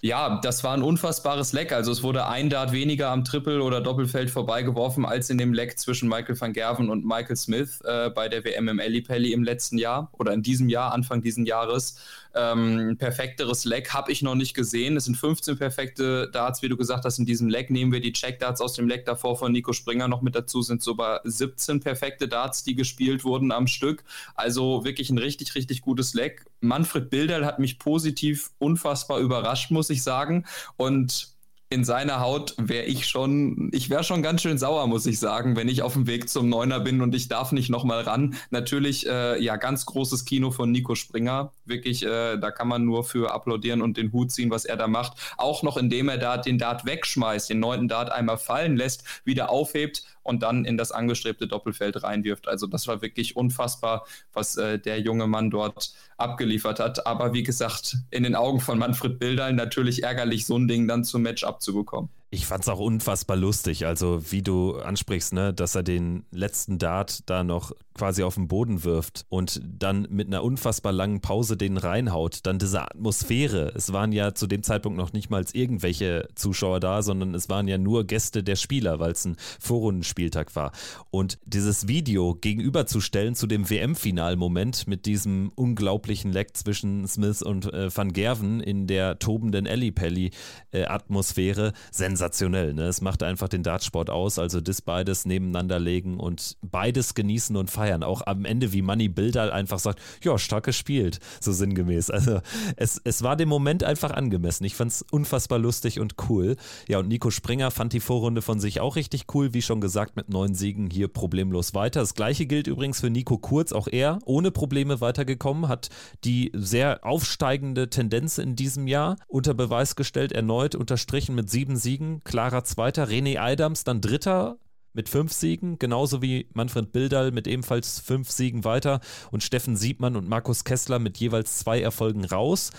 Ja, 0.00 0.40
das 0.40 0.62
war 0.62 0.74
ein 0.74 0.82
unfassbares 0.82 1.52
Leck. 1.52 1.72
Also 1.72 1.90
es 1.90 2.04
wurde 2.04 2.28
ein 2.28 2.50
Dart 2.50 2.70
weniger 2.70 3.10
am 3.10 3.24
Triple- 3.24 3.62
oder 3.62 3.80
Doppelfeld 3.80 4.30
vorbeigeworfen 4.30 5.04
als 5.04 5.28
in 5.28 5.38
dem 5.38 5.52
Leck 5.52 5.76
zwischen 5.76 6.08
Michael 6.08 6.40
van 6.40 6.52
Gerven 6.52 6.88
und 6.88 7.04
Michael 7.04 7.34
Smith 7.34 7.80
äh, 7.84 8.08
bei 8.10 8.28
der 8.28 8.44
WM 8.44 8.68
im 8.68 8.78
Ellipelli 8.78 9.32
im 9.32 9.42
letzten 9.42 9.76
Jahr 9.76 10.08
oder 10.12 10.32
in 10.32 10.42
diesem 10.42 10.68
Jahr, 10.68 10.92
Anfang 10.92 11.20
diesen 11.20 11.46
Jahres. 11.46 11.96
Ähm, 12.34 12.96
perfekteres 12.98 13.64
Leck 13.64 13.92
habe 13.94 14.12
ich 14.12 14.22
noch 14.22 14.34
nicht 14.34 14.54
gesehen. 14.54 14.96
Es 14.96 15.04
sind 15.04 15.16
15 15.16 15.58
perfekte 15.58 16.30
Darts, 16.30 16.62
wie 16.62 16.68
du 16.68 16.76
gesagt 16.76 17.04
hast, 17.04 17.18
in 17.18 17.26
diesem 17.26 17.48
Leck. 17.48 17.70
Nehmen 17.70 17.92
wir 17.92 18.00
die 18.00 18.12
Check-Darts 18.12 18.60
aus 18.60 18.74
dem 18.74 18.88
Leck 18.88 19.06
davor 19.06 19.36
von 19.36 19.52
Nico 19.52 19.72
Springer 19.72 20.08
noch 20.08 20.22
mit 20.22 20.34
dazu, 20.34 20.62
sind 20.62 20.82
sogar 20.82 21.20
17 21.24 21.80
perfekte 21.80 22.28
Darts, 22.28 22.62
die 22.62 22.74
gespielt 22.74 23.24
wurden 23.24 23.52
am 23.52 23.66
Stück. 23.66 24.04
Also 24.34 24.84
wirklich 24.84 25.10
ein 25.10 25.18
richtig, 25.18 25.54
richtig 25.54 25.80
gutes 25.80 26.14
Leck. 26.14 26.46
Manfred 26.60 27.10
Bilderl 27.10 27.46
hat 27.46 27.58
mich 27.58 27.78
positiv 27.78 28.50
unfassbar 28.58 29.20
überrascht, 29.20 29.70
muss 29.70 29.90
ich 29.90 30.02
sagen. 30.02 30.44
Und 30.76 31.37
in 31.70 31.84
seiner 31.84 32.20
Haut 32.20 32.54
wäre 32.56 32.86
ich 32.86 33.06
schon, 33.06 33.70
ich 33.72 33.90
wäre 33.90 34.02
schon 34.02 34.22
ganz 34.22 34.40
schön 34.40 34.56
sauer, 34.56 34.86
muss 34.86 35.04
ich 35.04 35.18
sagen, 35.18 35.54
wenn 35.54 35.68
ich 35.68 35.82
auf 35.82 35.92
dem 35.92 36.06
Weg 36.06 36.28
zum 36.30 36.48
Neuner 36.48 36.80
bin 36.80 37.02
und 37.02 37.14
ich 37.14 37.28
darf 37.28 37.52
nicht 37.52 37.68
nochmal 37.68 38.02
ran. 38.02 38.36
Natürlich, 38.50 39.06
äh, 39.06 39.42
ja, 39.42 39.56
ganz 39.56 39.84
großes 39.84 40.24
Kino 40.24 40.50
von 40.50 40.72
Nico 40.72 40.94
Springer. 40.94 41.52
Wirklich, 41.66 42.04
äh, 42.04 42.38
da 42.38 42.50
kann 42.50 42.68
man 42.68 42.84
nur 42.84 43.04
für 43.04 43.34
applaudieren 43.34 43.82
und 43.82 43.98
den 43.98 44.12
Hut 44.12 44.32
ziehen, 44.32 44.50
was 44.50 44.64
er 44.64 44.76
da 44.76 44.88
macht. 44.88 45.18
Auch 45.36 45.62
noch, 45.62 45.76
indem 45.76 46.08
er 46.08 46.16
da 46.16 46.38
den 46.38 46.56
Dart 46.56 46.86
wegschmeißt, 46.86 47.50
den 47.50 47.60
neunten 47.60 47.88
Dart 47.88 48.10
einmal 48.10 48.38
fallen 48.38 48.76
lässt, 48.76 49.04
wieder 49.24 49.50
aufhebt 49.50 50.04
und 50.28 50.42
dann 50.42 50.64
in 50.64 50.76
das 50.76 50.92
angestrebte 50.92 51.48
Doppelfeld 51.48 52.02
reinwirft. 52.02 52.46
Also 52.46 52.66
das 52.66 52.86
war 52.86 53.02
wirklich 53.02 53.34
unfassbar, 53.36 54.06
was 54.32 54.56
äh, 54.56 54.78
der 54.78 55.00
junge 55.00 55.26
Mann 55.26 55.50
dort 55.50 55.92
abgeliefert 56.16 56.78
hat. 56.78 57.06
Aber 57.06 57.32
wie 57.32 57.42
gesagt, 57.42 57.96
in 58.10 58.22
den 58.22 58.34
Augen 58.34 58.60
von 58.60 58.78
Manfred 58.78 59.18
Bildal 59.18 59.54
natürlich 59.54 60.02
ärgerlich, 60.02 60.46
so 60.46 60.56
ein 60.56 60.68
Ding 60.68 60.86
dann 60.86 61.04
zum 61.04 61.22
Match 61.22 61.44
abzubekommen. 61.44 62.10
Ich 62.30 62.44
fand 62.44 62.62
es 62.62 62.68
auch 62.68 62.78
unfassbar 62.78 63.38
lustig, 63.38 63.86
also 63.86 64.20
wie 64.30 64.42
du 64.42 64.76
ansprichst, 64.76 65.32
ne, 65.32 65.54
dass 65.54 65.74
er 65.74 65.82
den 65.82 66.26
letzten 66.30 66.78
Dart 66.78 67.22
da 67.30 67.42
noch 67.42 67.72
quasi 67.94 68.22
auf 68.22 68.34
den 68.34 68.48
Boden 68.48 68.84
wirft 68.84 69.24
und 69.30 69.62
dann 69.64 70.06
mit 70.10 70.26
einer 70.28 70.44
unfassbar 70.44 70.92
langen 70.92 71.22
Pause 71.22 71.56
den 71.56 71.78
reinhaut. 71.78 72.40
Dann 72.44 72.58
diese 72.58 72.82
Atmosphäre. 72.82 73.72
Es 73.74 73.92
waren 73.92 74.12
ja 74.12 74.34
zu 74.34 74.46
dem 74.46 74.62
Zeitpunkt 74.62 74.98
noch 74.98 75.14
nicht 75.14 75.30
mal 75.30 75.44
irgendwelche 75.52 76.28
Zuschauer 76.34 76.80
da, 76.80 77.02
sondern 77.02 77.34
es 77.34 77.48
waren 77.48 77.66
ja 77.66 77.78
nur 77.78 78.04
Gäste 78.04 78.44
der 78.44 78.56
Spieler, 78.56 79.00
weil 79.00 79.12
es 79.12 79.24
ein 79.24 79.36
Vorrundenspieltag 79.58 80.54
war. 80.54 80.72
Und 81.10 81.38
dieses 81.46 81.88
Video 81.88 82.34
gegenüberzustellen 82.34 83.34
zu 83.34 83.46
dem 83.46 83.68
WM-Finalmoment 83.68 84.86
mit 84.86 85.06
diesem 85.06 85.50
unglaublichen 85.54 86.30
Leck 86.30 86.56
zwischen 86.56 87.08
Smith 87.08 87.42
und 87.42 87.72
äh, 87.72 87.88
Van 87.94 88.12
Gerven 88.12 88.60
in 88.60 88.86
der 88.86 89.18
tobenden 89.18 89.66
Ellipelli-Atmosphäre, 89.66 91.68
äh, 91.68 91.72
sensationell 91.90 92.17
sensationell. 92.18 92.74
Ne? 92.74 92.82
Es 92.82 93.00
macht 93.00 93.22
einfach 93.22 93.48
den 93.48 93.62
Dartsport 93.62 94.10
aus. 94.10 94.38
Also 94.38 94.60
das 94.60 94.82
beides 94.82 95.24
nebeneinander 95.24 95.78
legen 95.78 96.18
und 96.18 96.56
beides 96.62 97.14
genießen 97.14 97.56
und 97.56 97.70
feiern. 97.70 98.02
Auch 98.02 98.22
am 98.26 98.44
Ende, 98.44 98.72
wie 98.72 98.82
Manny 98.82 99.08
Bilder 99.08 99.52
einfach 99.52 99.78
sagt, 99.78 100.00
ja, 100.22 100.36
stark 100.38 100.64
gespielt, 100.64 101.20
so 101.40 101.52
sinngemäß. 101.52 102.10
Also 102.10 102.40
es, 102.76 103.00
es 103.04 103.22
war 103.22 103.36
dem 103.36 103.48
Moment 103.48 103.84
einfach 103.84 104.10
angemessen. 104.10 104.64
Ich 104.64 104.74
fand 104.74 104.90
es 104.90 105.02
unfassbar 105.10 105.58
lustig 105.58 106.00
und 106.00 106.16
cool. 106.28 106.56
Ja, 106.88 106.98
und 106.98 107.08
Nico 107.08 107.30
Springer 107.30 107.70
fand 107.70 107.92
die 107.92 108.00
Vorrunde 108.00 108.42
von 108.42 108.58
sich 108.58 108.80
auch 108.80 108.96
richtig 108.96 109.26
cool. 109.34 109.54
Wie 109.54 109.62
schon 109.62 109.80
gesagt, 109.80 110.16
mit 110.16 110.28
neun 110.28 110.54
Siegen 110.54 110.90
hier 110.90 111.08
problemlos 111.08 111.74
weiter. 111.74 112.00
Das 112.00 112.14
gleiche 112.14 112.46
gilt 112.46 112.66
übrigens 112.66 113.00
für 113.00 113.10
Nico 113.10 113.38
Kurz. 113.38 113.72
Auch 113.72 113.86
er 113.86 114.18
ohne 114.24 114.50
Probleme 114.50 115.00
weitergekommen, 115.00 115.68
hat 115.68 115.88
die 116.24 116.50
sehr 116.54 117.04
aufsteigende 117.04 117.88
Tendenz 117.88 118.38
in 118.38 118.56
diesem 118.56 118.88
Jahr 118.88 119.16
unter 119.28 119.54
Beweis 119.54 119.94
gestellt, 119.94 120.32
erneut 120.32 120.74
unterstrichen 120.74 121.34
mit 121.34 121.48
sieben 121.48 121.76
Siegen 121.76 122.07
Siegen, 122.08 122.24
klarer 122.24 122.64
Zweiter. 122.64 123.08
René 123.08 123.38
Adams 123.38 123.84
dann 123.84 124.00
Dritter 124.00 124.58
mit 124.94 125.08
fünf 125.08 125.32
Siegen, 125.32 125.78
genauso 125.78 126.22
wie 126.22 126.48
Manfred 126.54 126.92
Bildal 126.92 127.30
mit 127.30 127.46
ebenfalls 127.46 128.00
fünf 128.00 128.30
Siegen 128.30 128.64
weiter 128.64 129.00
und 129.30 129.42
Steffen 129.42 129.76
Siebmann 129.76 130.16
und 130.16 130.28
Markus 130.28 130.64
Kessler 130.64 130.98
mit 130.98 131.18
jeweils 131.18 131.58
zwei 131.58 131.80
Erfolgen 131.80 132.24
raus. 132.24 132.70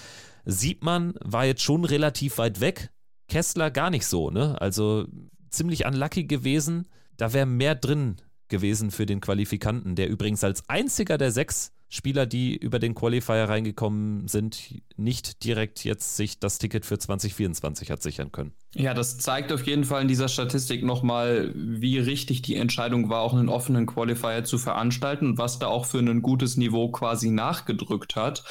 Siebmann 0.45 1.13
war 1.23 1.45
jetzt 1.45 1.61
schon 1.61 1.85
relativ 1.85 2.39
weit 2.39 2.59
weg, 2.59 2.89
Kessler 3.27 3.69
gar 3.69 3.89
nicht 3.89 4.07
so, 4.07 4.31
ne? 4.31 4.59
Also 4.59 5.05
ziemlich 5.51 5.85
unlucky 5.85 6.23
gewesen. 6.23 6.87
Da 7.17 7.33
wäre 7.33 7.45
mehr 7.45 7.75
drin 7.75 8.17
gewesen 8.47 8.89
für 8.89 9.05
den 9.05 9.21
Qualifikanten, 9.21 9.95
der 9.95 10.09
übrigens 10.09 10.43
als 10.43 10.67
einziger 10.67 11.17
der 11.17 11.31
sechs 11.31 11.71
Spieler, 11.89 12.27
die 12.27 12.55
über 12.55 12.77
den 12.77 12.93
Qualifier 12.93 13.49
reingekommen 13.49 14.27
sind, 14.27 14.81
nicht 14.95 15.43
direkt 15.43 15.83
jetzt 15.83 16.15
sich 16.15 16.39
das 16.39 16.59
Ticket 16.59 16.85
für 16.85 16.99
2024 16.99 17.89
hat 17.89 18.03
sichern 18.03 18.31
können. 18.31 18.53
Ja, 18.75 18.93
das 18.93 19.17
zeigt 19.17 19.51
auf 19.51 19.65
jeden 19.65 19.83
Fall 19.83 20.03
in 20.03 20.07
dieser 20.07 20.27
Statistik 20.27 20.83
nochmal, 20.83 21.51
wie 21.55 21.97
richtig 21.97 22.43
die 22.43 22.55
Entscheidung 22.55 23.09
war, 23.09 23.21
auch 23.21 23.33
einen 23.33 23.49
offenen 23.49 23.87
Qualifier 23.87 24.43
zu 24.43 24.59
veranstalten 24.59 25.25
und 25.25 25.37
was 25.39 25.57
da 25.57 25.67
auch 25.67 25.85
für 25.85 25.97
ein 25.97 26.21
gutes 26.21 26.57
Niveau 26.57 26.89
quasi 26.89 27.31
nachgedrückt 27.31 28.15
hat 28.15 28.43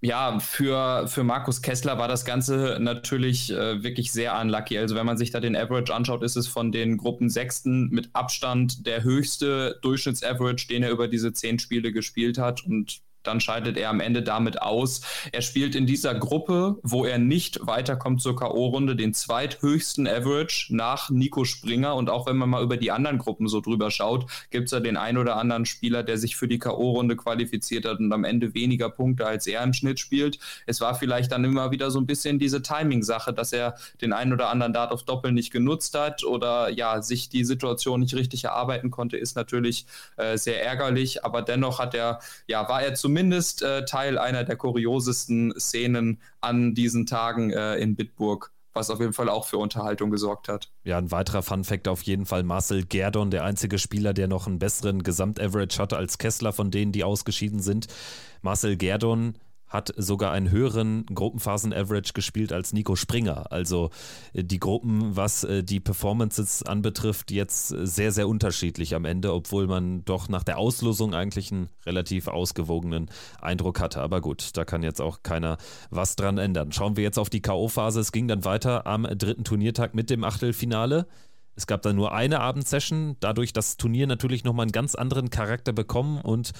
ja, 0.00 0.38
für, 0.38 1.08
für 1.08 1.24
Markus 1.24 1.60
Kessler 1.60 1.98
war 1.98 2.06
das 2.06 2.24
Ganze 2.24 2.78
natürlich 2.80 3.52
äh, 3.52 3.82
wirklich 3.82 4.12
sehr 4.12 4.38
unlucky. 4.38 4.78
Also 4.78 4.94
wenn 4.94 5.06
man 5.06 5.18
sich 5.18 5.30
da 5.30 5.40
den 5.40 5.56
Average 5.56 5.92
anschaut, 5.92 6.22
ist 6.22 6.36
es 6.36 6.46
von 6.46 6.70
den 6.70 6.98
Gruppen 6.98 7.30
Sechsten 7.30 7.88
mit 7.90 8.10
Abstand 8.12 8.86
der 8.86 9.02
höchste 9.02 9.78
Durchschnittsaverage, 9.82 10.68
den 10.68 10.84
er 10.84 10.90
über 10.90 11.08
diese 11.08 11.32
zehn 11.32 11.58
Spiele 11.58 11.90
gespielt 11.92 12.38
hat. 12.38 12.64
Und 12.64 13.00
dann 13.28 13.40
scheidet 13.40 13.76
er 13.76 13.90
am 13.90 14.00
Ende 14.00 14.22
damit 14.22 14.62
aus. 14.62 15.02
Er 15.32 15.42
spielt 15.42 15.74
in 15.74 15.86
dieser 15.86 16.14
Gruppe, 16.14 16.78
wo 16.82 17.04
er 17.04 17.18
nicht 17.18 17.60
weiterkommt 17.66 18.22
zur 18.22 18.36
K.O.-Runde, 18.36 18.94
den 18.94 19.14
zweithöchsten 19.14 20.08
Average 20.08 20.74
nach 20.74 21.10
Nico 21.10 21.44
Springer. 21.44 21.94
Und 21.94 22.10
auch 22.10 22.26
wenn 22.26 22.36
man 22.36 22.48
mal 22.48 22.62
über 22.62 22.76
die 22.76 22.90
anderen 22.90 23.18
Gruppen 23.18 23.48
so 23.48 23.60
drüber 23.60 23.90
schaut, 23.90 24.26
gibt 24.50 24.66
es 24.66 24.72
ja 24.72 24.80
den 24.80 24.96
einen 24.96 25.18
oder 25.18 25.36
anderen 25.36 25.66
Spieler, 25.66 26.02
der 26.02 26.18
sich 26.18 26.36
für 26.36 26.48
die 26.48 26.58
K.O.-Runde 26.58 27.16
qualifiziert 27.16 27.84
hat 27.84 27.98
und 27.98 28.12
am 28.12 28.24
Ende 28.24 28.54
weniger 28.54 28.88
Punkte 28.88 29.26
als 29.26 29.46
er 29.46 29.62
im 29.62 29.72
Schnitt 29.72 30.00
spielt. 30.00 30.38
Es 30.66 30.80
war 30.80 30.94
vielleicht 30.94 31.32
dann 31.32 31.44
immer 31.44 31.70
wieder 31.70 31.90
so 31.90 32.00
ein 32.00 32.06
bisschen 32.06 32.38
diese 32.38 32.62
Timing-Sache, 32.62 33.32
dass 33.32 33.52
er 33.52 33.76
den 34.00 34.12
einen 34.12 34.32
oder 34.32 34.48
anderen 34.48 34.72
Dart 34.72 34.90
auf 34.90 35.02
Doppel 35.02 35.32
nicht 35.32 35.52
genutzt 35.52 35.96
hat 35.96 36.24
oder 36.24 36.70
ja, 36.70 37.02
sich 37.02 37.28
die 37.28 37.44
Situation 37.44 38.00
nicht 38.00 38.14
richtig 38.14 38.44
erarbeiten 38.44 38.90
konnte, 38.90 39.16
ist 39.16 39.36
natürlich 39.36 39.86
äh, 40.16 40.38
sehr 40.38 40.64
ärgerlich. 40.64 41.24
Aber 41.24 41.42
dennoch 41.42 41.78
hat 41.78 41.94
er, 41.94 42.20
ja, 42.46 42.68
war 42.68 42.82
er 42.82 42.94
zu 42.94 43.08
zumindest 43.18 43.62
äh, 43.62 43.84
Teil 43.84 44.16
einer 44.16 44.44
der 44.44 44.54
kuriosesten 44.54 45.52
Szenen 45.58 46.20
an 46.40 46.74
diesen 46.74 47.04
Tagen 47.04 47.50
äh, 47.50 47.76
in 47.76 47.96
Bitburg 47.96 48.52
was 48.74 48.90
auf 48.90 49.00
jeden 49.00 49.12
Fall 49.12 49.28
auch 49.28 49.44
für 49.44 49.58
Unterhaltung 49.58 50.08
gesorgt 50.10 50.46
hat. 50.46 50.70
Ja, 50.84 50.98
ein 50.98 51.10
weiterer 51.10 51.42
Fun-Fact 51.42 51.88
auf 51.88 52.02
jeden 52.02 52.26
Fall: 52.26 52.44
Marcel 52.44 52.84
Gerdon, 52.84 53.32
der 53.32 53.42
einzige 53.42 53.76
Spieler, 53.76 54.14
der 54.14 54.28
noch 54.28 54.46
einen 54.46 54.60
besseren 54.60 55.02
Gesamtaverage 55.02 55.78
hatte 55.80 55.96
als 55.96 56.18
Kessler 56.18 56.52
von 56.52 56.70
denen, 56.70 56.92
die 56.92 57.02
ausgeschieden 57.02 57.58
sind. 57.58 57.88
Marcel 58.40 58.76
Gerdon 58.76 59.34
hat 59.68 59.92
sogar 59.96 60.32
einen 60.32 60.50
höheren 60.50 61.04
Gruppenphasen-Average 61.06 62.12
gespielt 62.12 62.52
als 62.52 62.72
Nico 62.72 62.96
Springer. 62.96 63.52
Also 63.52 63.90
äh, 64.32 64.44
die 64.44 64.58
Gruppen, 64.58 65.16
was 65.16 65.44
äh, 65.44 65.62
die 65.62 65.80
Performances 65.80 66.62
anbetrifft, 66.62 67.30
jetzt 67.30 67.68
sehr, 67.68 68.12
sehr 68.12 68.28
unterschiedlich 68.28 68.94
am 68.94 69.04
Ende, 69.04 69.32
obwohl 69.32 69.66
man 69.66 70.04
doch 70.04 70.28
nach 70.28 70.44
der 70.44 70.58
Auslosung 70.58 71.14
eigentlich 71.14 71.52
einen 71.52 71.68
relativ 71.86 72.28
ausgewogenen 72.28 73.10
Eindruck 73.40 73.80
hatte. 73.80 74.00
Aber 74.00 74.20
gut, 74.20 74.56
da 74.56 74.64
kann 74.64 74.82
jetzt 74.82 75.00
auch 75.00 75.22
keiner 75.22 75.58
was 75.90 76.16
dran 76.16 76.38
ändern. 76.38 76.72
Schauen 76.72 76.96
wir 76.96 77.04
jetzt 77.04 77.18
auf 77.18 77.30
die 77.30 77.42
K.O.-Phase. 77.42 78.00
Es 78.00 78.12
ging 78.12 78.28
dann 78.28 78.44
weiter 78.44 78.86
am 78.86 79.02
dritten 79.04 79.44
Turniertag 79.44 79.94
mit 79.94 80.10
dem 80.10 80.24
Achtelfinale. 80.24 81.06
Es 81.58 81.66
gab 81.66 81.82
dann 81.82 81.96
nur 81.96 82.12
eine 82.12 82.38
Abendsession, 82.38 83.16
dadurch 83.18 83.52
das 83.52 83.76
Turnier 83.76 84.06
natürlich 84.06 84.44
nochmal 84.44 84.62
einen 84.62 84.72
ganz 84.72 84.94
anderen 84.94 85.28
Charakter 85.28 85.72
bekommen 85.72 86.20
und 86.20 86.52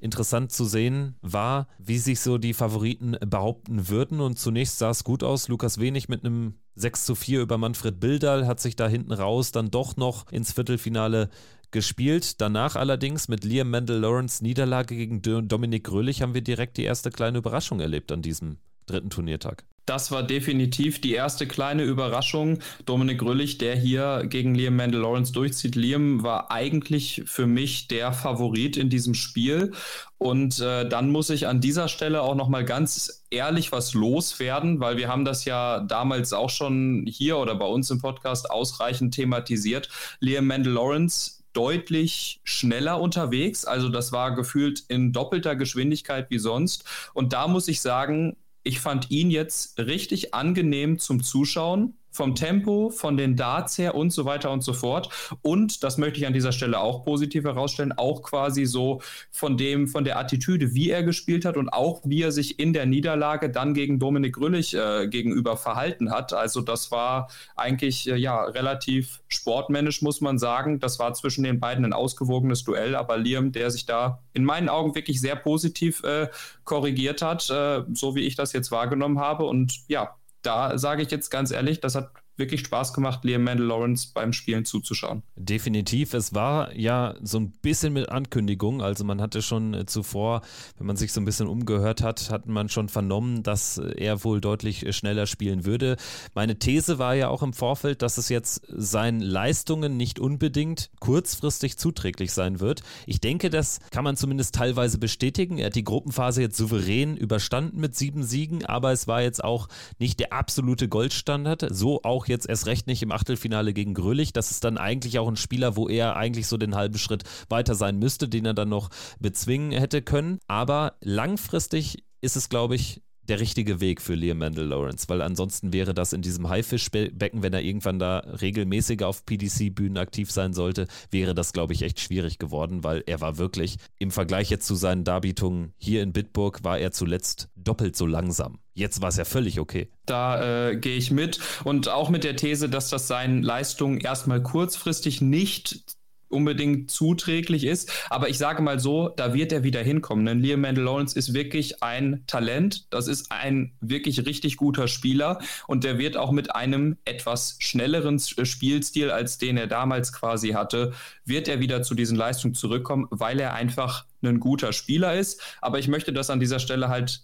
interessant 0.00 0.52
zu 0.52 0.64
sehen 0.64 1.16
war, 1.22 1.68
wie 1.78 1.98
sich 1.98 2.20
so 2.20 2.38
die 2.38 2.54
Favoriten 2.54 3.16
behaupten 3.20 3.88
würden. 3.88 4.20
Und 4.20 4.38
zunächst 4.38 4.78
sah 4.78 4.90
es 4.90 5.04
gut 5.04 5.22
aus. 5.22 5.48
Lukas 5.48 5.78
Wenig 5.78 6.08
mit 6.08 6.24
einem 6.24 6.54
6 6.76 7.04
zu 7.04 7.14
4 7.14 7.42
über 7.42 7.58
Manfred 7.58 7.98
Bildal 7.98 8.46
hat 8.46 8.60
sich 8.60 8.76
da 8.76 8.88
hinten 8.88 9.12
raus 9.12 9.52
dann 9.52 9.70
doch 9.70 9.96
noch 9.96 10.30
ins 10.30 10.52
Viertelfinale 10.52 11.28
gespielt. 11.70 12.40
Danach 12.40 12.76
allerdings 12.76 13.28
mit 13.28 13.44
Liam 13.44 13.70
Mendel 13.70 13.98
Lawrence 14.00 14.42
Niederlage 14.42 14.96
gegen 14.96 15.22
Dominik 15.22 15.84
Grölich 15.84 16.22
haben 16.22 16.34
wir 16.34 16.42
direkt 16.42 16.76
die 16.76 16.84
erste 16.84 17.10
kleine 17.10 17.38
Überraschung 17.38 17.80
erlebt 17.80 18.12
an 18.12 18.22
diesem 18.22 18.58
dritten 18.86 19.10
Turniertag. 19.10 19.64
Das 19.88 20.10
war 20.10 20.22
definitiv 20.22 21.00
die 21.00 21.14
erste 21.14 21.46
kleine 21.46 21.82
Überraschung. 21.82 22.58
Dominik 22.84 23.22
Rüllig, 23.22 23.56
der 23.56 23.74
hier 23.74 24.24
gegen 24.28 24.54
Liam 24.54 24.76
Mandel 24.76 25.00
Lawrence 25.00 25.32
durchzieht. 25.32 25.76
Liam 25.76 26.22
war 26.22 26.50
eigentlich 26.50 27.22
für 27.24 27.46
mich 27.46 27.88
der 27.88 28.12
Favorit 28.12 28.76
in 28.76 28.90
diesem 28.90 29.14
Spiel. 29.14 29.72
Und 30.18 30.60
äh, 30.60 30.86
dann 30.86 31.10
muss 31.10 31.30
ich 31.30 31.46
an 31.46 31.62
dieser 31.62 31.88
Stelle 31.88 32.20
auch 32.20 32.34
noch 32.34 32.50
mal 32.50 32.66
ganz 32.66 33.24
ehrlich 33.30 33.72
was 33.72 33.94
loswerden, 33.94 34.78
weil 34.78 34.98
wir 34.98 35.08
haben 35.08 35.24
das 35.24 35.46
ja 35.46 35.80
damals 35.80 36.34
auch 36.34 36.50
schon 36.50 37.06
hier 37.08 37.38
oder 37.38 37.54
bei 37.54 37.66
uns 37.66 37.90
im 37.90 37.98
Podcast 37.98 38.50
ausreichend 38.50 39.14
thematisiert. 39.14 39.88
Liam 40.20 40.48
Mandel 40.48 40.74
Lawrence 40.74 41.44
deutlich 41.54 42.42
schneller 42.44 43.00
unterwegs. 43.00 43.64
Also 43.64 43.88
das 43.88 44.12
war 44.12 44.34
gefühlt 44.34 44.80
in 44.88 45.14
doppelter 45.14 45.56
Geschwindigkeit 45.56 46.28
wie 46.28 46.38
sonst. 46.38 46.84
Und 47.14 47.32
da 47.32 47.48
muss 47.48 47.68
ich 47.68 47.80
sagen, 47.80 48.36
ich 48.68 48.80
fand 48.80 49.10
ihn 49.10 49.30
jetzt 49.30 49.78
richtig 49.78 50.34
angenehm 50.34 50.98
zum 50.98 51.22
Zuschauen 51.22 51.94
vom 52.10 52.34
Tempo, 52.34 52.90
von 52.90 53.16
den 53.16 53.36
Darts 53.36 53.78
her 53.78 53.94
und 53.94 54.12
so 54.12 54.24
weiter 54.24 54.50
und 54.50 54.62
so 54.62 54.72
fort. 54.72 55.08
Und 55.42 55.82
das 55.84 55.98
möchte 55.98 56.18
ich 56.18 56.26
an 56.26 56.32
dieser 56.32 56.52
Stelle 56.52 56.80
auch 56.80 57.04
positiv 57.04 57.44
herausstellen, 57.44 57.92
auch 57.92 58.22
quasi 58.22 58.64
so 58.64 59.00
von 59.30 59.56
dem, 59.56 59.88
von 59.88 60.04
der 60.04 60.18
Attitüde, 60.18 60.74
wie 60.74 60.90
er 60.90 61.02
gespielt 61.02 61.44
hat 61.44 61.56
und 61.56 61.68
auch 61.68 62.02
wie 62.04 62.22
er 62.22 62.32
sich 62.32 62.58
in 62.58 62.72
der 62.72 62.86
Niederlage 62.86 63.50
dann 63.50 63.74
gegen 63.74 63.98
Dominik 63.98 64.36
Grüllich 64.36 64.74
äh, 64.74 65.06
gegenüber 65.08 65.56
verhalten 65.56 66.10
hat. 66.10 66.32
Also 66.32 66.60
das 66.60 66.90
war 66.90 67.28
eigentlich 67.56 68.08
äh, 68.08 68.16
ja 68.16 68.42
relativ 68.44 69.20
sportmännisch, 69.28 70.02
muss 70.02 70.20
man 70.20 70.38
sagen. 70.38 70.80
Das 70.80 70.98
war 70.98 71.14
zwischen 71.14 71.44
den 71.44 71.60
beiden 71.60 71.84
ein 71.84 71.92
ausgewogenes 71.92 72.64
Duell, 72.64 72.94
aber 72.94 73.18
Liam, 73.18 73.52
der 73.52 73.70
sich 73.70 73.86
da 73.86 74.22
in 74.32 74.44
meinen 74.44 74.68
Augen 74.68 74.94
wirklich 74.94 75.20
sehr 75.20 75.36
positiv 75.36 76.02
äh, 76.04 76.28
korrigiert 76.64 77.22
hat, 77.22 77.48
äh, 77.50 77.82
so 77.92 78.14
wie 78.14 78.22
ich 78.22 78.36
das 78.36 78.52
jetzt 78.52 78.70
wahrgenommen 78.70 79.18
habe. 79.18 79.44
Und 79.44 79.80
ja, 79.88 80.16
da 80.48 80.78
sage 80.78 81.02
ich 81.02 81.10
jetzt 81.10 81.30
ganz 81.30 81.50
ehrlich, 81.50 81.80
das 81.80 81.94
hat 81.94 82.10
wirklich 82.38 82.60
Spaß 82.60 82.92
gemacht, 82.92 83.24
Liam 83.24 83.44
Mandel 83.44 83.66
Lawrence 83.66 84.08
beim 84.14 84.32
Spielen 84.32 84.64
zuzuschauen. 84.64 85.22
Definitiv. 85.36 86.14
Es 86.14 86.34
war 86.34 86.74
ja 86.74 87.14
so 87.22 87.38
ein 87.38 87.50
bisschen 87.50 87.92
mit 87.92 88.08
Ankündigung. 88.08 88.82
Also 88.82 89.04
man 89.04 89.20
hatte 89.20 89.42
schon 89.42 89.74
äh, 89.74 89.86
zuvor, 89.86 90.42
wenn 90.78 90.86
man 90.86 90.96
sich 90.96 91.12
so 91.12 91.20
ein 91.20 91.24
bisschen 91.24 91.48
umgehört 91.48 92.02
hat, 92.02 92.30
hat 92.30 92.46
man 92.46 92.68
schon 92.68 92.88
vernommen, 92.88 93.42
dass 93.42 93.78
er 93.78 94.24
wohl 94.24 94.40
deutlich 94.40 94.86
äh, 94.86 94.92
schneller 94.92 95.26
spielen 95.26 95.64
würde. 95.64 95.96
Meine 96.34 96.58
These 96.58 96.98
war 96.98 97.14
ja 97.14 97.28
auch 97.28 97.42
im 97.42 97.52
Vorfeld, 97.52 98.02
dass 98.02 98.18
es 98.18 98.28
jetzt 98.28 98.62
seinen 98.68 99.20
Leistungen 99.20 99.96
nicht 99.96 100.18
unbedingt 100.18 100.90
kurzfristig 101.00 101.76
zuträglich 101.76 102.32
sein 102.32 102.60
wird. 102.60 102.82
Ich 103.06 103.20
denke, 103.20 103.50
das 103.50 103.80
kann 103.90 104.04
man 104.04 104.16
zumindest 104.16 104.54
teilweise 104.54 104.98
bestätigen. 104.98 105.58
Er 105.58 105.66
hat 105.66 105.74
die 105.74 105.84
Gruppenphase 105.84 106.42
jetzt 106.42 106.56
souverän 106.56 107.16
überstanden 107.16 107.80
mit 107.80 107.96
sieben 107.96 108.22
Siegen, 108.22 108.64
aber 108.64 108.92
es 108.92 109.08
war 109.08 109.22
jetzt 109.22 109.42
auch 109.42 109.68
nicht 109.98 110.20
der 110.20 110.32
absolute 110.32 110.88
Goldstandard. 110.88 111.66
So 111.70 112.02
auch 112.02 112.26
jetzt 112.28 112.48
erst 112.48 112.66
recht 112.66 112.86
nicht 112.86 113.02
im 113.02 113.12
Achtelfinale 113.12 113.72
gegen 113.72 113.94
Grölich. 113.94 114.32
Das 114.32 114.50
ist 114.50 114.64
dann 114.64 114.78
eigentlich 114.78 115.18
auch 115.18 115.28
ein 115.28 115.36
Spieler, 115.36 115.76
wo 115.76 115.88
er 115.88 116.16
eigentlich 116.16 116.46
so 116.46 116.56
den 116.56 116.74
halben 116.74 116.98
Schritt 116.98 117.24
weiter 117.48 117.74
sein 117.74 117.98
müsste, 117.98 118.28
den 118.28 118.44
er 118.44 118.54
dann 118.54 118.68
noch 118.68 118.90
bezwingen 119.18 119.72
hätte 119.72 120.02
können. 120.02 120.38
Aber 120.46 120.94
langfristig 121.00 122.04
ist 122.20 122.36
es, 122.36 122.48
glaube 122.48 122.74
ich, 122.74 123.02
der 123.28 123.40
richtige 123.40 123.80
Weg 123.80 124.00
für 124.00 124.14
Liam 124.14 124.38
Mandel 124.38 124.66
Lawrence, 124.66 125.08
weil 125.08 125.22
ansonsten 125.22 125.72
wäre 125.72 125.94
das 125.94 126.12
in 126.12 126.22
diesem 126.22 126.48
Haifischbecken, 126.48 127.42
wenn 127.42 127.52
er 127.52 127.62
irgendwann 127.62 127.98
da 127.98 128.18
regelmäßiger 128.18 129.06
auf 129.06 129.26
PDC-Bühnen 129.26 129.98
aktiv 129.98 130.30
sein 130.30 130.52
sollte, 130.52 130.86
wäre 131.10 131.34
das, 131.34 131.52
glaube 131.52 131.72
ich, 131.72 131.82
echt 131.82 132.00
schwierig 132.00 132.38
geworden, 132.38 132.84
weil 132.84 133.02
er 133.06 133.20
war 133.20 133.38
wirklich 133.38 133.76
im 133.98 134.10
Vergleich 134.10 134.50
jetzt 134.50 134.66
zu 134.66 134.74
seinen 134.74 135.04
Darbietungen 135.04 135.72
hier 135.76 136.02
in 136.02 136.12
Bitburg, 136.12 136.64
war 136.64 136.78
er 136.78 136.92
zuletzt 136.92 137.48
doppelt 137.56 137.96
so 137.96 138.06
langsam. 138.06 138.58
Jetzt 138.74 139.02
war 139.02 139.08
es 139.08 139.16
ja 139.16 139.24
völlig 139.24 139.58
okay. 139.58 139.90
Da 140.06 140.70
äh, 140.70 140.76
gehe 140.76 140.96
ich 140.96 141.10
mit 141.10 141.40
und 141.64 141.88
auch 141.88 142.10
mit 142.10 142.22
der 142.22 142.36
These, 142.36 142.68
dass 142.68 142.90
das 142.90 143.08
seinen 143.08 143.42
Leistungen 143.42 143.98
erstmal 143.98 144.42
kurzfristig 144.42 145.20
nicht 145.20 145.97
unbedingt 146.28 146.90
zuträglich 146.90 147.64
ist. 147.64 147.90
Aber 148.10 148.28
ich 148.28 148.38
sage 148.38 148.62
mal 148.62 148.78
so, 148.78 149.08
da 149.08 149.34
wird 149.34 149.52
er 149.52 149.64
wieder 149.64 149.82
hinkommen. 149.82 150.26
Denn 150.26 150.40
Liam 150.40 150.60
Mandel 150.60 150.84
Lawrence 150.84 151.18
ist 151.18 151.34
wirklich 151.34 151.82
ein 151.82 152.24
Talent. 152.26 152.92
Das 152.92 153.08
ist 153.08 153.30
ein 153.30 153.72
wirklich 153.80 154.26
richtig 154.26 154.56
guter 154.56 154.88
Spieler. 154.88 155.40
Und 155.66 155.84
der 155.84 155.98
wird 155.98 156.16
auch 156.16 156.32
mit 156.32 156.54
einem 156.54 156.96
etwas 157.04 157.56
schnelleren 157.60 158.20
äh, 158.36 158.44
Spielstil, 158.44 159.10
als 159.10 159.38
den 159.38 159.56
er 159.56 159.66
damals 159.66 160.12
quasi 160.12 160.50
hatte, 160.50 160.92
wird 161.24 161.48
er 161.48 161.60
wieder 161.60 161.82
zu 161.82 161.94
diesen 161.94 162.16
Leistungen 162.16 162.54
zurückkommen, 162.54 163.06
weil 163.10 163.40
er 163.40 163.54
einfach 163.54 164.04
ein 164.22 164.40
guter 164.40 164.72
Spieler 164.72 165.14
ist. 165.14 165.40
Aber 165.60 165.78
ich 165.78 165.88
möchte 165.88 166.12
das 166.12 166.30
an 166.30 166.40
dieser 166.40 166.58
Stelle 166.58 166.88
halt 166.88 167.22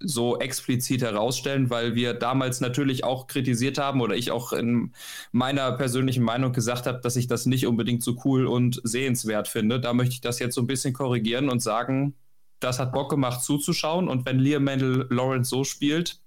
so 0.00 0.38
explizit 0.38 1.02
herausstellen, 1.02 1.70
weil 1.70 1.94
wir 1.94 2.14
damals 2.14 2.60
natürlich 2.60 3.04
auch 3.04 3.26
kritisiert 3.26 3.78
haben 3.78 4.00
oder 4.00 4.14
ich 4.14 4.30
auch 4.30 4.52
in 4.52 4.92
meiner 5.30 5.72
persönlichen 5.72 6.24
Meinung 6.24 6.52
gesagt 6.52 6.86
habe, 6.86 7.00
dass 7.00 7.16
ich 7.16 7.26
das 7.26 7.46
nicht 7.46 7.66
unbedingt 7.66 8.02
so 8.02 8.16
cool 8.24 8.46
und 8.46 8.80
sehenswert 8.82 9.46
finde. 9.46 9.78
Da 9.78 9.92
möchte 9.92 10.14
ich 10.14 10.20
das 10.20 10.38
jetzt 10.38 10.54
so 10.54 10.62
ein 10.62 10.66
bisschen 10.66 10.94
korrigieren 10.94 11.50
und 11.50 11.60
sagen, 11.60 12.14
das 12.60 12.78
hat 12.78 12.92
Bock 12.92 13.10
gemacht 13.10 13.42
zuzuschauen 13.42 14.08
und 14.08 14.26
wenn 14.26 14.38
Liam 14.38 14.64
Mendel 14.64 15.06
Lawrence 15.10 15.50
so 15.50 15.64
spielt, 15.64 16.20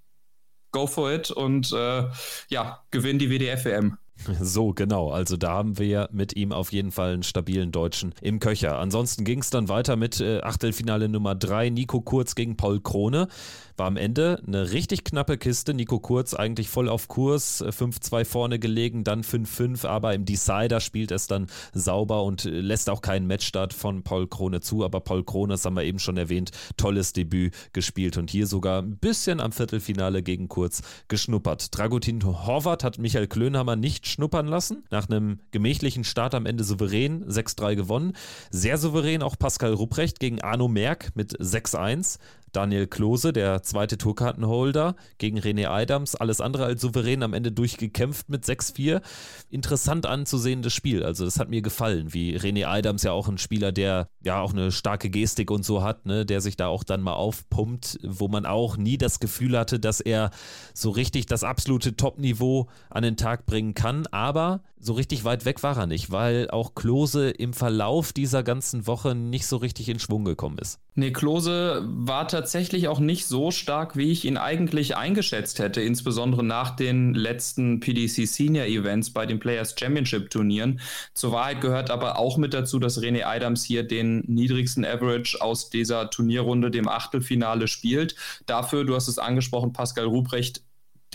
go 0.72 0.86
for 0.86 1.12
it 1.12 1.30
und 1.30 1.72
äh, 1.72 2.08
ja, 2.48 2.84
gewinn 2.90 3.18
die 3.18 3.30
WDF-WM. 3.30 3.98
So, 4.40 4.72
genau. 4.72 5.10
Also 5.10 5.36
da 5.36 5.50
haben 5.50 5.78
wir 5.78 6.08
mit 6.12 6.36
ihm 6.36 6.52
auf 6.52 6.72
jeden 6.72 6.92
Fall 6.92 7.14
einen 7.14 7.22
stabilen 7.22 7.72
Deutschen 7.72 8.14
im 8.22 8.38
Köcher. 8.38 8.78
Ansonsten 8.78 9.24
ging 9.24 9.40
es 9.40 9.50
dann 9.50 9.68
weiter 9.68 9.96
mit 9.96 10.20
äh, 10.20 10.40
Achtelfinale 10.40 11.08
Nummer 11.08 11.34
3, 11.34 11.70
Nico 11.70 12.00
Kurz 12.00 12.34
gegen 12.34 12.56
Paul 12.56 12.80
Krone. 12.80 13.28
War 13.76 13.86
am 13.86 13.96
Ende 13.96 14.40
eine 14.46 14.70
richtig 14.70 15.04
knappe 15.04 15.36
Kiste. 15.36 15.74
Nico 15.74 15.98
Kurz 15.98 16.32
eigentlich 16.32 16.68
voll 16.68 16.88
auf 16.88 17.08
Kurs, 17.08 17.64
5-2 17.64 18.20
äh, 18.20 18.24
vorne 18.24 18.58
gelegen, 18.58 19.02
dann 19.02 19.22
5-5, 19.22 19.86
aber 19.86 20.14
im 20.14 20.24
Decider 20.24 20.80
spielt 20.80 21.10
es 21.10 21.26
dann 21.26 21.48
sauber 21.72 22.22
und 22.22 22.44
äh, 22.44 22.50
lässt 22.60 22.88
auch 22.88 23.02
keinen 23.02 23.26
Matchstart 23.26 23.72
von 23.72 24.02
Paul 24.02 24.28
Krone 24.28 24.60
zu. 24.60 24.84
Aber 24.84 25.00
Paul 25.00 25.24
Krone, 25.24 25.54
das 25.54 25.64
haben 25.64 25.74
wir 25.74 25.82
eben 25.82 25.98
schon 25.98 26.16
erwähnt, 26.16 26.52
tolles 26.76 27.12
Debüt 27.12 27.52
gespielt 27.72 28.16
und 28.16 28.30
hier 28.30 28.46
sogar 28.46 28.80
ein 28.80 28.96
bisschen 28.96 29.40
am 29.40 29.50
Viertelfinale 29.50 30.22
gegen 30.22 30.48
Kurz 30.48 30.82
geschnuppert. 31.08 31.76
Dragutin 31.76 32.24
Horvath 32.24 32.84
hat 32.84 32.98
Michael 32.98 33.26
Klönhammer 33.26 33.76
nicht 33.76 34.06
schnuppern 34.06 34.46
lassen. 34.46 34.84
Nach 34.90 35.08
einem 35.08 35.40
gemächlichen 35.50 36.04
Start 36.04 36.34
am 36.34 36.46
Ende 36.46 36.62
souverän 36.62 37.24
6-3 37.24 37.74
gewonnen. 37.74 38.12
Sehr 38.50 38.78
souverän 38.78 39.22
auch 39.22 39.36
Pascal 39.38 39.72
Rupprecht 39.72 40.20
gegen 40.20 40.40
Arno 40.42 40.68
Merck 40.68 41.10
mit 41.14 41.38
6-1. 41.40 42.18
Daniel 42.54 42.86
Klose, 42.86 43.32
der 43.32 43.62
zweite 43.62 43.98
Tourkartenholder, 43.98 44.96
gegen 45.18 45.38
René 45.38 45.68
Adams, 45.68 46.14
alles 46.14 46.40
andere 46.40 46.64
als 46.64 46.80
souverän 46.80 47.22
am 47.22 47.34
Ende 47.34 47.52
durchgekämpft 47.52 48.28
mit 48.28 48.44
6-4. 48.44 49.02
Interessant 49.50 50.06
anzusehendes 50.06 50.72
Spiel. 50.72 51.02
Also, 51.04 51.24
das 51.24 51.38
hat 51.38 51.50
mir 51.50 51.62
gefallen, 51.62 52.14
wie 52.14 52.36
René 52.38 52.66
Adams 52.66 53.02
ja 53.02 53.12
auch 53.12 53.28
ein 53.28 53.38
Spieler, 53.38 53.72
der 53.72 54.08
ja 54.22 54.40
auch 54.40 54.52
eine 54.52 54.72
starke 54.72 55.10
Gestik 55.10 55.50
und 55.50 55.64
so 55.64 55.82
hat, 55.82 56.06
ne, 56.06 56.24
der 56.24 56.40
sich 56.40 56.56
da 56.56 56.68
auch 56.68 56.84
dann 56.84 57.02
mal 57.02 57.14
aufpumpt, 57.14 57.98
wo 58.02 58.28
man 58.28 58.46
auch 58.46 58.76
nie 58.76 58.98
das 58.98 59.20
Gefühl 59.20 59.58
hatte, 59.58 59.80
dass 59.80 60.00
er 60.00 60.30
so 60.72 60.90
richtig 60.90 61.26
das 61.26 61.44
absolute 61.44 61.96
Top-Niveau 61.96 62.68
an 62.90 63.02
den 63.02 63.16
Tag 63.16 63.46
bringen 63.46 63.74
kann. 63.74 64.06
Aber 64.08 64.62
so 64.84 64.92
richtig 64.92 65.24
weit 65.24 65.44
weg 65.46 65.62
war 65.62 65.76
er 65.78 65.86
nicht, 65.86 66.10
weil 66.10 66.50
auch 66.50 66.74
Klose 66.74 67.30
im 67.30 67.54
Verlauf 67.54 68.12
dieser 68.12 68.42
ganzen 68.42 68.86
Woche 68.86 69.14
nicht 69.14 69.46
so 69.46 69.56
richtig 69.56 69.88
in 69.88 69.98
Schwung 69.98 70.24
gekommen 70.24 70.58
ist. 70.58 70.78
Nee, 70.94 71.10
Klose 71.10 71.82
war 71.86 72.28
tatsächlich 72.28 72.86
auch 72.86 73.00
nicht 73.00 73.26
so 73.26 73.50
stark, 73.50 73.96
wie 73.96 74.12
ich 74.12 74.26
ihn 74.26 74.36
eigentlich 74.36 74.96
eingeschätzt 74.96 75.58
hätte, 75.58 75.80
insbesondere 75.80 76.44
nach 76.44 76.76
den 76.76 77.14
letzten 77.14 77.80
PDC 77.80 78.28
Senior 78.28 78.66
Events 78.66 79.10
bei 79.10 79.26
den 79.26 79.40
Players 79.40 79.74
Championship 79.76 80.30
Turnieren. 80.30 80.80
Zur 81.14 81.32
Wahrheit 81.32 81.60
gehört 81.62 81.90
aber 81.90 82.18
auch 82.18 82.36
mit 82.36 82.52
dazu, 82.52 82.78
dass 82.78 83.00
René 83.00 83.24
Adams 83.24 83.64
hier 83.64 83.82
den 83.82 84.22
niedrigsten 84.26 84.84
Average 84.84 85.40
aus 85.40 85.70
dieser 85.70 86.10
Turnierrunde, 86.10 86.70
dem 86.70 86.88
Achtelfinale, 86.88 87.68
spielt. 87.68 88.16
Dafür, 88.46 88.84
du 88.84 88.94
hast 88.94 89.08
es 89.08 89.18
angesprochen, 89.18 89.72
Pascal 89.72 90.04
Ruprecht 90.04 90.62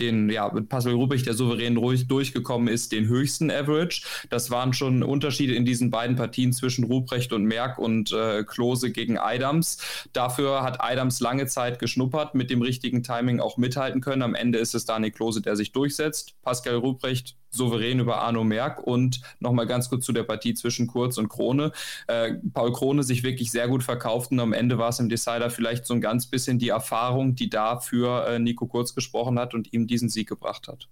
den, 0.00 0.30
ja, 0.30 0.50
mit 0.52 0.68
Pascal 0.68 0.94
Ruppich, 0.94 1.22
der 1.22 1.34
souverän 1.34 1.76
ruhig 1.76 2.08
durchgekommen 2.08 2.68
ist, 2.68 2.92
den 2.92 3.06
höchsten 3.06 3.50
Average. 3.50 4.02
Das 4.30 4.50
waren 4.50 4.72
schon 4.72 5.02
Unterschiede 5.02 5.54
in 5.54 5.64
diesen 5.64 5.90
beiden 5.90 6.16
Partien 6.16 6.52
zwischen 6.52 6.84
Ruprecht 6.84 7.32
und 7.32 7.44
Merck 7.44 7.78
und 7.78 8.12
äh, 8.12 8.44
Klose 8.44 8.90
gegen 8.90 9.18
Adams. 9.18 9.78
Dafür 10.12 10.62
hat 10.62 10.82
Adams 10.82 11.20
lange 11.20 11.46
Zeit 11.46 11.78
geschnuppert, 11.78 12.34
mit 12.34 12.50
dem 12.50 12.62
richtigen 12.62 13.02
Timing 13.02 13.40
auch 13.40 13.56
mithalten 13.56 14.00
können. 14.00 14.22
Am 14.22 14.34
Ende 14.34 14.58
ist 14.58 14.74
es 14.74 14.84
Daniel 14.84 15.12
Klose, 15.12 15.42
der 15.42 15.56
sich 15.56 15.72
durchsetzt. 15.72 16.34
Pascal 16.42 16.76
Ruprecht 16.76 17.36
souverän 17.50 18.00
über 18.00 18.22
Arno 18.22 18.44
Merck 18.44 18.82
und 18.82 19.20
nochmal 19.40 19.66
ganz 19.66 19.88
kurz 19.88 20.04
zu 20.04 20.12
der 20.12 20.22
Partie 20.22 20.54
zwischen 20.54 20.86
Kurz 20.86 21.18
und 21.18 21.28
Krone. 21.28 21.72
Äh, 22.06 22.34
Paul 22.52 22.72
Krone 22.72 23.02
sich 23.02 23.22
wirklich 23.22 23.50
sehr 23.50 23.68
gut 23.68 23.82
verkauft 23.82 24.30
und 24.30 24.40
am 24.40 24.52
Ende 24.52 24.78
war 24.78 24.88
es 24.88 25.00
im 25.00 25.08
Decider 25.08 25.50
vielleicht 25.50 25.86
so 25.86 25.94
ein 25.94 26.00
ganz 26.00 26.26
bisschen 26.26 26.58
die 26.58 26.68
Erfahrung, 26.68 27.34
die 27.34 27.50
da 27.50 27.78
für 27.78 28.26
äh, 28.26 28.38
Nico 28.38 28.66
Kurz 28.66 28.94
gesprochen 28.94 29.38
hat 29.38 29.54
und 29.54 29.72
ihm 29.72 29.86
diesen 29.86 30.08
Sieg 30.08 30.28
gebracht 30.28 30.68
hat. 30.68 30.88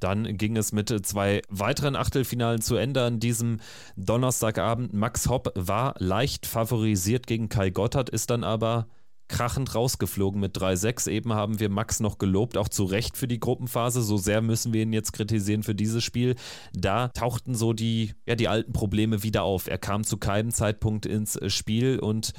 Dann 0.00 0.36
ging 0.36 0.56
es 0.56 0.72
mit 0.72 0.90
zwei 1.06 1.40
weiteren 1.48 1.96
Achtelfinalen 1.96 2.60
zu 2.60 2.76
Ende 2.76 3.04
an 3.04 3.20
diesem 3.20 3.60
Donnerstagabend. 3.96 4.92
Max 4.92 5.28
Hopp 5.28 5.52
war 5.54 5.94
leicht 5.98 6.46
favorisiert 6.46 7.26
gegen 7.26 7.48
Kai 7.48 7.70
Gotthard, 7.70 8.10
ist 8.10 8.30
dann 8.30 8.44
aber 8.44 8.86
krachend 9.28 9.74
rausgeflogen 9.74 10.40
mit 10.40 10.56
3-6. 10.56 11.08
Eben 11.10 11.32
haben 11.32 11.60
wir 11.60 11.68
Max 11.68 12.00
noch 12.00 12.18
gelobt, 12.18 12.56
auch 12.56 12.68
zu 12.68 12.84
Recht 12.84 13.16
für 13.16 13.28
die 13.28 13.40
Gruppenphase. 13.40 14.02
So 14.02 14.16
sehr 14.16 14.42
müssen 14.42 14.72
wir 14.72 14.82
ihn 14.82 14.92
jetzt 14.92 15.12
kritisieren 15.12 15.62
für 15.62 15.74
dieses 15.74 16.04
Spiel. 16.04 16.34
Da 16.72 17.08
tauchten 17.08 17.54
so 17.54 17.72
die, 17.72 18.14
ja, 18.26 18.34
die 18.34 18.48
alten 18.48 18.72
Probleme 18.72 19.22
wieder 19.22 19.42
auf. 19.42 19.66
Er 19.66 19.78
kam 19.78 20.04
zu 20.04 20.18
keinem 20.18 20.50
Zeitpunkt 20.50 21.06
ins 21.06 21.38
Spiel 21.52 21.98
und 21.98 22.32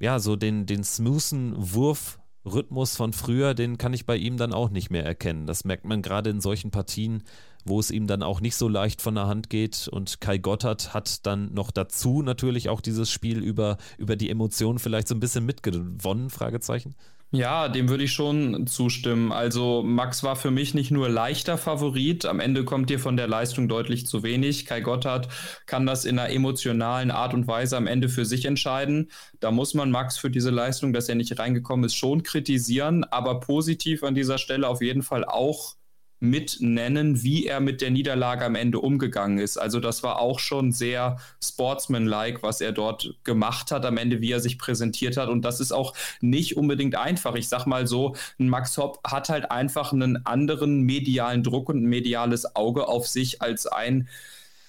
ja, 0.00 0.18
so 0.18 0.36
den, 0.36 0.66
den 0.66 0.84
smoothen 0.84 1.54
Wurf. 1.56 2.18
Rhythmus 2.44 2.96
von 2.96 3.12
früher, 3.12 3.52
den 3.52 3.76
kann 3.76 3.92
ich 3.92 4.06
bei 4.06 4.16
ihm 4.16 4.38
dann 4.38 4.54
auch 4.54 4.70
nicht 4.70 4.90
mehr 4.90 5.04
erkennen. 5.04 5.46
Das 5.46 5.64
merkt 5.64 5.84
man 5.84 6.00
gerade 6.00 6.30
in 6.30 6.40
solchen 6.40 6.70
Partien, 6.70 7.24
wo 7.68 7.80
es 7.80 7.90
ihm 7.90 8.06
dann 8.06 8.22
auch 8.22 8.40
nicht 8.40 8.56
so 8.56 8.68
leicht 8.68 9.02
von 9.02 9.14
der 9.14 9.26
Hand 9.26 9.50
geht. 9.50 9.88
Und 9.88 10.20
Kai 10.20 10.38
Gotthard 10.38 10.94
hat 10.94 11.26
dann 11.26 11.52
noch 11.54 11.70
dazu 11.70 12.22
natürlich 12.22 12.68
auch 12.68 12.80
dieses 12.80 13.10
Spiel 13.10 13.38
über, 13.38 13.76
über 13.98 14.16
die 14.16 14.30
Emotionen 14.30 14.78
vielleicht 14.78 15.08
so 15.08 15.14
ein 15.14 15.20
bisschen 15.20 15.46
mitgewonnen, 15.46 16.30
Fragezeichen. 16.30 16.94
Ja, 17.30 17.68
dem 17.68 17.90
würde 17.90 18.04
ich 18.04 18.12
schon 18.14 18.66
zustimmen. 18.66 19.32
Also 19.32 19.82
Max 19.82 20.22
war 20.22 20.34
für 20.34 20.50
mich 20.50 20.72
nicht 20.72 20.90
nur 20.90 21.10
leichter 21.10 21.58
Favorit. 21.58 22.24
Am 22.24 22.40
Ende 22.40 22.64
kommt 22.64 22.88
dir 22.88 22.98
von 22.98 23.18
der 23.18 23.26
Leistung 23.26 23.68
deutlich 23.68 24.06
zu 24.06 24.22
wenig. 24.22 24.64
Kai 24.64 24.80
Gotthard 24.80 25.28
kann 25.66 25.84
das 25.84 26.06
in 26.06 26.18
einer 26.18 26.30
emotionalen 26.32 27.10
Art 27.10 27.34
und 27.34 27.46
Weise 27.46 27.76
am 27.76 27.86
Ende 27.86 28.08
für 28.08 28.24
sich 28.24 28.46
entscheiden. 28.46 29.10
Da 29.40 29.50
muss 29.50 29.74
man 29.74 29.90
Max 29.90 30.16
für 30.16 30.30
diese 30.30 30.48
Leistung, 30.48 30.94
dass 30.94 31.10
er 31.10 31.16
nicht 31.16 31.38
reingekommen 31.38 31.84
ist, 31.84 31.96
schon 31.96 32.22
kritisieren. 32.22 33.04
Aber 33.04 33.40
positiv 33.40 34.04
an 34.04 34.14
dieser 34.14 34.38
Stelle 34.38 34.66
auf 34.66 34.80
jeden 34.80 35.02
Fall 35.02 35.26
auch 35.26 35.74
mit 36.20 36.58
nennen, 36.60 37.22
wie 37.22 37.46
er 37.46 37.60
mit 37.60 37.80
der 37.80 37.90
Niederlage 37.90 38.44
am 38.44 38.54
Ende 38.54 38.80
umgegangen 38.80 39.38
ist. 39.38 39.56
Also 39.56 39.80
das 39.80 40.02
war 40.02 40.18
auch 40.20 40.38
schon 40.40 40.72
sehr 40.72 41.18
sportsmanlike, 41.42 42.42
was 42.42 42.60
er 42.60 42.72
dort 42.72 43.14
gemacht 43.24 43.70
hat, 43.70 43.86
am 43.86 43.96
Ende, 43.96 44.20
wie 44.20 44.32
er 44.32 44.40
sich 44.40 44.58
präsentiert 44.58 45.16
hat. 45.16 45.28
Und 45.28 45.44
das 45.44 45.60
ist 45.60 45.72
auch 45.72 45.94
nicht 46.20 46.56
unbedingt 46.56 46.96
einfach. 46.96 47.34
Ich 47.34 47.48
sag 47.48 47.66
mal 47.66 47.86
so, 47.86 48.16
Max 48.38 48.76
Hopp 48.78 49.00
hat 49.04 49.28
halt 49.28 49.50
einfach 49.50 49.92
einen 49.92 50.26
anderen 50.26 50.82
medialen 50.82 51.42
Druck 51.42 51.68
und 51.68 51.82
ein 51.82 51.88
mediales 51.88 52.56
Auge 52.56 52.88
auf 52.88 53.06
sich 53.06 53.40
als 53.40 53.66
ein 53.66 54.08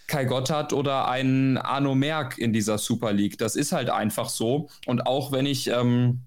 Kai 0.07 0.25
Gotthard 0.25 0.73
oder 0.73 1.07
ein 1.07 1.57
Arno 1.57 1.95
Merck 1.95 2.37
in 2.37 2.51
dieser 2.51 2.77
Super 2.79 3.13
League. 3.13 3.37
Das 3.37 3.55
ist 3.55 3.71
halt 3.71 3.89
einfach 3.89 4.29
so. 4.29 4.69
Und 4.87 5.05
auch 5.05 5.31
wenn 5.31 5.45
ich 5.45 5.67
ähm, 5.67 6.21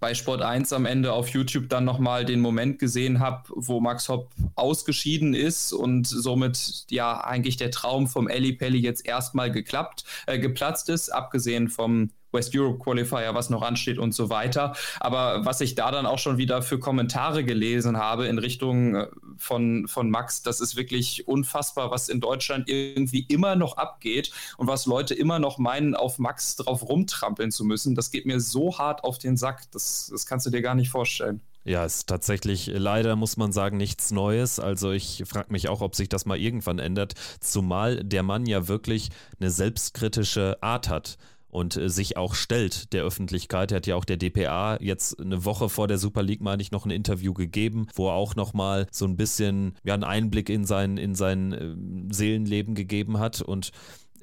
bei 0.00 0.14
Sport 0.14 0.42
1 0.42 0.72
am 0.72 0.86
Ende 0.86 1.12
auf 1.12 1.28
YouTube 1.28 1.68
dann 1.68 1.84
nochmal 1.84 2.24
den 2.24 2.40
Moment 2.40 2.78
gesehen 2.78 3.20
habe, 3.20 3.42
wo 3.48 3.80
Max 3.80 4.08
Hopp 4.08 4.30
ausgeschieden 4.54 5.34
ist 5.34 5.72
und 5.72 6.06
somit 6.06 6.84
ja 6.90 7.22
eigentlich 7.22 7.56
der 7.56 7.70
Traum 7.70 8.08
vom 8.08 8.28
Eli 8.28 8.52
Pelli 8.52 8.78
jetzt 8.78 9.06
erstmal 9.06 9.50
geklappt, 9.50 10.04
äh, 10.26 10.38
geplatzt 10.38 10.88
ist, 10.88 11.10
abgesehen 11.10 11.68
vom 11.68 12.10
West 12.32 12.52
Europe 12.54 12.78
Qualifier, 12.78 13.34
was 13.34 13.50
noch 13.50 13.62
ansteht 13.62 13.98
und 13.98 14.14
so 14.14 14.30
weiter. 14.30 14.74
Aber 15.00 15.44
was 15.44 15.60
ich 15.60 15.74
da 15.74 15.90
dann 15.90 16.06
auch 16.06 16.18
schon 16.18 16.38
wieder 16.38 16.62
für 16.62 16.78
Kommentare 16.78 17.44
gelesen 17.44 17.96
habe 17.96 18.26
in 18.26 18.38
Richtung 18.38 18.94
äh, 18.94 19.06
von, 19.36 19.86
von 19.88 20.10
Max, 20.10 20.42
das 20.42 20.60
ist 20.60 20.76
wirklich 20.76 21.28
unfassbar, 21.28 21.90
was 21.90 22.08
in 22.08 22.20
Deutschland 22.20 22.68
irgendwie 22.68 23.26
immer 23.28 23.56
noch 23.56 23.76
abgeht 23.76 24.32
und 24.56 24.66
was 24.66 24.86
Leute 24.86 25.14
immer 25.14 25.38
noch 25.38 25.58
meinen, 25.58 25.94
auf 25.94 26.18
Max 26.18 26.56
drauf 26.56 26.88
rumtrampeln 26.88 27.50
zu 27.50 27.64
müssen. 27.64 27.94
Das 27.94 28.10
geht 28.10 28.26
mir 28.26 28.40
so 28.40 28.78
hart 28.78 29.04
auf 29.04 29.18
den 29.18 29.36
Sack. 29.36 29.70
Das, 29.72 30.08
das 30.10 30.26
kannst 30.26 30.46
du 30.46 30.50
dir 30.50 30.62
gar 30.62 30.74
nicht 30.74 30.90
vorstellen. 30.90 31.40
Ja, 31.64 31.84
ist 31.84 32.08
tatsächlich 32.08 32.66
leider, 32.74 33.14
muss 33.14 33.36
man 33.36 33.52
sagen, 33.52 33.76
nichts 33.76 34.10
Neues. 34.10 34.58
Also 34.58 34.90
ich 34.90 35.22
frage 35.26 35.52
mich 35.52 35.68
auch, 35.68 35.80
ob 35.80 35.94
sich 35.94 36.08
das 36.08 36.26
mal 36.26 36.36
irgendwann 36.36 36.80
ändert, 36.80 37.14
zumal 37.40 38.02
der 38.02 38.24
Mann 38.24 38.46
ja 38.46 38.66
wirklich 38.66 39.10
eine 39.38 39.50
selbstkritische 39.50 40.60
Art 40.60 40.88
hat 40.88 41.18
und 41.52 41.76
äh, 41.76 41.88
sich 41.88 42.16
auch 42.16 42.34
stellt 42.34 42.92
der 42.92 43.04
Öffentlichkeit. 43.04 43.70
Er 43.70 43.76
hat 43.76 43.86
ja 43.86 43.94
auch 43.94 44.06
der 44.06 44.16
DPA 44.16 44.78
jetzt 44.80 45.20
eine 45.20 45.44
Woche 45.44 45.68
vor 45.68 45.86
der 45.86 45.98
Super 45.98 46.22
League, 46.22 46.40
meine 46.40 46.62
ich, 46.62 46.72
noch 46.72 46.86
ein 46.86 46.90
Interview 46.90 47.34
gegeben, 47.34 47.86
wo 47.94 48.08
er 48.08 48.14
auch 48.14 48.34
nochmal 48.34 48.88
so 48.90 49.04
ein 49.04 49.16
bisschen 49.16 49.76
ja, 49.84 49.94
einen 49.94 50.02
Einblick 50.02 50.48
in 50.48 50.64
sein, 50.64 50.96
in 50.96 51.14
sein 51.14 51.52
äh, 51.52 52.12
Seelenleben 52.12 52.74
gegeben 52.74 53.18
hat 53.18 53.42
und 53.42 53.70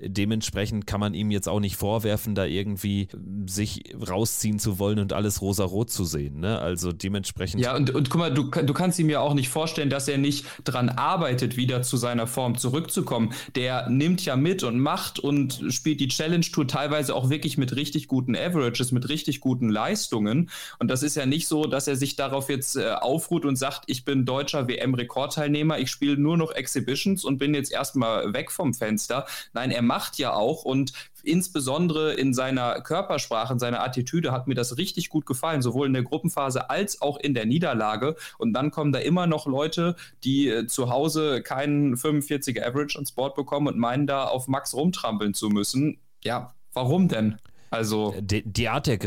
dementsprechend 0.02 0.88
kann 0.88 1.00
man 1.00 1.14
ihm 1.14 1.32
jetzt 1.32 1.48
auch 1.50 1.60
nicht 1.60 1.76
vorwerfen, 1.76 2.36
da 2.36 2.46
irgendwie 2.46 3.08
sich 3.46 3.84
rausziehen 3.96 4.60
zu 4.60 4.80
wollen 4.80 5.00
und 5.00 5.14
alles 5.14 5.42
rosarot 5.42 5.90
zu 5.90 6.06
sehen. 6.06 6.40
Ne? 6.40 6.60
Also 6.60 6.92
dementsprechend. 6.92 7.62
Ja, 7.62 7.76
und, 7.76 7.90
und 7.92 8.10
guck 8.10 8.20
mal, 8.20 8.34
du, 8.34 8.44
du 8.50 8.74
kannst 8.74 9.00
ihm 9.00 9.10
ja 9.10 9.20
auch 9.20 9.34
nicht 9.34 9.50
vorstellen, 9.50 9.90
dass 9.90 10.08
er 10.08 10.18
nicht 10.18 10.46
dran 10.64 10.90
arbeitet, 10.90 11.58
wieder 11.58 11.82
zu 11.82 11.98
seiner 11.98 12.28
Form 12.28 12.58
zurückzukommen. 12.58 13.34
Der 13.56 13.90
nimmt 13.90 14.24
ja 14.24 14.36
mit 14.36 14.64
und 14.64 14.80
macht 14.80 15.20
und 15.20 15.62
spielt 15.70 16.00
die 16.00 16.08
Challenge 16.08 16.46
Tour 16.46 16.68
teilweise 16.68 17.16
auch 17.16 17.30
wirklich 17.30 17.58
mit 17.58 17.76
richtig 17.76 18.08
guten 18.08 18.36
Averages, 18.36 18.92
mit 18.92 19.10
richtig 19.10 19.42
guten 19.42 19.70
Leistungen. 19.70 20.50
Und 20.80 20.90
das 20.90 21.04
ist 21.04 21.16
ja 21.16 21.26
nicht 21.26 21.48
so, 21.48 21.66
dass 21.66 21.88
er 21.88 21.96
sich 21.96 22.16
darauf 22.16 22.50
jetzt 22.50 22.76
äh, 22.78 22.92
aufruht 22.92 23.46
und 23.46 23.56
sagt, 23.56 23.84
ich 23.88 24.06
bin 24.06 24.26
deutscher 24.26 24.68
WM-Rekordteilnehmer, 24.68 25.80
ich 25.80 25.92
spiele 25.92 26.18
nur 26.18 26.38
noch 26.38 26.52
Exhibitions 26.52 27.26
und 27.26 27.38
bin 27.38 27.54
jetzt 27.54 27.72
erstmal 27.72 28.34
weg 28.34 28.52
vom 28.52 28.74
Fenster. 28.74 29.26
Nein, 29.54 29.72
er 29.72 29.82
macht 29.90 30.20
ja 30.20 30.34
auch 30.34 30.64
und 30.64 30.94
insbesondere 31.24 32.14
in 32.14 32.36
seiner 32.36 32.80
Körpersprache, 32.82 33.54
in 33.54 33.60
seiner 33.60 33.82
Attitüde 33.84 34.32
hat 34.32 34.48
mir 34.48 34.54
das 34.54 34.78
richtig 34.78 35.10
gut 35.10 35.26
gefallen, 35.26 35.64
sowohl 35.64 35.88
in 35.88 35.94
der 35.94 36.04
Gruppenphase 36.04 36.70
als 36.70 37.02
auch 37.02 37.18
in 37.18 37.34
der 37.34 37.48
Niederlage. 37.48 38.16
Und 38.38 38.54
dann 38.54 38.70
kommen 38.70 38.92
da 38.92 39.00
immer 39.00 39.26
noch 39.26 39.48
Leute, 39.48 39.96
die 40.24 40.48
äh, 40.48 40.68
zu 40.68 40.92
Hause 40.92 41.42
keinen 41.42 41.96
45er 41.96 42.64
Average 42.64 42.98
ans 42.98 43.12
Board 43.12 43.34
bekommen 43.34 43.68
und 43.68 43.80
meinen 43.80 44.06
da 44.06 44.26
auf 44.26 44.48
Max 44.48 44.76
rumtrampeln 44.76 45.34
zu 45.34 45.50
müssen. 45.50 45.98
Ja, 46.24 46.54
warum 46.74 47.08
denn? 47.08 47.38
Also 47.72 48.14
die, 48.20 48.44
die 48.44 48.70
Art 48.70 48.86
der 48.86 49.00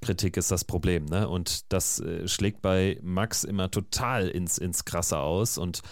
Kritik 0.00 0.38
ist 0.38 0.50
das 0.50 0.64
Problem, 0.64 1.04
ne? 1.04 1.28
Und 1.28 1.70
das 1.72 2.00
äh, 2.00 2.26
schlägt 2.26 2.62
bei 2.62 2.98
Max 3.02 3.44
immer 3.44 3.70
total 3.70 4.28
ins, 4.28 4.56
ins 4.56 4.86
Krasse 4.86 5.18
aus 5.18 5.58
und 5.58 5.82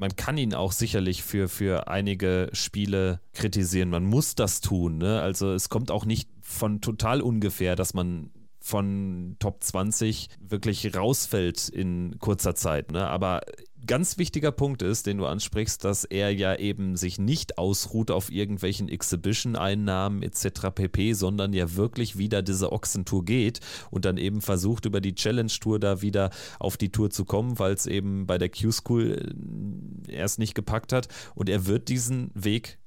man 0.00 0.16
kann 0.16 0.38
ihn 0.38 0.54
auch 0.54 0.72
sicherlich 0.72 1.22
für, 1.22 1.48
für 1.50 1.88
einige 1.88 2.48
Spiele 2.54 3.20
kritisieren. 3.34 3.90
Man 3.90 4.04
muss 4.04 4.34
das 4.34 4.62
tun. 4.62 4.96
Ne? 4.96 5.20
Also 5.20 5.52
es 5.52 5.68
kommt 5.68 5.90
auch 5.90 6.06
nicht 6.06 6.30
von 6.40 6.80
total 6.80 7.20
ungefähr, 7.20 7.76
dass 7.76 7.92
man 7.92 8.30
von 8.60 9.36
Top 9.40 9.62
20 9.62 10.28
wirklich 10.40 10.96
rausfällt 10.96 11.68
in 11.68 12.18
kurzer 12.18 12.54
Zeit. 12.54 12.90
Ne? 12.90 13.06
Aber 13.08 13.42
ganz 13.86 14.18
wichtiger 14.18 14.52
Punkt 14.52 14.82
ist, 14.82 15.06
den 15.06 15.18
du 15.18 15.26
ansprichst, 15.26 15.84
dass 15.84 16.04
er 16.04 16.30
ja 16.30 16.54
eben 16.56 16.96
sich 16.96 17.18
nicht 17.18 17.58
ausruht 17.58 18.10
auf 18.10 18.30
irgendwelchen 18.30 18.88
Exhibition-Einnahmen 18.88 20.22
etc. 20.22 20.70
pp., 20.74 21.12
sondern 21.12 21.52
ja 21.52 21.74
wirklich 21.76 22.18
wieder 22.18 22.42
diese 22.42 22.72
Ochsentour 22.72 23.24
geht 23.24 23.60
und 23.90 24.04
dann 24.04 24.16
eben 24.16 24.40
versucht, 24.40 24.86
über 24.86 25.00
die 25.00 25.14
Challenge-Tour 25.14 25.78
da 25.78 26.02
wieder 26.02 26.30
auf 26.58 26.76
die 26.76 26.90
Tour 26.90 27.10
zu 27.10 27.24
kommen, 27.24 27.58
weil 27.58 27.72
es 27.72 27.86
eben 27.86 28.26
bei 28.26 28.38
der 28.38 28.50
Q-School 28.50 29.34
äh, 30.08 30.12
erst 30.12 30.38
nicht 30.38 30.54
gepackt 30.54 30.92
hat. 30.92 31.08
Und 31.34 31.48
er 31.48 31.66
wird 31.66 31.88
diesen 31.88 32.30
Weg 32.34 32.78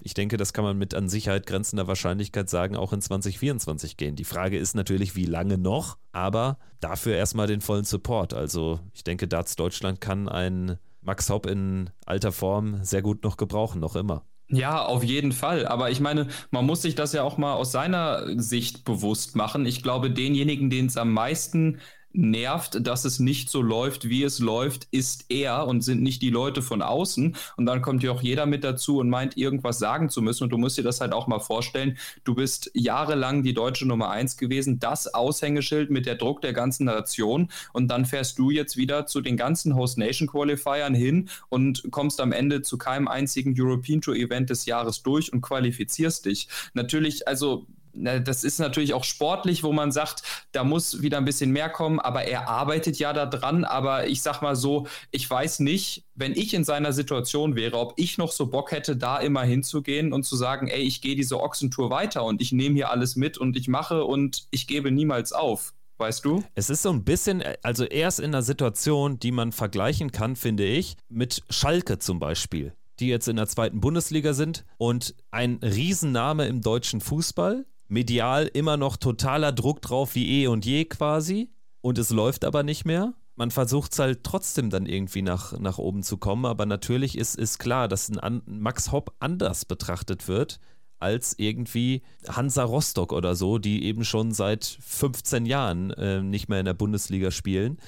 ich 0.00 0.14
denke, 0.14 0.36
das 0.36 0.52
kann 0.52 0.64
man 0.64 0.78
mit 0.78 0.94
an 0.94 1.08
Sicherheit 1.08 1.46
grenzender 1.46 1.86
Wahrscheinlichkeit 1.86 2.48
sagen, 2.48 2.76
auch 2.76 2.92
in 2.92 3.00
2024 3.00 3.96
gehen. 3.96 4.16
Die 4.16 4.24
Frage 4.24 4.58
ist 4.58 4.74
natürlich, 4.74 5.16
wie 5.16 5.24
lange 5.24 5.58
noch, 5.58 5.98
aber 6.12 6.58
dafür 6.80 7.16
erstmal 7.16 7.46
den 7.46 7.60
vollen 7.60 7.84
Support. 7.84 8.34
Also 8.34 8.80
ich 8.92 9.04
denke, 9.04 9.28
Darts 9.28 9.56
Deutschland 9.56 10.00
kann 10.00 10.28
ein 10.28 10.78
Max 11.00 11.30
Hopp 11.30 11.46
in 11.46 11.90
alter 12.04 12.32
Form 12.32 12.82
sehr 12.82 13.02
gut 13.02 13.24
noch 13.24 13.36
gebrauchen, 13.36 13.80
noch 13.80 13.96
immer. 13.96 14.24
Ja, 14.48 14.84
auf 14.84 15.02
jeden 15.02 15.32
Fall. 15.32 15.66
Aber 15.66 15.90
ich 15.90 16.00
meine, 16.00 16.28
man 16.50 16.66
muss 16.66 16.82
sich 16.82 16.94
das 16.94 17.12
ja 17.12 17.22
auch 17.22 17.36
mal 17.36 17.54
aus 17.54 17.72
seiner 17.72 18.40
Sicht 18.40 18.84
bewusst 18.84 19.34
machen. 19.34 19.66
Ich 19.66 19.82
glaube, 19.82 20.10
denjenigen, 20.10 20.70
denen 20.70 20.88
es 20.88 20.96
am 20.96 21.12
meisten 21.12 21.80
nervt, 22.16 22.86
dass 22.86 23.04
es 23.04 23.20
nicht 23.20 23.50
so 23.50 23.62
läuft, 23.62 24.08
wie 24.08 24.22
es 24.22 24.38
läuft, 24.38 24.88
ist 24.90 25.26
er 25.28 25.66
und 25.66 25.82
sind 25.82 26.02
nicht 26.02 26.22
die 26.22 26.30
Leute 26.30 26.62
von 26.62 26.82
außen. 26.82 27.36
Und 27.56 27.66
dann 27.66 27.82
kommt 27.82 28.02
ja 28.02 28.10
auch 28.10 28.22
jeder 28.22 28.46
mit 28.46 28.64
dazu 28.64 28.98
und 28.98 29.10
meint, 29.10 29.36
irgendwas 29.36 29.78
sagen 29.78 30.08
zu 30.08 30.22
müssen. 30.22 30.44
Und 30.44 30.50
du 30.50 30.58
musst 30.58 30.78
dir 30.78 30.82
das 30.82 31.00
halt 31.00 31.12
auch 31.12 31.26
mal 31.26 31.40
vorstellen. 31.40 31.98
Du 32.24 32.34
bist 32.34 32.70
jahrelang 32.74 33.42
die 33.42 33.54
deutsche 33.54 33.86
Nummer 33.86 34.10
eins 34.10 34.36
gewesen, 34.36 34.78
das 34.78 35.12
Aushängeschild 35.12 35.90
mit 35.90 36.06
der 36.06 36.16
Druck 36.16 36.40
der 36.40 36.52
ganzen 36.52 36.84
Nation. 36.84 37.50
Und 37.72 37.88
dann 37.88 38.06
fährst 38.06 38.38
du 38.38 38.50
jetzt 38.50 38.76
wieder 38.76 39.06
zu 39.06 39.20
den 39.20 39.36
ganzen 39.36 39.76
Host 39.76 39.98
Nation 39.98 40.28
Qualifiern 40.28 40.94
hin 40.94 41.28
und 41.48 41.82
kommst 41.90 42.20
am 42.20 42.32
Ende 42.32 42.62
zu 42.62 42.78
keinem 42.78 43.08
einzigen 43.08 43.54
European 43.58 44.00
Tour 44.00 44.16
Event 44.16 44.50
des 44.50 44.66
Jahres 44.66 45.02
durch 45.02 45.32
und 45.32 45.40
qualifizierst 45.40 46.24
dich. 46.24 46.48
Natürlich, 46.74 47.28
also 47.28 47.66
das 47.96 48.44
ist 48.44 48.58
natürlich 48.58 48.94
auch 48.94 49.04
sportlich, 49.04 49.62
wo 49.62 49.72
man 49.72 49.90
sagt, 49.90 50.22
da 50.52 50.64
muss 50.64 51.02
wieder 51.02 51.18
ein 51.18 51.24
bisschen 51.24 51.50
mehr 51.50 51.68
kommen, 51.68 51.98
aber 51.98 52.24
er 52.24 52.48
arbeitet 52.48 52.98
ja 52.98 53.12
daran. 53.12 53.64
Aber 53.64 54.06
ich 54.06 54.22
sag 54.22 54.42
mal 54.42 54.56
so, 54.56 54.86
ich 55.10 55.28
weiß 55.28 55.60
nicht, 55.60 56.04
wenn 56.14 56.32
ich 56.32 56.54
in 56.54 56.64
seiner 56.64 56.92
Situation 56.92 57.56
wäre, 57.56 57.78
ob 57.78 57.94
ich 57.96 58.18
noch 58.18 58.32
so 58.32 58.46
Bock 58.46 58.72
hätte, 58.72 58.96
da 58.96 59.18
immer 59.18 59.42
hinzugehen 59.42 60.12
und 60.12 60.24
zu 60.24 60.36
sagen, 60.36 60.68
ey, 60.68 60.82
ich 60.82 61.00
gehe 61.00 61.16
diese 61.16 61.40
Ochsentour 61.40 61.90
weiter 61.90 62.24
und 62.24 62.40
ich 62.40 62.52
nehme 62.52 62.74
hier 62.74 62.90
alles 62.90 63.16
mit 63.16 63.38
und 63.38 63.56
ich 63.56 63.68
mache 63.68 64.04
und 64.04 64.46
ich 64.50 64.66
gebe 64.66 64.90
niemals 64.90 65.32
auf. 65.32 65.72
Weißt 65.98 66.26
du? 66.26 66.44
Es 66.54 66.68
ist 66.68 66.82
so 66.82 66.90
ein 66.90 67.04
bisschen, 67.04 67.42
also 67.62 67.84
er 67.84 68.08
ist 68.08 68.18
in 68.18 68.26
einer 68.26 68.42
Situation, 68.42 69.18
die 69.18 69.32
man 69.32 69.50
vergleichen 69.50 70.12
kann, 70.12 70.36
finde 70.36 70.64
ich, 70.66 70.96
mit 71.08 71.42
Schalke 71.48 71.98
zum 71.98 72.18
Beispiel 72.18 72.74
die 72.98 73.08
jetzt 73.08 73.28
in 73.28 73.36
der 73.36 73.46
zweiten 73.46 73.80
Bundesliga 73.80 74.32
sind 74.32 74.64
und 74.78 75.14
ein 75.30 75.58
Riesenname 75.62 76.46
im 76.46 76.60
deutschen 76.62 77.00
Fußball, 77.00 77.66
medial 77.88 78.46
immer 78.46 78.76
noch 78.76 78.96
totaler 78.96 79.52
Druck 79.52 79.82
drauf 79.82 80.14
wie 80.14 80.42
eh 80.42 80.46
und 80.46 80.64
je 80.64 80.84
quasi. 80.84 81.50
Und 81.80 81.98
es 81.98 82.10
läuft 82.10 82.44
aber 82.44 82.62
nicht 82.62 82.84
mehr. 82.84 83.14
Man 83.36 83.50
versucht 83.50 83.92
es 83.92 83.98
halt 83.98 84.24
trotzdem 84.24 84.70
dann 84.70 84.86
irgendwie 84.86 85.22
nach, 85.22 85.58
nach 85.58 85.78
oben 85.78 86.02
zu 86.02 86.16
kommen, 86.16 86.46
aber 86.46 86.64
natürlich 86.64 87.18
ist, 87.18 87.36
ist 87.36 87.58
klar, 87.58 87.86
dass 87.86 88.10
ein 88.10 88.42
Max 88.46 88.92
Hopp 88.92 89.14
anders 89.20 89.66
betrachtet 89.66 90.26
wird 90.26 90.58
als 90.98 91.34
irgendwie 91.38 92.02
Hansa 92.26 92.64
Rostock 92.64 93.12
oder 93.12 93.34
so, 93.34 93.58
die 93.58 93.84
eben 93.84 94.04
schon 94.04 94.32
seit 94.32 94.64
15 94.64 95.44
Jahren 95.44 95.90
äh, 95.90 96.22
nicht 96.22 96.48
mehr 96.48 96.60
in 96.60 96.64
der 96.64 96.74
Bundesliga 96.74 97.30
spielen. 97.30 97.78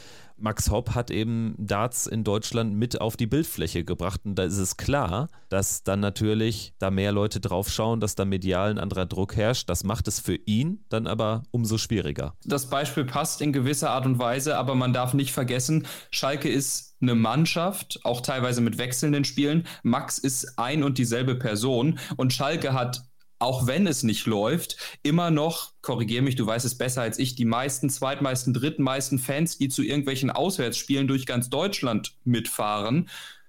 Max 0.41 0.71
Hopp 0.71 0.95
hat 0.95 1.11
eben 1.11 1.55
Darts 1.59 2.07
in 2.07 2.25
Deutschland 2.25 2.75
mit 2.75 3.01
auf 3.01 3.17
die 3.17 3.27
Bildfläche 3.27 3.85
gebracht 3.85 4.21
und 4.25 4.37
da 4.37 4.45
ist 4.45 4.59
es 4.59 4.77
klar, 4.77 5.29
dass 5.49 5.83
dann 5.83 6.01
natürlich 6.01 6.73
da 6.79 6.91
mehr 6.91 7.13
Leute 7.13 7.41
draufschauen, 7.41 8.01
dass 8.01 8.15
da 8.15 8.25
medial 8.25 8.71
ein 8.71 8.79
anderer 8.79 9.07
Druck 9.07 9.37
herrscht. 9.37 9.69
Das 9.69 9.85
macht 9.85 10.09
es 10.09 10.21
für 10.21 10.35
ihn 10.35 10.85
dann 10.89 11.07
aber 11.07 11.43
umso 11.51 11.79
schwieriger. 11.79 12.35
Das 12.45 12.71
Beispiel 12.71 13.05
passt 13.05 13.41
in 13.41 13.53
gewisser 13.53 13.91
Art 13.91 14.07
und 14.07 14.19
Weise, 14.19 14.57
aber 14.57 14.75
man 14.75 14.93
darf 14.93 15.15
nicht 15.15 15.33
vergessen, 15.33 15.87
Schalke 16.11 16.49
ist 16.49 16.97
eine 17.01 17.15
Mannschaft, 17.15 18.01
auch 18.05 18.21
teilweise 18.21 18.61
mit 18.61 18.79
wechselnden 18.79 19.25
Spielen. 19.25 19.67
Max 19.83 20.19
ist 20.19 20.59
ein 20.59 20.83
und 20.83 20.99
dieselbe 20.99 21.37
Person 21.37 21.99
und 22.17 22.33
Schalke 22.33 22.73
hat 22.73 23.08
auch 23.39 23.67
wenn 23.67 23.87
es 23.87 24.03
nicht 24.03 24.27
läuft, 24.27 24.77
immer 25.03 25.31
noch, 25.31 25.73
korrigiere 25.81 26.23
mich, 26.23 26.37
du 26.37 26.47
weißt 26.47 26.67
es 26.67 26.77
besser 26.77 27.03
als 27.03 27.19
ich, 27.19 27.35
die 27.35 27.45
meisten, 27.45 27.91
zweitmeisten, 27.91 28.53
drittmeisten 28.53 29.19
Fans, 29.19 29.59
die 29.59 29.69
zu 29.69 29.83
irgendwelchen 29.83 30.31
Auswärtsspielen 30.31 31.07
durch 31.07 31.27
ganz 31.27 31.49
Deutschland 31.51 32.15
mitfahren. 32.25 33.09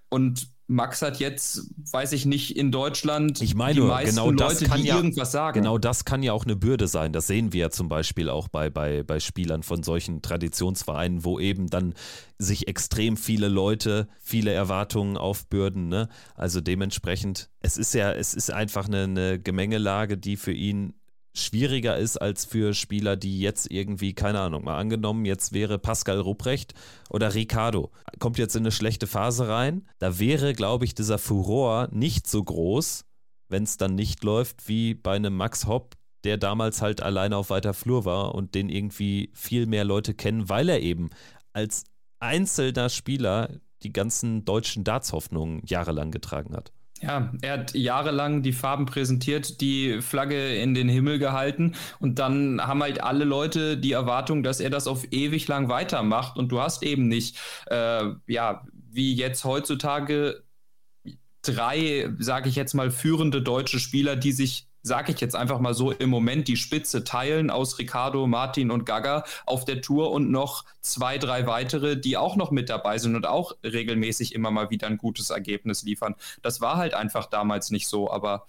Und 0.09 0.49
Max 0.69 1.01
hat 1.01 1.19
jetzt, 1.19 1.67
weiß 1.91 2.11
ich 2.11 2.27
nicht, 2.27 2.55
in 2.55 2.71
Deutschland 2.71 3.41
ich 3.41 3.55
meine, 3.55 3.73
die 3.73 3.81
meisten 3.81 4.15
genau 4.15 4.29
Leute, 4.29 4.69
die 4.69 4.83
ja, 4.83 4.97
irgendwas 4.97 5.31
sagen. 5.31 5.59
Genau 5.59 5.79
das 5.79 6.05
kann 6.05 6.21
ja 6.21 6.31
auch 6.31 6.45
eine 6.45 6.55
Bürde 6.55 6.87
sein. 6.87 7.11
Das 7.11 7.25
sehen 7.25 7.53
wir 7.53 7.61
ja 7.61 7.69
zum 7.71 7.89
Beispiel 7.89 8.29
auch 8.29 8.49
bei, 8.49 8.69
bei, 8.69 9.01
bei 9.01 9.19
Spielern 9.19 9.63
von 9.63 9.81
solchen 9.81 10.21
Traditionsvereinen, 10.21 11.25
wo 11.25 11.39
eben 11.39 11.71
dann 11.71 11.95
sich 12.37 12.67
extrem 12.67 13.17
viele 13.17 13.47
Leute 13.47 14.07
viele 14.21 14.51
Erwartungen 14.51 15.17
aufbürden. 15.17 15.87
Ne? 15.87 16.07
Also 16.35 16.61
dementsprechend, 16.61 17.49
es 17.61 17.75
ist 17.75 17.95
ja, 17.95 18.11
es 18.11 18.35
ist 18.35 18.51
einfach 18.51 18.87
eine, 18.87 19.03
eine 19.05 19.39
Gemengelage, 19.39 20.19
die 20.19 20.37
für 20.37 20.53
ihn 20.53 20.93
schwieriger 21.33 21.97
ist 21.97 22.17
als 22.17 22.45
für 22.45 22.73
Spieler, 22.73 23.15
die 23.15 23.39
jetzt 23.39 23.71
irgendwie, 23.71 24.13
keine 24.13 24.39
Ahnung, 24.39 24.63
mal 24.63 24.77
angenommen, 24.77 25.25
jetzt 25.25 25.53
wäre 25.53 25.79
Pascal 25.79 26.19
Rupprecht 26.19 26.73
oder 27.09 27.33
Ricardo, 27.33 27.91
kommt 28.19 28.37
jetzt 28.37 28.55
in 28.55 28.63
eine 28.63 28.71
schlechte 28.71 29.07
Phase 29.07 29.47
rein. 29.47 29.87
Da 29.99 30.19
wäre, 30.19 30.53
glaube 30.53 30.85
ich, 30.85 30.95
dieser 30.95 31.17
Furor 31.17 31.87
nicht 31.91 32.27
so 32.27 32.43
groß, 32.43 33.05
wenn 33.47 33.63
es 33.63 33.77
dann 33.77 33.95
nicht 33.95 34.23
läuft, 34.23 34.67
wie 34.67 34.93
bei 34.93 35.15
einem 35.15 35.35
Max 35.35 35.65
Hopp, 35.65 35.95
der 36.23 36.37
damals 36.37 36.81
halt 36.81 37.01
alleine 37.01 37.37
auf 37.37 37.49
weiter 37.49 37.73
Flur 37.73 38.05
war 38.05 38.35
und 38.35 38.55
den 38.55 38.69
irgendwie 38.69 39.31
viel 39.33 39.65
mehr 39.65 39.85
Leute 39.85 40.13
kennen, 40.13 40.49
weil 40.49 40.69
er 40.69 40.81
eben 40.81 41.09
als 41.53 41.85
einzelner 42.19 42.89
Spieler 42.89 43.49
die 43.83 43.93
ganzen 43.93 44.43
deutschen 44.43 44.83
Darts-Hoffnungen 44.83 45.61
jahrelang 45.65 46.11
getragen 46.11 46.55
hat. 46.55 46.73
Ja, 47.01 47.31
er 47.41 47.53
hat 47.53 47.73
jahrelang 47.75 48.41
die 48.41 48.51
Farben 48.51 48.85
präsentiert, 48.85 49.61
die 49.61 50.01
Flagge 50.01 50.55
in 50.55 50.73
den 50.73 50.89
Himmel 50.89 51.17
gehalten. 51.17 51.75
Und 51.99 52.19
dann 52.19 52.59
haben 52.61 52.83
halt 52.83 53.01
alle 53.01 53.23
Leute 53.23 53.77
die 53.77 53.93
Erwartung, 53.93 54.43
dass 54.43 54.59
er 54.59 54.69
das 54.69 54.87
auf 54.87 55.05
ewig 55.11 55.47
lang 55.47 55.69
weitermacht. 55.69 56.37
Und 56.37 56.49
du 56.49 56.59
hast 56.59 56.83
eben 56.83 57.07
nicht, 57.07 57.37
äh, 57.67 58.03
ja, 58.27 58.65
wie 58.73 59.13
jetzt 59.15 59.45
heutzutage 59.45 60.43
drei, 61.41 62.09
sage 62.19 62.49
ich 62.49 62.55
jetzt 62.55 62.73
mal, 62.73 62.91
führende 62.91 63.41
deutsche 63.41 63.79
Spieler, 63.79 64.15
die 64.15 64.33
sich 64.33 64.68
sage 64.81 65.11
ich 65.11 65.21
jetzt 65.21 65.35
einfach 65.35 65.59
mal 65.59 65.73
so, 65.73 65.91
im 65.91 66.09
Moment 66.09 66.47
die 66.47 66.57
Spitze 66.57 67.03
teilen 67.03 67.49
aus 67.49 67.79
Ricardo, 67.79 68.27
Martin 68.27 68.71
und 68.71 68.85
Gaga 68.85 69.23
auf 69.45 69.65
der 69.65 69.81
Tour 69.81 70.11
und 70.11 70.31
noch 70.31 70.65
zwei, 70.81 71.17
drei 71.17 71.47
weitere, 71.47 71.97
die 71.97 72.17
auch 72.17 72.35
noch 72.35 72.51
mit 72.51 72.69
dabei 72.69 72.97
sind 72.97 73.15
und 73.15 73.27
auch 73.27 73.53
regelmäßig 73.63 74.33
immer 74.33 74.51
mal 74.51 74.69
wieder 74.69 74.87
ein 74.87 74.97
gutes 74.97 75.29
Ergebnis 75.29 75.83
liefern. 75.83 76.15
Das 76.41 76.61
war 76.61 76.77
halt 76.77 76.93
einfach 76.93 77.25
damals 77.25 77.71
nicht 77.71 77.87
so, 77.87 78.09
aber 78.11 78.47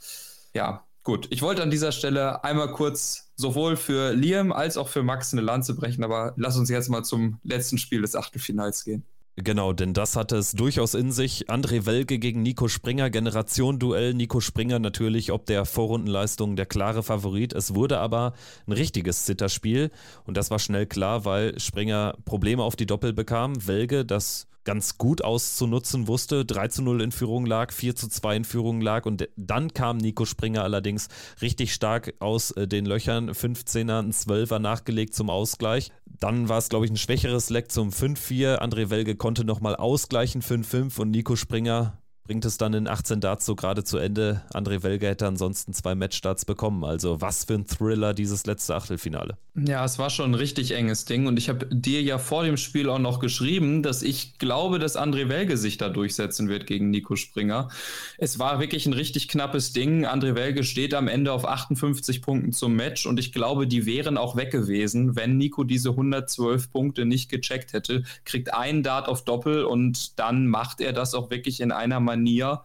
ja, 0.54 0.84
gut. 1.02 1.26
Ich 1.30 1.42
wollte 1.42 1.62
an 1.62 1.70
dieser 1.70 1.92
Stelle 1.92 2.44
einmal 2.44 2.72
kurz 2.72 3.30
sowohl 3.36 3.76
für 3.76 4.12
Liam 4.12 4.52
als 4.52 4.76
auch 4.76 4.88
für 4.88 5.02
Max 5.02 5.32
eine 5.32 5.42
Lanze 5.42 5.74
brechen, 5.74 6.04
aber 6.04 6.34
lass 6.36 6.56
uns 6.56 6.68
jetzt 6.68 6.88
mal 6.88 7.02
zum 7.02 7.40
letzten 7.42 7.78
Spiel 7.78 8.02
des 8.02 8.14
Achtelfinals 8.14 8.84
gehen. 8.84 9.04
Genau, 9.36 9.72
denn 9.72 9.94
das 9.94 10.16
hatte 10.16 10.36
es 10.36 10.52
durchaus 10.52 10.94
in 10.94 11.12
sich. 11.12 11.48
André 11.48 11.86
Welke 11.86 12.18
gegen 12.18 12.42
Nico 12.42 12.68
Springer, 12.68 13.10
Generation-Duell. 13.10 14.12
Nico 14.12 14.40
Springer 14.40 14.78
natürlich 14.78 15.32
ob 15.32 15.46
der 15.46 15.64
Vorrundenleistung 15.64 16.56
der 16.56 16.66
klare 16.66 17.02
Favorit. 17.02 17.52
Es 17.52 17.74
wurde 17.74 17.98
aber 17.98 18.34
ein 18.66 18.72
richtiges 18.72 19.24
Zitterspiel 19.24 19.90
und 20.24 20.36
das 20.36 20.50
war 20.50 20.58
schnell 20.58 20.86
klar, 20.86 21.24
weil 21.24 21.58
Springer 21.58 22.16
Probleme 22.24 22.62
auf 22.62 22.76
die 22.76 22.86
Doppel 22.86 23.12
bekam. 23.12 23.66
Welge 23.66 24.04
das 24.04 24.46
ganz 24.64 24.98
gut 24.98 25.22
auszunutzen 25.22 26.08
wusste. 26.08 26.44
3 26.44 26.68
zu 26.68 26.82
0 26.82 27.02
in 27.02 27.12
Führung 27.12 27.46
lag, 27.46 27.72
4 27.72 27.96
zu 27.96 28.08
2 28.08 28.36
in 28.36 28.44
Führung 28.44 28.80
lag 28.80 29.06
und 29.06 29.28
dann 29.36 29.72
kam 29.72 29.96
Nico 29.96 30.24
Springer 30.24 30.62
allerdings 30.62 31.08
richtig 31.40 31.72
stark 31.72 32.14
aus 32.18 32.50
äh, 32.52 32.66
den 32.66 32.86
Löchern. 32.86 33.30
15er, 33.30 34.00
ein 34.00 34.12
12er 34.12 34.58
nachgelegt 34.58 35.14
zum 35.14 35.30
Ausgleich. 35.30 35.90
Dann 36.06 36.48
war 36.48 36.58
es, 36.58 36.68
glaube 36.68 36.84
ich, 36.84 36.90
ein 36.90 36.96
schwächeres 36.96 37.50
Leck 37.50 37.70
zum 37.70 37.90
5-4. 37.90 38.58
André 38.58 38.90
Welge 38.90 39.16
konnte 39.16 39.44
nochmal 39.44 39.76
ausgleichen 39.76 40.42
5-5 40.42 41.00
und 41.00 41.10
Nico 41.10 41.36
Springer 41.36 41.99
bringt 42.30 42.44
es 42.44 42.58
dann 42.58 42.74
in 42.74 42.86
18 42.86 43.18
Darts 43.18 43.44
so 43.44 43.56
gerade 43.56 43.82
zu 43.82 43.98
Ende. 43.98 44.42
André 44.54 44.84
Welge 44.84 45.08
hätte 45.08 45.26
ansonsten 45.26 45.72
zwei 45.72 45.96
Matchstarts 45.96 46.44
bekommen. 46.44 46.84
Also 46.84 47.20
was 47.20 47.42
für 47.42 47.54
ein 47.54 47.66
Thriller 47.66 48.14
dieses 48.14 48.46
letzte 48.46 48.76
Achtelfinale. 48.76 49.36
Ja, 49.56 49.84
es 49.84 49.98
war 49.98 50.10
schon 50.10 50.30
ein 50.30 50.34
richtig 50.36 50.70
enges 50.76 51.06
Ding 51.06 51.26
und 51.26 51.36
ich 51.40 51.48
habe 51.48 51.66
dir 51.66 52.00
ja 52.02 52.18
vor 52.18 52.44
dem 52.44 52.56
Spiel 52.56 52.88
auch 52.88 53.00
noch 53.00 53.18
geschrieben, 53.18 53.82
dass 53.82 54.02
ich 54.02 54.38
glaube, 54.38 54.78
dass 54.78 54.96
André 54.96 55.28
Welge 55.28 55.56
sich 55.56 55.76
da 55.76 55.88
durchsetzen 55.88 56.48
wird 56.48 56.68
gegen 56.68 56.90
Nico 56.90 57.16
Springer. 57.16 57.68
Es 58.16 58.38
war 58.38 58.60
wirklich 58.60 58.86
ein 58.86 58.92
richtig 58.92 59.26
knappes 59.26 59.72
Ding. 59.72 60.06
André 60.06 60.36
Welge 60.36 60.62
steht 60.62 60.94
am 60.94 61.08
Ende 61.08 61.32
auf 61.32 61.48
58 61.48 62.22
Punkten 62.22 62.52
zum 62.52 62.76
Match 62.76 63.06
und 63.06 63.18
ich 63.18 63.32
glaube, 63.32 63.66
die 63.66 63.86
wären 63.86 64.16
auch 64.16 64.36
weg 64.36 64.52
gewesen, 64.52 65.16
wenn 65.16 65.36
Nico 65.36 65.64
diese 65.64 65.90
112 65.90 66.70
Punkte 66.70 67.06
nicht 67.06 67.28
gecheckt 67.28 67.72
hätte. 67.72 68.04
Kriegt 68.24 68.54
einen 68.54 68.84
Dart 68.84 69.08
auf 69.08 69.24
Doppel 69.24 69.64
und 69.64 70.16
dann 70.20 70.46
macht 70.46 70.80
er 70.80 70.92
das 70.92 71.14
auch 71.14 71.30
wirklich 71.30 71.60
in 71.60 71.72
einer 71.72 71.98
Manier 71.98 72.19
Manier 72.20 72.64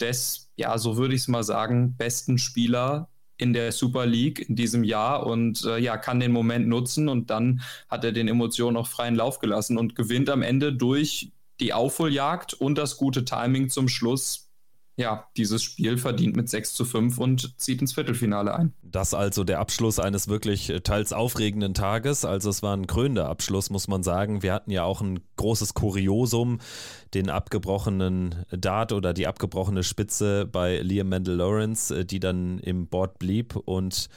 des, 0.00 0.50
ja, 0.56 0.78
so 0.78 0.96
würde 0.96 1.14
ich 1.14 1.22
es 1.22 1.28
mal 1.28 1.44
sagen, 1.44 1.94
besten 1.96 2.38
Spieler 2.38 3.08
in 3.36 3.52
der 3.52 3.72
Super 3.72 4.06
League 4.06 4.48
in 4.48 4.56
diesem 4.56 4.84
Jahr 4.84 5.26
und 5.26 5.64
äh, 5.64 5.78
ja, 5.78 5.96
kann 5.96 6.20
den 6.20 6.32
Moment 6.32 6.68
nutzen 6.68 7.08
und 7.08 7.30
dann 7.30 7.62
hat 7.88 8.04
er 8.04 8.12
den 8.12 8.28
Emotionen 8.28 8.76
auch 8.76 8.86
freien 8.86 9.16
Lauf 9.16 9.40
gelassen 9.40 9.78
und 9.78 9.96
gewinnt 9.96 10.30
am 10.30 10.42
Ende 10.42 10.72
durch 10.72 11.32
die 11.60 11.72
Aufholjagd 11.72 12.54
und 12.54 12.78
das 12.78 12.96
gute 12.96 13.24
Timing 13.24 13.68
zum 13.68 13.88
Schluss 13.88 14.41
ja, 14.96 15.26
dieses 15.36 15.62
Spiel 15.62 15.96
verdient 15.96 16.36
mit 16.36 16.48
6 16.48 16.74
zu 16.74 16.84
5 16.84 17.18
und 17.18 17.58
zieht 17.58 17.80
ins 17.80 17.94
Viertelfinale 17.94 18.54
ein. 18.54 18.72
Das 18.82 19.14
also 19.14 19.42
der 19.42 19.58
Abschluss 19.58 19.98
eines 19.98 20.28
wirklich 20.28 20.68
äh, 20.68 20.80
teils 20.80 21.12
aufregenden 21.12 21.72
Tages. 21.72 22.24
Also 22.24 22.50
es 22.50 22.62
war 22.62 22.76
ein 22.76 22.86
krönender 22.86 23.28
Abschluss, 23.28 23.70
muss 23.70 23.88
man 23.88 24.02
sagen. 24.02 24.42
Wir 24.42 24.52
hatten 24.52 24.70
ja 24.70 24.84
auch 24.84 25.00
ein 25.00 25.20
großes 25.36 25.72
Kuriosum, 25.74 26.60
den 27.14 27.30
abgebrochenen 27.30 28.44
Dart 28.50 28.92
oder 28.92 29.14
die 29.14 29.26
abgebrochene 29.26 29.82
Spitze 29.82 30.46
bei 30.46 30.78
Liam 30.78 31.08
Mendel 31.08 31.36
Lawrence, 31.36 32.00
äh, 32.00 32.04
die 32.04 32.20
dann 32.20 32.58
im 32.58 32.86
Board 32.86 33.18
blieb 33.18 33.56
und 33.56 34.10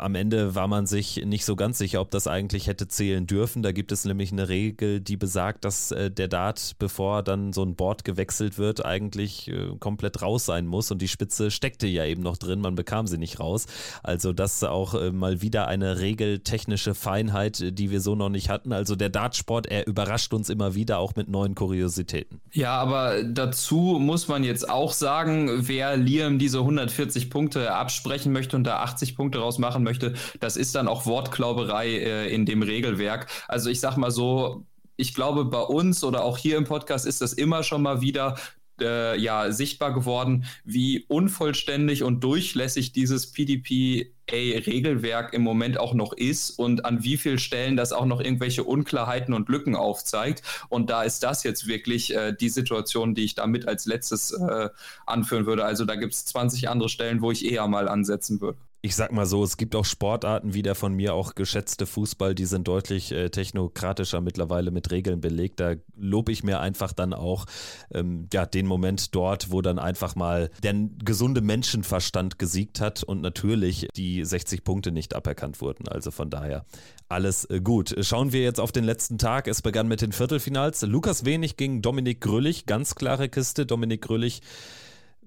am 0.00 0.14
Ende 0.14 0.54
war 0.54 0.66
man 0.66 0.86
sich 0.86 1.24
nicht 1.24 1.44
so 1.44 1.56
ganz 1.56 1.78
sicher, 1.78 2.00
ob 2.00 2.10
das 2.10 2.26
eigentlich 2.26 2.66
hätte 2.66 2.88
zählen 2.88 3.26
dürfen. 3.26 3.62
Da 3.62 3.72
gibt 3.72 3.92
es 3.92 4.04
nämlich 4.04 4.32
eine 4.32 4.48
Regel, 4.48 5.00
die 5.00 5.16
besagt, 5.16 5.64
dass 5.64 5.90
äh, 5.90 6.10
der 6.10 6.28
Dart, 6.28 6.76
bevor 6.78 7.22
dann 7.22 7.52
so 7.52 7.62
ein 7.62 7.76
Board 7.76 8.04
gewechselt 8.04 8.58
wird, 8.58 8.84
eigentlich 8.84 9.48
äh, 9.48 9.76
komplett 9.78 10.22
raus 10.22 10.46
sein 10.46 10.66
muss. 10.66 10.90
Und 10.90 11.02
die 11.02 11.08
Spitze 11.08 11.50
steckte 11.50 11.86
ja 11.86 12.04
eben 12.04 12.22
noch 12.22 12.36
drin, 12.36 12.60
man 12.60 12.74
bekam 12.74 13.06
sie 13.06 13.18
nicht 13.18 13.40
raus. 13.40 13.66
Also 14.02 14.32
das 14.32 14.64
auch 14.64 14.94
äh, 14.94 15.10
mal 15.10 15.42
wieder 15.42 15.68
eine 15.68 15.98
regeltechnische 15.98 16.94
Feinheit, 16.94 17.60
äh, 17.60 17.72
die 17.72 17.90
wir 17.90 18.00
so 18.00 18.14
noch 18.14 18.30
nicht 18.30 18.48
hatten. 18.48 18.72
Also 18.72 18.96
der 18.96 19.10
Dartsport, 19.10 19.66
er 19.66 19.86
überrascht 19.86 20.32
uns 20.32 20.48
immer 20.48 20.74
wieder 20.74 20.98
auch 20.98 21.14
mit 21.16 21.28
neuen 21.28 21.54
Kuriositäten. 21.54 22.40
Ja, 22.52 22.72
aber 22.72 23.22
dazu 23.22 23.98
muss 24.00 24.28
man 24.28 24.44
jetzt 24.44 24.68
auch 24.68 24.92
sagen, 24.92 25.50
wer 25.68 25.96
Liam 25.96 26.38
diese 26.38 26.58
140 26.58 27.30
Punkte 27.30 27.72
absprechen 27.72 28.32
möchte 28.32 28.56
und 28.56 28.64
da 28.64 28.80
80 28.80 29.16
Punkte 29.16 29.38
rausmachen 29.38 29.82
möchte, 29.82 29.89
möchte, 29.90 30.14
das 30.38 30.56
ist 30.56 30.74
dann 30.74 30.88
auch 30.88 31.06
Wortklauberei 31.06 31.88
äh, 31.88 32.34
in 32.34 32.46
dem 32.46 32.62
Regelwerk. 32.62 33.26
Also 33.48 33.70
ich 33.70 33.80
sag 33.80 33.96
mal 33.96 34.12
so, 34.12 34.64
ich 34.96 35.14
glaube, 35.14 35.44
bei 35.46 35.62
uns 35.62 36.04
oder 36.04 36.24
auch 36.24 36.38
hier 36.38 36.56
im 36.56 36.64
Podcast 36.64 37.06
ist 37.06 37.20
das 37.20 37.32
immer 37.32 37.62
schon 37.62 37.82
mal 37.82 38.00
wieder 38.00 38.36
äh, 38.80 39.18
ja, 39.18 39.52
sichtbar 39.52 39.92
geworden, 39.92 40.46
wie 40.64 41.04
unvollständig 41.08 42.02
und 42.02 42.24
durchlässig 42.24 42.92
dieses 42.92 43.30
PDPA-Regelwerk 43.32 45.34
im 45.34 45.42
Moment 45.42 45.78
auch 45.78 45.94
noch 45.94 46.12
ist 46.12 46.50
und 46.50 46.84
an 46.84 47.04
wie 47.04 47.16
vielen 47.16 47.38
Stellen 47.38 47.76
das 47.76 47.92
auch 47.92 48.06
noch 48.06 48.20
irgendwelche 48.20 48.64
Unklarheiten 48.64 49.34
und 49.34 49.48
Lücken 49.48 49.76
aufzeigt. 49.76 50.42
Und 50.68 50.90
da 50.90 51.02
ist 51.02 51.22
das 51.22 51.44
jetzt 51.44 51.66
wirklich 51.66 52.14
äh, 52.14 52.32
die 52.32 52.48
Situation, 52.48 53.14
die 53.14 53.24
ich 53.24 53.34
damit 53.34 53.68
als 53.68 53.86
letztes 53.86 54.32
äh, 54.32 54.68
anführen 55.06 55.46
würde. 55.46 55.64
Also 55.64 55.84
da 55.84 55.94
gibt 55.96 56.14
es 56.14 56.24
20 56.26 56.68
andere 56.68 56.88
Stellen, 56.88 57.22
wo 57.22 57.30
ich 57.30 57.50
eher 57.50 57.66
mal 57.68 57.88
ansetzen 57.88 58.40
würde 58.40 58.58
ich 58.82 58.96
sag 58.96 59.12
mal 59.12 59.26
so, 59.26 59.44
es 59.44 59.58
gibt 59.58 59.76
auch 59.76 59.84
Sportarten 59.84 60.54
wie 60.54 60.62
der 60.62 60.74
von 60.74 60.94
mir 60.94 61.12
auch 61.14 61.34
geschätzte 61.34 61.86
Fußball, 61.86 62.34
die 62.34 62.46
sind 62.46 62.66
deutlich 62.66 63.12
äh, 63.12 63.28
technokratischer 63.28 64.20
mittlerweile 64.22 64.70
mit 64.70 64.90
Regeln 64.90 65.20
belegt. 65.20 65.60
Da 65.60 65.74
lobe 65.96 66.32
ich 66.32 66.44
mir 66.44 66.60
einfach 66.60 66.92
dann 66.92 67.12
auch 67.12 67.44
ähm, 67.92 68.28
ja, 68.32 68.46
den 68.46 68.66
Moment 68.66 69.14
dort, 69.14 69.50
wo 69.50 69.60
dann 69.60 69.78
einfach 69.78 70.14
mal 70.14 70.50
der 70.62 70.74
gesunde 71.04 71.42
Menschenverstand 71.42 72.38
gesiegt 72.38 72.80
hat 72.80 73.02
und 73.02 73.20
natürlich 73.20 73.88
die 73.96 74.24
60 74.24 74.64
Punkte 74.64 74.92
nicht 74.92 75.14
aberkannt 75.14 75.60
wurden. 75.60 75.86
Also 75.86 76.10
von 76.10 76.30
daher 76.30 76.64
alles 77.10 77.44
äh, 77.46 77.60
gut. 77.60 77.94
Schauen 78.00 78.32
wir 78.32 78.42
jetzt 78.42 78.60
auf 78.60 78.72
den 78.72 78.84
letzten 78.84 79.18
Tag. 79.18 79.46
Es 79.46 79.60
begann 79.60 79.88
mit 79.88 80.00
den 80.00 80.12
Viertelfinals. 80.12 80.82
Lukas 80.82 81.26
Wenig 81.26 81.58
gegen 81.58 81.82
Dominik 81.82 82.22
Grüllich, 82.22 82.64
ganz 82.64 82.94
klare 82.94 83.28
Kiste. 83.28 83.66
Dominik 83.66 84.02
Grüllich 84.02 84.40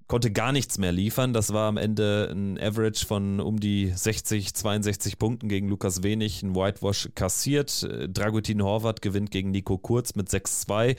konnte 0.07 0.31
gar 0.31 0.51
nichts 0.51 0.77
mehr 0.77 0.91
liefern. 0.91 1.33
Das 1.33 1.53
war 1.53 1.67
am 1.67 1.77
Ende 1.77 2.29
ein 2.31 2.59
Average 2.59 3.05
von 3.05 3.39
um 3.39 3.59
die 3.59 3.91
60, 3.93 4.53
62 4.53 5.17
Punkten 5.17 5.47
gegen 5.47 5.67
Lukas 5.67 6.03
Wenig, 6.03 6.43
ein 6.43 6.55
Whitewash 6.55 7.09
kassiert. 7.15 7.87
Dragutin 8.07 8.63
Horvath 8.63 9.01
gewinnt 9.01 9.31
gegen 9.31 9.51
Nico 9.51 9.77
Kurz 9.77 10.15
mit 10.15 10.29
6-2. 10.29 10.97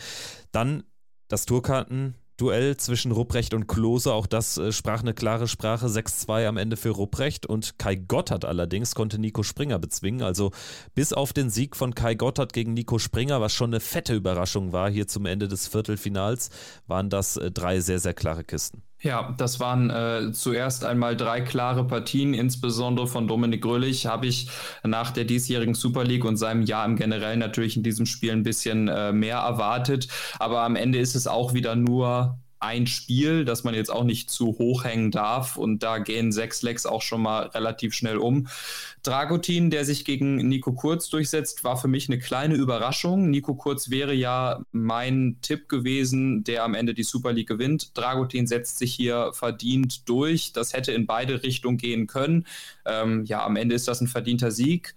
Dann 0.53 0.85
das 1.29 1.47
Tourkarten. 1.47 2.15
Duell 2.37 2.77
zwischen 2.77 3.13
Rupprecht 3.13 3.55
und 3.55 3.69
Klose, 3.69 4.13
auch 4.13 4.27
das 4.27 4.59
äh, 4.59 4.73
sprach 4.73 5.03
eine 5.03 5.15
klare 5.15 5.47
Sprache, 5.47 5.87
6-2 5.87 6.49
am 6.49 6.57
Ende 6.57 6.77
für 6.77 6.91
Rupprecht 6.91 7.47
und 7.47 7.79
Kai 7.79 7.95
Gotthard 7.95 8.45
allerdings 8.45 8.97
konnte 8.97 9.21
Nico 9.21 9.45
Springer 9.45 9.79
bezwingen, 9.79 10.23
also 10.23 10.51
bis 10.97 11.13
auf 11.13 11.33
den 11.33 11.49
Sieg 11.49 11.77
von 11.77 11.95
Kai 11.95 12.17
Gotthard 12.17 12.53
gegen 12.53 12.75
Nico 12.75 12.99
Springer, 12.99 13.41
was 13.41 13.53
schon 13.53 13.71
eine 13.71 13.79
fette 13.79 14.17
Überraschung 14.17 14.73
war 14.73 14.91
hier 14.91 15.07
zum 15.07 15.27
Ende 15.27 15.47
des 15.47 15.69
Viertelfinals, 15.69 16.51
waren 16.89 17.09
das 17.09 17.37
äh, 17.37 17.53
drei 17.53 17.79
sehr, 17.79 18.01
sehr 18.01 18.15
klare 18.15 18.43
Kisten. 18.43 18.83
Ja, 19.05 19.35
das 19.37 19.61
waren 19.61 19.91
äh, 19.91 20.33
zuerst 20.33 20.83
einmal 20.87 21.15
drei 21.15 21.43
klare 21.43 21.87
Partien, 21.87 22.33
insbesondere 22.33 23.07
von 23.07 23.29
Dominik 23.29 23.61
Grölich 23.61 24.07
habe 24.07 24.27
ich 24.27 24.49
nach 24.83 25.11
der 25.11 25.25
diesjährigen 25.25 25.75
Super 25.75 26.05
League 26.05 26.25
und 26.25 26.39
seinem 26.39 26.63
Jahr 26.63 26.87
im 26.87 26.97
Generell 26.97 27.37
natürlich 27.37 27.77
in 27.77 27.83
diesem 27.83 28.07
Spiel 28.07 28.33
ein 28.33 28.45
bisschen 28.45 28.89
äh, 28.89 29.13
mehr 29.13 29.37
erwartet. 29.37 30.09
Aber 30.39 30.63
am 30.63 30.75
Ende 30.75 30.99
ist 31.01 31.17
es 31.17 31.27
auch 31.27 31.53
wieder 31.53 31.77
nur 31.77 32.39
ein 32.65 32.87
Spiel, 32.87 33.45
das 33.45 33.63
man 33.63 33.75
jetzt 33.75 33.91
auch 33.91 34.05
nicht 34.05 34.31
zu 34.31 34.59
hoch 34.59 34.85
hängen 34.85 35.11
darf. 35.11 35.57
Und 35.57 35.83
da 35.83 35.99
gehen 35.99 36.33
sechs 36.33 36.63
Lecks 36.63 36.87
auch 36.87 37.03
schon 37.03 37.23
mal 37.23 37.47
relativ 37.49 37.95
schnell 37.95 38.17
um. 38.17 38.49
Dragutin, 39.03 39.71
der 39.71 39.85
sich 39.85 40.05
gegen 40.05 40.37
Nico 40.49 40.73
Kurz 40.73 41.11
durchsetzt, 41.11 41.63
war 41.63 41.77
für 41.77 41.89
mich 41.89 42.09
eine 42.09 42.19
kleine 42.19 42.55
Überraschung. 42.55 43.31
Nico 43.31 43.55
Kurz 43.55 43.91
wäre 43.91 44.15
ja 44.15 44.65
mein 44.73 45.37
Tipp 45.43 45.69
gewesen, 45.69 46.43
der 46.45 46.65
am 46.65 46.75
Ende 46.75 46.95
die 46.95 47.03
Super 47.03 47.33
League 47.33 47.49
gewinnt. 47.49 47.97
Dragutin 47.97 48.47
setzt 48.47 48.79
sich 48.79 48.95
hier 48.95 49.33
verdient 49.35 50.09
durch. 50.09 50.53
Das 50.53 50.73
hätte 50.73 50.93
in 50.93 51.07
beide 51.07 51.43
Richtungen 51.43 51.77
gehen 51.77 52.07
können. 52.07 52.47
Ähm, 52.87 53.25
ja, 53.27 53.45
am 53.45 53.57
Ende 53.57 53.75
ist 53.75 53.89
das 53.89 54.01
ein 54.01 54.09
verdienter 54.09 54.51
Sieg. 54.51 54.95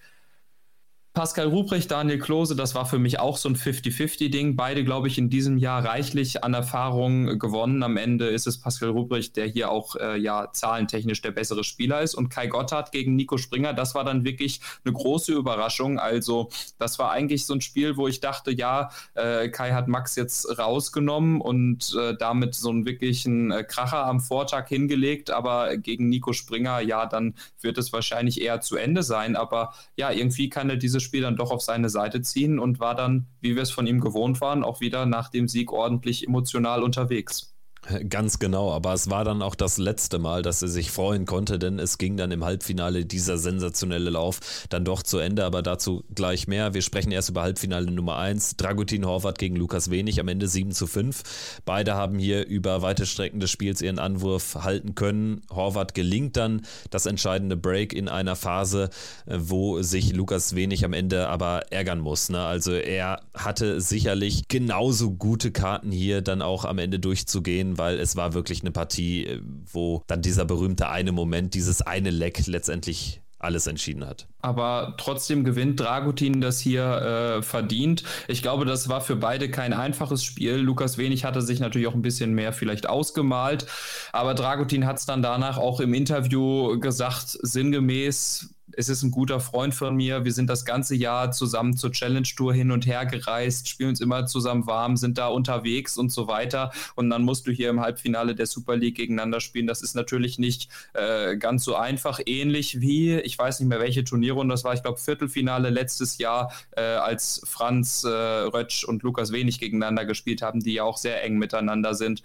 Pascal 1.18 1.47
Ruprecht, 1.47 1.89
Daniel 1.89 2.20
Klose, 2.20 2.55
das 2.55 2.76
war 2.76 2.86
für 2.86 2.99
mich 2.99 3.20
auch 3.20 3.38
so 3.38 3.49
ein 3.49 3.55
50-50-Ding. 3.55 4.55
Beide, 4.55 4.84
glaube 4.84 5.07
ich, 5.07 5.18
in 5.18 5.32
diesem 5.32 5.57
Jahr 5.57 5.84
reichlich 5.84 6.43
an 6.43 6.53
Erfahrung 6.53 7.39
gewonnen. 7.39 7.82
Am 7.82 7.97
Ende 7.97 8.28
ist 8.28 8.45
es 8.45 8.61
Pascal 8.61 8.89
Ruprecht, 8.89 9.36
der 9.36 9.47
hier 9.47 9.72
auch 9.72 9.95
äh, 9.95 10.20
ja 10.20 10.51
zahlentechnisch 10.53 11.24
der 11.24 11.32
bessere 11.32 11.63
Spieler 11.63 12.03
ist. 12.03 12.13
Und 12.13 12.30
Kai 12.30 12.45
Gotthard 12.45 12.91
gegen 12.91 13.15
Nico 13.15 13.39
Springer, 13.39 13.74
das 13.74 13.95
war 13.95 14.03
dann 14.03 14.26
wirklich 14.26 14.61
eine 14.86 14.93
große 14.93 15.34
Überraschung. 15.34 15.97
Also, 15.97 16.49
das 16.78 16.99
war 16.99 17.09
eigentlich 17.09 17.47
so 17.47 17.55
ein 17.55 17.61
Spiel, 17.61 17.97
wo 17.97 18.07
ich 18.07 18.20
dachte, 18.20 18.51
ja, 18.51 18.91
äh, 19.15 19.49
Kai 19.49 19.72
hat 19.72 19.88
Max 19.88 20.15
jetzt 20.18 20.59
rausgenommen 20.59 21.41
und 21.41 21.95
äh, 21.99 22.15
damit 22.15 22.53
so 22.53 22.70
einen 22.70 22.86
wirklichen 22.86 23.49
äh, 23.49 23.63
Kracher 23.63 24.05
am 24.05 24.20
Vortag 24.20 24.68
hingelegt. 24.68 25.32
Aber 25.32 25.78
gegen 25.78 26.09
Nico 26.09 26.34
Springer, 26.34 26.80
ja, 26.82 27.07
dann 27.07 27.34
wird 27.59 27.80
es 27.80 27.91
wahrscheinlich 27.91 28.39
eher 28.39 28.61
zu 28.61 28.76
Ende 28.76 29.01
sein. 29.01 29.36
Aber 29.36 29.74
ja, 29.95 30.11
irgendwie 30.11 30.49
kann 30.49 30.70
er 30.70 30.76
diese 30.76 31.06
Spiel 31.07 31.21
dann 31.21 31.35
doch 31.35 31.49
auf 31.49 31.61
seine 31.61 31.89
Seite 31.89 32.21
ziehen 32.21 32.59
und 32.59 32.79
war 32.79 32.93
dann, 32.93 33.27
wie 33.41 33.55
wir 33.55 33.63
es 33.63 33.71
von 33.71 33.87
ihm 33.87 33.99
gewohnt 33.99 34.39
waren, 34.41 34.63
auch 34.63 34.79
wieder 34.81 35.07
nach 35.07 35.29
dem 35.29 35.47
Sieg 35.47 35.71
ordentlich 35.71 36.27
emotional 36.27 36.83
unterwegs. 36.83 37.56
Ganz 38.09 38.39
genau, 38.39 38.71
aber 38.71 38.93
es 38.93 39.09
war 39.09 39.23
dann 39.23 39.41
auch 39.41 39.55
das 39.55 39.77
letzte 39.77 40.19
Mal, 40.19 40.41
dass 40.41 40.61
er 40.61 40.67
sich 40.67 40.91
freuen 40.91 41.25
konnte, 41.25 41.59
denn 41.59 41.79
es 41.79 41.97
ging 41.97 42.17
dann 42.17 42.31
im 42.31 42.43
Halbfinale 42.43 43.05
dieser 43.05 43.38
sensationelle 43.38 44.09
Lauf 44.09 44.39
dann 44.69 44.85
doch 44.85 45.03
zu 45.03 45.19
Ende, 45.19 45.45
aber 45.45 45.61
dazu 45.61 46.03
gleich 46.13 46.47
mehr. 46.47 46.73
Wir 46.73 46.81
sprechen 46.81 47.11
erst 47.11 47.29
über 47.29 47.43
Halbfinale 47.43 47.89
Nummer 47.91 48.17
1. 48.17 48.57
Dragutin 48.57 49.05
Horvath 49.05 49.39
gegen 49.39 49.55
Lukas 49.55 49.89
Wenig, 49.89 50.19
am 50.19 50.27
Ende 50.27 50.47
7 50.47 50.71
zu 50.71 50.88
5. 50.88 51.61
Beide 51.65 51.95
haben 51.95 52.19
hier 52.19 52.45
über 52.45 52.81
weite 52.81 53.05
Strecken 53.05 53.39
des 53.39 53.51
Spiels 53.51 53.81
ihren 53.81 53.99
Anwurf 53.99 54.55
halten 54.55 54.95
können. 54.95 55.41
Horvath 55.49 55.93
gelingt 55.93 56.38
dann 56.38 56.63
das 56.89 57.05
entscheidende 57.05 57.55
Break 57.57 57.93
in 57.93 58.09
einer 58.09 58.35
Phase, 58.35 58.89
äh, 59.25 59.38
wo 59.39 59.81
sich 59.81 60.13
Lukas 60.13 60.55
Wenig 60.55 60.83
am 60.83 60.93
Ende 60.93 61.29
aber 61.29 61.71
ärgern 61.71 61.99
muss. 61.99 62.29
Ne? 62.29 62.41
Also 62.41 62.73
er 62.73 63.21
hatte 63.33 63.81
sicherlich 63.81 64.47
genauso 64.47 65.11
gute 65.11 65.51
Karten 65.51 65.91
hier 65.91 66.21
dann 66.21 66.41
auch 66.41 66.65
am 66.65 66.79
Ende 66.79 66.99
durchzugehen 66.99 67.76
weil 67.78 67.99
es 67.99 68.15
war 68.15 68.34
wirklich 68.34 68.61
eine 68.61 68.71
Partie, 68.71 69.25
äh, 69.25 69.41
wo 69.71 70.03
dann 70.07 70.21
dieser 70.21 70.45
berühmte 70.45 70.89
eine 70.89 71.11
Moment, 71.11 71.53
dieses 71.53 71.82
eine 71.82 72.09
Leck 72.09 72.47
letztendlich 72.47 73.21
alles 73.39 73.67
entschieden 73.67 74.05
hat. 74.05 74.28
Aber 74.41 74.95
trotzdem 74.97 75.43
gewinnt 75.43 75.80
Dragutin 75.80 76.41
das 76.41 76.59
hier 76.59 76.84
äh, 76.84 77.41
verdient. 77.43 78.03
Ich 78.28 78.41
glaube, 78.41 78.65
das 78.65 78.89
war 78.89 79.01
für 79.01 79.15
beide 79.15 79.51
kein 79.51 79.73
einfaches 79.73 80.23
Spiel. 80.23 80.55
Lukas 80.55 80.97
Wenig 80.97 81.23
hatte 81.23 81.41
sich 81.41 81.59
natürlich 81.59 81.88
auch 81.88 81.93
ein 81.93 82.01
bisschen 82.01 82.34
mehr 82.34 82.51
vielleicht 82.51 82.89
ausgemalt. 82.89 83.67
Aber 84.11 84.34
Dragutin 84.34 84.86
hat 84.86 84.97
es 84.97 85.05
dann 85.05 85.21
danach 85.21 85.57
auch 85.57 85.80
im 85.80 85.93
Interview 85.93 86.80
gesagt, 86.80 87.38
sinngemäß, 87.41 88.55
es 88.78 88.89
ist 88.89 89.01
ein 89.01 89.09
guter 89.09 89.39
Freund 89.39 89.73
von 89.73 89.95
mir. 89.95 90.23
Wir 90.23 90.32
sind 90.32 90.51
das 90.51 90.63
ganze 90.63 90.93
Jahr 90.93 91.32
zusammen 91.32 91.75
zur 91.75 91.91
Challenge 91.91 92.28
Tour 92.36 92.53
hin 92.53 92.69
und 92.69 92.86
her 92.86 93.07
gereist, 93.07 93.67
spielen 93.67 93.89
uns 93.89 94.01
immer 94.01 94.28
zusammen 94.28 94.67
warm, 94.67 94.97
sind 94.97 95.17
da 95.17 95.30
unterwegs 95.30 95.97
und 95.97 96.11
so 96.11 96.28
weiter. 96.28 96.71
Und 96.93 97.09
dann 97.09 97.23
musst 97.23 97.47
du 97.47 97.51
hier 97.51 97.71
im 97.71 97.82
Halbfinale 97.82 98.36
der 98.36 98.45
Super 98.45 98.75
League 98.75 98.97
gegeneinander 98.97 99.39
spielen. 99.39 99.65
Das 99.65 99.82
ist 99.82 99.95
natürlich 99.95 100.38
nicht 100.38 100.69
äh, 100.93 101.38
ganz 101.38 101.63
so 101.63 101.75
einfach. 101.75 102.19
Ähnlich 102.23 102.80
wie, 102.80 103.15
ich 103.15 103.38
weiß 103.38 103.59
nicht 103.59 103.67
mehr, 103.67 103.80
welche 103.80 104.03
Turnierrunde 104.03 104.53
das 104.53 104.63
war, 104.63 104.75
ich 104.75 104.84
glaube 104.84 104.99
Viertelfinale 104.99 105.71
letztes 105.71 106.19
Jahr, 106.19 106.53
äh, 106.75 106.82
als 106.82 107.41
Franz 107.45 108.03
äh, 108.03 108.09
Rötsch 108.09 108.84
und 108.84 109.01
Lukas 109.01 109.32
Wenig 109.32 109.59
gegeneinander 109.59 110.05
gespielt 110.05 110.43
haben, 110.43 110.59
die 110.59 110.73
ja 110.73 110.84
auch 110.84 110.97
sehr 110.97 111.23
eng 111.23 111.39
miteinander 111.39 111.95
sind. 111.95 112.21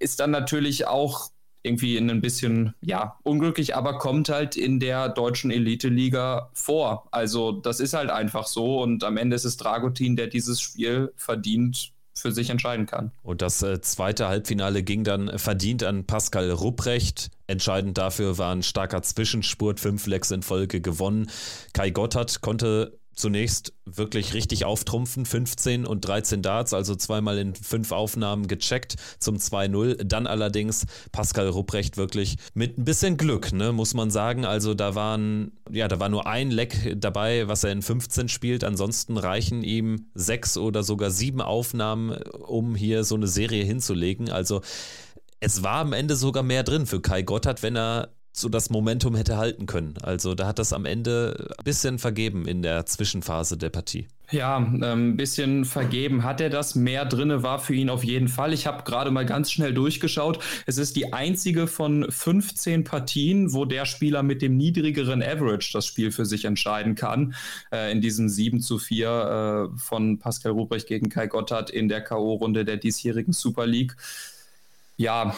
Ist 0.00 0.18
dann 0.18 0.32
natürlich 0.32 0.88
auch 0.88 1.30
irgendwie 1.62 1.96
ein 1.96 2.20
bisschen, 2.20 2.74
ja, 2.80 3.18
unglücklich, 3.22 3.76
aber 3.76 3.98
kommt 3.98 4.28
halt 4.28 4.56
in 4.56 4.80
der 4.80 5.08
deutschen 5.08 5.50
Elite-Liga 5.50 6.50
vor. 6.52 7.06
Also 7.10 7.52
das 7.52 7.80
ist 7.80 7.94
halt 7.94 8.10
einfach 8.10 8.46
so 8.46 8.82
und 8.82 9.04
am 9.04 9.16
Ende 9.16 9.36
ist 9.36 9.44
es 9.44 9.56
Dragutin, 9.56 10.16
der 10.16 10.26
dieses 10.26 10.60
Spiel 10.60 11.12
verdient 11.16 11.92
für 12.14 12.32
sich 12.32 12.50
entscheiden 12.50 12.86
kann. 12.86 13.10
Und 13.22 13.42
das 13.42 13.62
äh, 13.62 13.80
zweite 13.80 14.28
Halbfinale 14.28 14.82
ging 14.82 15.02
dann 15.04 15.38
verdient 15.38 15.82
an 15.82 16.04
Pascal 16.04 16.50
Rupprecht. 16.50 17.30
Entscheidend 17.46 17.98
dafür 17.98 18.38
war 18.38 18.54
ein 18.54 18.62
starker 18.62 19.02
Zwischenspurt, 19.02 19.80
fünf 19.80 20.06
Lecks 20.06 20.30
in 20.30 20.42
Folge 20.42 20.80
gewonnen. 20.80 21.30
Kai 21.72 21.90
Gotthard 21.90 22.40
konnte 22.40 22.98
zunächst 23.14 23.72
wirklich 23.84 24.34
richtig 24.34 24.64
auftrumpfen. 24.64 25.26
15 25.26 25.86
und 25.86 26.02
13 26.02 26.42
Darts, 26.42 26.72
also 26.74 26.94
zweimal 26.94 27.38
in 27.38 27.54
fünf 27.54 27.92
Aufnahmen 27.92 28.46
gecheckt 28.46 28.96
zum 29.18 29.36
2-0. 29.36 30.04
Dann 30.04 30.26
allerdings 30.26 30.86
Pascal 31.10 31.48
Rupprecht 31.48 31.96
wirklich 31.96 32.36
mit 32.54 32.78
ein 32.78 32.84
bisschen 32.84 33.16
Glück, 33.16 33.52
ne, 33.52 33.72
muss 33.72 33.94
man 33.94 34.10
sagen. 34.10 34.44
Also 34.44 34.74
da 34.74 34.94
waren, 34.94 35.52
ja, 35.70 35.88
da 35.88 36.00
war 36.00 36.08
nur 36.08 36.26
ein 36.26 36.50
Leck 36.50 36.94
dabei, 36.96 37.48
was 37.48 37.64
er 37.64 37.72
in 37.72 37.82
15 37.82 38.28
spielt. 38.28 38.64
Ansonsten 38.64 39.16
reichen 39.16 39.62
ihm 39.62 40.06
sechs 40.14 40.56
oder 40.56 40.82
sogar 40.82 41.10
sieben 41.10 41.40
Aufnahmen, 41.40 42.12
um 42.46 42.74
hier 42.74 43.04
so 43.04 43.14
eine 43.14 43.28
Serie 43.28 43.64
hinzulegen. 43.64 44.30
Also 44.30 44.62
es 45.40 45.62
war 45.64 45.78
am 45.78 45.92
Ende 45.92 46.14
sogar 46.14 46.44
mehr 46.44 46.62
drin 46.62 46.86
für 46.86 47.00
Kai 47.00 47.22
Gotthard, 47.22 47.62
wenn 47.62 47.76
er 47.76 48.10
so 48.32 48.48
das 48.48 48.70
Momentum 48.70 49.14
hätte 49.14 49.36
halten 49.36 49.66
können. 49.66 49.94
Also 50.02 50.34
da 50.34 50.46
hat 50.46 50.58
das 50.58 50.72
am 50.72 50.86
Ende 50.86 51.54
ein 51.58 51.64
bisschen 51.64 51.98
vergeben 51.98 52.48
in 52.48 52.62
der 52.62 52.86
Zwischenphase 52.86 53.58
der 53.58 53.70
Partie. 53.70 54.08
Ja, 54.30 54.56
ein 54.56 54.80
ähm, 54.82 55.16
bisschen 55.18 55.66
vergeben 55.66 56.24
hat 56.24 56.40
er 56.40 56.48
das. 56.48 56.74
Mehr 56.74 57.04
drinne 57.04 57.42
war 57.42 57.58
für 57.58 57.74
ihn 57.74 57.90
auf 57.90 58.02
jeden 58.02 58.28
Fall. 58.28 58.54
Ich 58.54 58.66
habe 58.66 58.82
gerade 58.84 59.10
mal 59.10 59.26
ganz 59.26 59.52
schnell 59.52 59.74
durchgeschaut. 59.74 60.42
Es 60.64 60.78
ist 60.78 60.96
die 60.96 61.12
einzige 61.12 61.66
von 61.66 62.10
15 62.10 62.84
Partien, 62.84 63.52
wo 63.52 63.66
der 63.66 63.84
Spieler 63.84 64.22
mit 64.22 64.40
dem 64.40 64.56
niedrigeren 64.56 65.22
Average 65.22 65.70
das 65.74 65.84
Spiel 65.84 66.10
für 66.10 66.24
sich 66.24 66.46
entscheiden 66.46 66.94
kann. 66.94 67.34
Äh, 67.70 67.92
in 67.92 68.00
diesem 68.00 68.30
7 68.30 68.62
zu 68.62 68.78
4 68.78 69.70
äh, 69.74 69.78
von 69.78 70.18
Pascal 70.18 70.52
Ruprecht 70.52 70.88
gegen 70.88 71.10
Kai 71.10 71.26
Gotthard 71.26 71.68
in 71.68 71.90
der 71.90 72.00
K.O.-Runde 72.00 72.64
der 72.64 72.78
diesjährigen 72.78 73.34
Super 73.34 73.66
League. 73.66 73.96
Ja, 74.96 75.34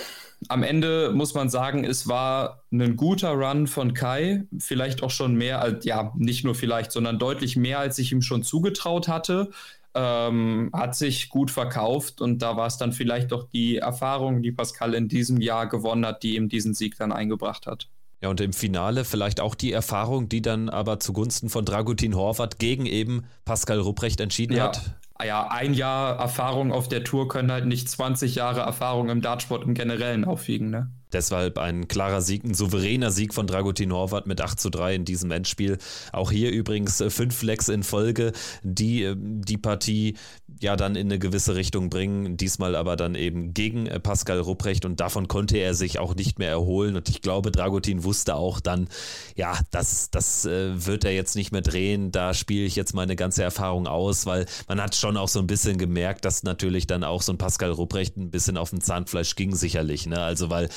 am 0.49 0.63
Ende 0.63 1.13
muss 1.15 1.35
man 1.35 1.49
sagen, 1.49 1.85
es 1.85 2.09
war 2.09 2.65
ein 2.73 2.97
guter 2.97 3.33
Run 3.33 3.67
von 3.67 3.95
Kai, 3.95 4.45
vielleicht 4.59 5.03
auch 5.03 5.11
schon 5.11 5.35
mehr 5.35 5.61
als, 5.61 5.85
ja, 5.85 6.13
nicht 6.17 6.45
nur 6.45 6.55
vielleicht, 6.55 6.93
sondern 6.93 7.19
deutlich 7.19 7.57
mehr, 7.57 7.79
als 7.79 7.99
ich 7.99 8.13
ihm 8.13 8.23
schon 8.23 8.43
zugetraut 8.43 9.09
hatte. 9.09 9.51
Ähm, 9.97 10.71
hat 10.73 10.97
sich 10.97 11.29
gut 11.29 11.53
verkauft 11.53 12.21
und 12.21 12.43
da 12.43 12.57
war 12.57 12.67
es 12.67 12.79
dann 12.79 12.93
vielleicht 12.93 13.31
doch 13.31 13.49
die 13.53 13.77
Erfahrung, 13.77 14.43
die 14.43 14.51
Pascal 14.51 14.93
in 14.93 15.07
diesem 15.07 15.41
Jahr 15.41 15.69
gewonnen 15.69 16.05
hat, 16.05 16.25
die 16.25 16.35
ihm 16.35 16.49
diesen 16.49 16.75
Sieg 16.75 16.97
dann 16.99 17.13
eingebracht 17.13 17.69
hat. 17.69 17.89
Ja, 18.21 18.29
und 18.31 18.41
im 18.41 18.53
Finale 18.53 19.05
vielleicht 19.05 19.39
auch 19.39 19.55
die 19.55 19.71
Erfahrung, 19.71 20.29
die 20.29 20.43
dann 20.43 20.69
aber 20.69 20.99
zugunsten 20.99 21.49
von 21.49 21.65
Dragutin 21.65 22.17
Horvath 22.17 22.59
gegen 22.59 22.87
eben 22.87 23.27
Pascal 23.45 23.79
Rupprecht 23.79 24.19
entschieden 24.19 24.57
ja. 24.57 24.65
hat. 24.65 24.97
Ah 25.15 25.25
ja, 25.25 25.49
ein 25.49 25.75
Jahr 25.75 26.19
Erfahrung 26.19 26.73
auf 26.73 26.89
der 26.89 27.05
Tour 27.05 27.29
können 27.29 27.51
halt 27.53 27.67
nicht 27.67 27.89
20 27.89 28.35
Jahre 28.35 28.61
Erfahrung 28.61 29.09
im 29.11 29.21
Dartsport 29.23 29.63
im 29.65 29.75
Generellen 29.75 30.25
aufwiegen, 30.25 30.71
ne? 30.71 30.93
Deshalb 31.15 31.59
ein 31.59 31.87
klarer 31.87 32.21
Sieg, 32.21 32.43
ein 32.43 32.55
souveräner 32.55 33.13
Sieg 33.13 33.33
von 33.33 33.47
Dragutin 33.47 33.93
Horvath 33.93 34.27
mit 34.27 34.41
8 34.41 34.59
zu 34.59 34.69
3 34.69 34.97
in 34.97 35.05
diesem 35.05 35.31
Endspiel. 35.31 35.79
Auch 36.13 36.33
hier 36.33 36.51
übrigens 36.51 37.01
äh, 37.01 37.09
fünf 37.09 37.37
Flex 37.37 37.69
in 37.69 37.85
Folge, 37.85 38.33
die 38.65 39.05
äh, 39.05 39.15
die 39.17 39.57
Partie 39.57 40.17
ja 40.61 40.75
dann 40.75 40.97
in 40.97 41.07
eine 41.07 41.21
gewisse 41.21 41.55
Richtung 41.55 41.89
bringen. 41.89 42.37
Diesmal 42.37 42.75
aber 42.75 42.97
dann 42.97 43.15
eben 43.15 43.55
gegen 43.55 43.87
äh, 43.87 44.01
Pascal 44.01 44.41
Rupprecht 44.41 44.85
und 44.85 44.99
davon 44.99 45.29
konnte 45.29 45.57
er 45.57 45.75
sich 45.75 46.01
auch 46.01 46.17
nicht 46.17 46.41
mehr 46.41 46.51
erholen. 46.51 46.97
Und 46.97 47.09
ich 47.09 47.23
glaube, 47.23 47.53
Dragutin 47.53 48.03
wusste 48.03 48.35
auch 48.35 48.59
dann, 48.59 48.89
ja, 49.37 49.57
das, 49.71 50.11
das 50.11 50.45
wird 50.45 51.05
er 51.05 51.13
jetzt 51.13 51.37
nicht 51.37 51.53
mehr 51.53 51.61
drehen. 51.61 52.11
Da 52.11 52.35
spiele 52.35 52.65
ich 52.65 52.75
jetzt 52.75 52.93
meine 52.93 53.15
ganze 53.15 53.43
Erfahrung 53.43 53.87
aus, 53.87 54.27
weil 54.27 54.47
man 54.67 54.81
hat 54.81 54.97
schon 54.97 55.17
auch 55.17 55.29
so 55.29 55.39
ein 55.39 55.47
bisschen 55.47 55.79
gemerkt, 55.79 56.25
dass 56.25 56.43
natürlich 56.43 56.87
dann 56.87 57.05
auch 57.05 57.23
so 57.23 57.33
ein 57.33 57.39
Pascal 57.39 57.71
Rupprecht 57.71 58.17
ein 58.17 58.31
bisschen 58.31 58.57
auf 58.57 58.71
dem 58.71 58.81
Zahnfleisch 58.81 59.37
ging, 59.37 59.55
sicherlich. 59.55 60.07
Ne? 60.07 60.21
Also, 60.21 60.51
weil 60.51 60.69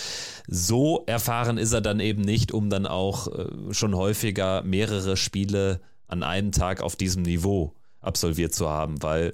so 0.47 1.03
erfahren 1.05 1.57
ist 1.57 1.73
er 1.73 1.82
dann 1.82 1.99
eben 1.99 2.21
nicht, 2.21 2.51
um 2.51 2.69
dann 2.69 2.86
auch 2.86 3.28
äh, 3.28 3.73
schon 3.73 3.95
häufiger 3.95 4.63
mehrere 4.63 5.17
Spiele 5.17 5.82
an 6.07 6.23
einem 6.23 6.51
Tag 6.51 6.82
auf 6.82 6.95
diesem 6.95 7.23
Niveau 7.23 7.73
absolviert 8.01 8.53
zu 8.53 8.69
haben, 8.69 9.01
weil 9.03 9.34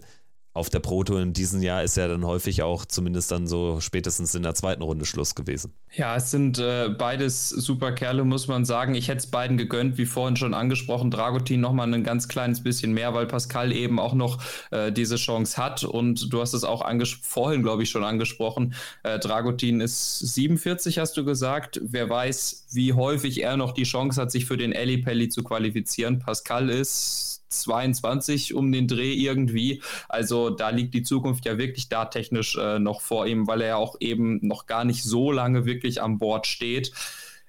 auf 0.54 0.70
der 0.70 0.80
Proto 0.80 1.18
in 1.18 1.34
diesem 1.34 1.64
Jahr 1.64 1.84
ist 1.84 1.98
ja 1.98 2.08
dann 2.08 2.26
häufig 2.26 2.62
auch 2.62 2.86
zumindest 2.86 3.32
dann 3.32 3.48
so 3.48 3.80
spätestens 3.82 4.36
in 4.36 4.44
der 4.44 4.54
zweiten 4.54 4.84
Runde 4.84 5.06
Schluss 5.06 5.34
gewesen. 5.34 5.74
Ja, 5.96 6.16
es 6.16 6.30
sind 6.30 6.60
äh, 6.60 6.90
beides 6.90 7.50
super 7.50 7.92
Kerle, 7.92 8.24
muss 8.24 8.48
man 8.48 8.64
sagen. 8.64 8.94
Ich 8.94 9.08
hätte 9.08 9.20
es 9.20 9.28
beiden 9.28 9.58
gegönnt, 9.58 9.98
wie 9.98 10.06
vorhin 10.06 10.36
schon 10.36 10.54
angesprochen. 10.54 11.10
Dragutin 11.10 11.60
nochmal 11.60 11.92
ein 11.92 12.04
ganz 12.04 12.28
kleines 12.28 12.62
bisschen 12.62 12.94
mehr, 12.94 13.16
weil 13.16 13.26
Pascal 13.26 13.72
eben 13.72 14.00
auch 14.00 14.14
noch 14.14 14.44
äh, 14.70 14.92
diese 14.92 15.16
Chance 15.16 15.58
hat. 15.58 15.84
Und 15.84 16.32
du 16.32 16.40
hast 16.40 16.54
es 16.54 16.64
auch 16.64 16.84
vorhin, 17.22 17.64
glaube 17.64 17.82
ich, 17.82 17.90
schon 17.90 18.04
angesprochen. 18.04 18.76
Äh, 19.02 19.18
Dragutin 19.18 19.82
ist 19.82 20.20
47, 20.20 21.00
hast 21.00 21.18
du 21.18 21.26
gesagt. 21.26 21.82
Wer 21.84 22.10
weiß, 22.10 22.68
wie 22.72 22.94
häufig 22.94 23.42
er 23.42 23.58
noch 23.58 23.72
die 23.72 23.84
Chance 23.84 24.22
hat, 24.22 24.32
sich 24.32 24.46
für 24.46 24.58
den 24.58 24.72
Eli 24.72 25.00
Pelli 25.00 25.30
zu 25.30 25.44
qualifizieren. 25.44 26.20
Pascal 26.20 26.70
ist 26.70 27.33
22 27.62 28.54
um 28.54 28.72
den 28.72 28.88
Dreh 28.88 29.14
irgendwie. 29.14 29.82
Also 30.10 30.50
da 30.50 30.70
liegt 30.70 30.94
die 30.94 31.04
Zukunft 31.04 31.46
ja 31.46 31.58
wirklich 31.58 31.90
da 31.90 32.06
technisch 32.06 32.58
äh, 32.58 32.80
noch 32.80 33.02
vor 33.02 33.28
ihm, 33.28 33.48
weil 33.48 33.62
er 33.62 33.68
ja 33.68 33.76
auch 33.76 33.96
eben 34.00 34.40
noch 34.46 34.66
gar 34.66 34.86
nicht 34.86 35.04
so 35.04 35.32
lange 35.32 35.66
wirklich 35.66 36.02
an 36.02 36.18
Bord 36.18 36.48
steht. 36.48 36.92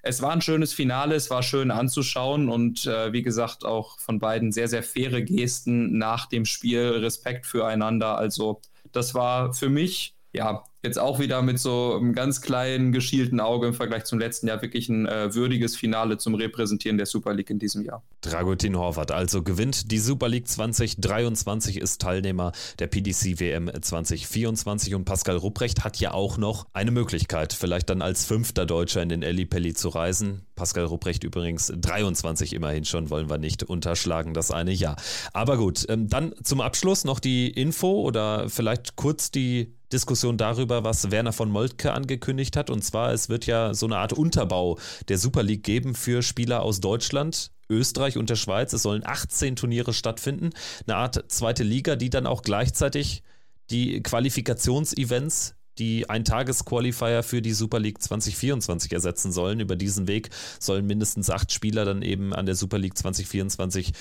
Es 0.01 0.21
war 0.21 0.31
ein 0.31 0.41
schönes 0.41 0.71
Finale, 0.71 1.15
es 1.15 1.31
war 1.31 1.41
schön 1.41 1.71
anzuschauen 1.71 2.47
und 2.47 2.85
äh, 2.85 3.11
wie 3.11 3.23
gesagt 3.23 3.65
auch 3.65 3.97
von 3.97 4.19
beiden 4.19 4.51
sehr, 4.51 4.67
sehr 4.67 4.83
faire 4.83 5.21
Gesten 5.23 5.97
nach 5.97 6.27
dem 6.27 6.45
Spiel, 6.45 6.81
Respekt 6.81 7.47
füreinander. 7.47 8.15
Also 8.17 8.61
das 8.91 9.15
war 9.15 9.53
für 9.53 9.69
mich 9.69 10.13
ja 10.31 10.63
jetzt 10.85 10.99
auch 10.99 11.19
wieder 11.19 11.41
mit 11.41 11.59
so 11.59 11.95
einem 11.95 12.13
ganz 12.13 12.41
kleinen 12.41 12.91
geschielten 12.91 13.39
Auge 13.39 13.67
im 13.67 13.73
Vergleich 13.73 14.05
zum 14.05 14.19
letzten 14.19 14.47
Jahr 14.47 14.61
wirklich 14.61 14.87
ein 14.87 15.05
äh, 15.05 15.33
würdiges 15.33 15.75
Finale 15.75 16.17
zum 16.17 16.35
Repräsentieren 16.35 16.97
der 16.97 17.05
Super 17.05 17.33
League 17.33 17.49
in 17.49 17.59
diesem 17.59 17.83
Jahr. 17.83 18.03
Dragutin 18.21 18.77
Horvath 18.77 19.11
also 19.11 19.43
gewinnt 19.43 19.91
die 19.91 19.99
Super 19.99 20.29
League 20.29 20.47
2023, 20.47 21.81
ist 21.81 22.01
Teilnehmer 22.01 22.51
der 22.79 22.87
PDC 22.87 23.39
WM 23.39 23.69
2024 23.81 24.95
und 24.95 25.05
Pascal 25.05 25.37
Rupprecht 25.37 25.83
hat 25.83 25.97
ja 25.99 26.13
auch 26.13 26.37
noch 26.37 26.67
eine 26.73 26.91
Möglichkeit, 26.91 27.53
vielleicht 27.53 27.89
dann 27.89 28.01
als 28.01 28.25
fünfter 28.25 28.65
Deutscher 28.65 29.01
in 29.01 29.09
den 29.09 29.23
Eli 29.23 29.45
Pelli 29.45 29.73
zu 29.73 29.89
reisen. 29.89 30.43
Pascal 30.55 30.85
Rupprecht 30.85 31.23
übrigens 31.23 31.73
23 31.75 32.53
immerhin 32.53 32.85
schon, 32.85 33.09
wollen 33.09 33.29
wir 33.29 33.37
nicht 33.37 33.63
unterschlagen, 33.63 34.33
das 34.33 34.51
eine 34.51 34.71
Jahr. 34.71 34.95
Aber 35.33 35.57
gut, 35.57 35.85
ähm, 35.89 36.07
dann 36.07 36.33
zum 36.43 36.61
Abschluss 36.61 37.03
noch 37.03 37.19
die 37.19 37.49
Info 37.49 38.01
oder 38.01 38.49
vielleicht 38.49 38.95
kurz 38.95 39.31
die 39.31 39.73
Diskussion 39.91 40.37
darüber, 40.37 40.74
was 40.83 41.11
Werner 41.11 41.33
von 41.33 41.49
Moltke 41.49 41.93
angekündigt 41.93 42.57
hat. 42.57 42.69
Und 42.69 42.83
zwar, 42.83 43.13
es 43.13 43.29
wird 43.29 43.45
ja 43.45 43.73
so 43.73 43.85
eine 43.85 43.97
Art 43.97 44.13
Unterbau 44.13 44.77
der 45.07 45.17
Super 45.17 45.43
League 45.43 45.63
geben 45.63 45.95
für 45.95 46.21
Spieler 46.21 46.61
aus 46.61 46.81
Deutschland. 46.81 47.51
Österreich 47.67 48.17
und 48.17 48.29
der 48.29 48.35
Schweiz. 48.35 48.73
Es 48.73 48.83
sollen 48.83 49.01
18 49.03 49.55
Turniere 49.55 49.91
stattfinden. 49.91 50.51
Eine 50.85 50.97
Art 50.97 51.25
zweite 51.29 51.63
Liga, 51.63 51.95
die 51.95 52.11
dann 52.11 52.27
auch 52.27 52.43
gleichzeitig 52.43 53.23
die 53.71 54.03
Qualifikationsevents 54.03 55.55
die 55.77 56.09
ein 56.09 56.23
Tagesqualifier 56.23 57.23
für 57.23 57.41
die 57.41 57.53
Super 57.53 57.79
League 57.79 58.01
2024 58.01 58.91
ersetzen 58.93 59.31
sollen. 59.31 59.59
Über 59.59 59.75
diesen 59.75 60.07
Weg 60.07 60.29
sollen 60.59 60.85
mindestens 60.85 61.29
acht 61.29 61.51
Spieler 61.51 61.85
dann 61.85 62.01
eben 62.01 62.33
an 62.33 62.45
der 62.45 62.55
Super 62.55 62.77
League 62.77 62.97
2024 62.97 63.91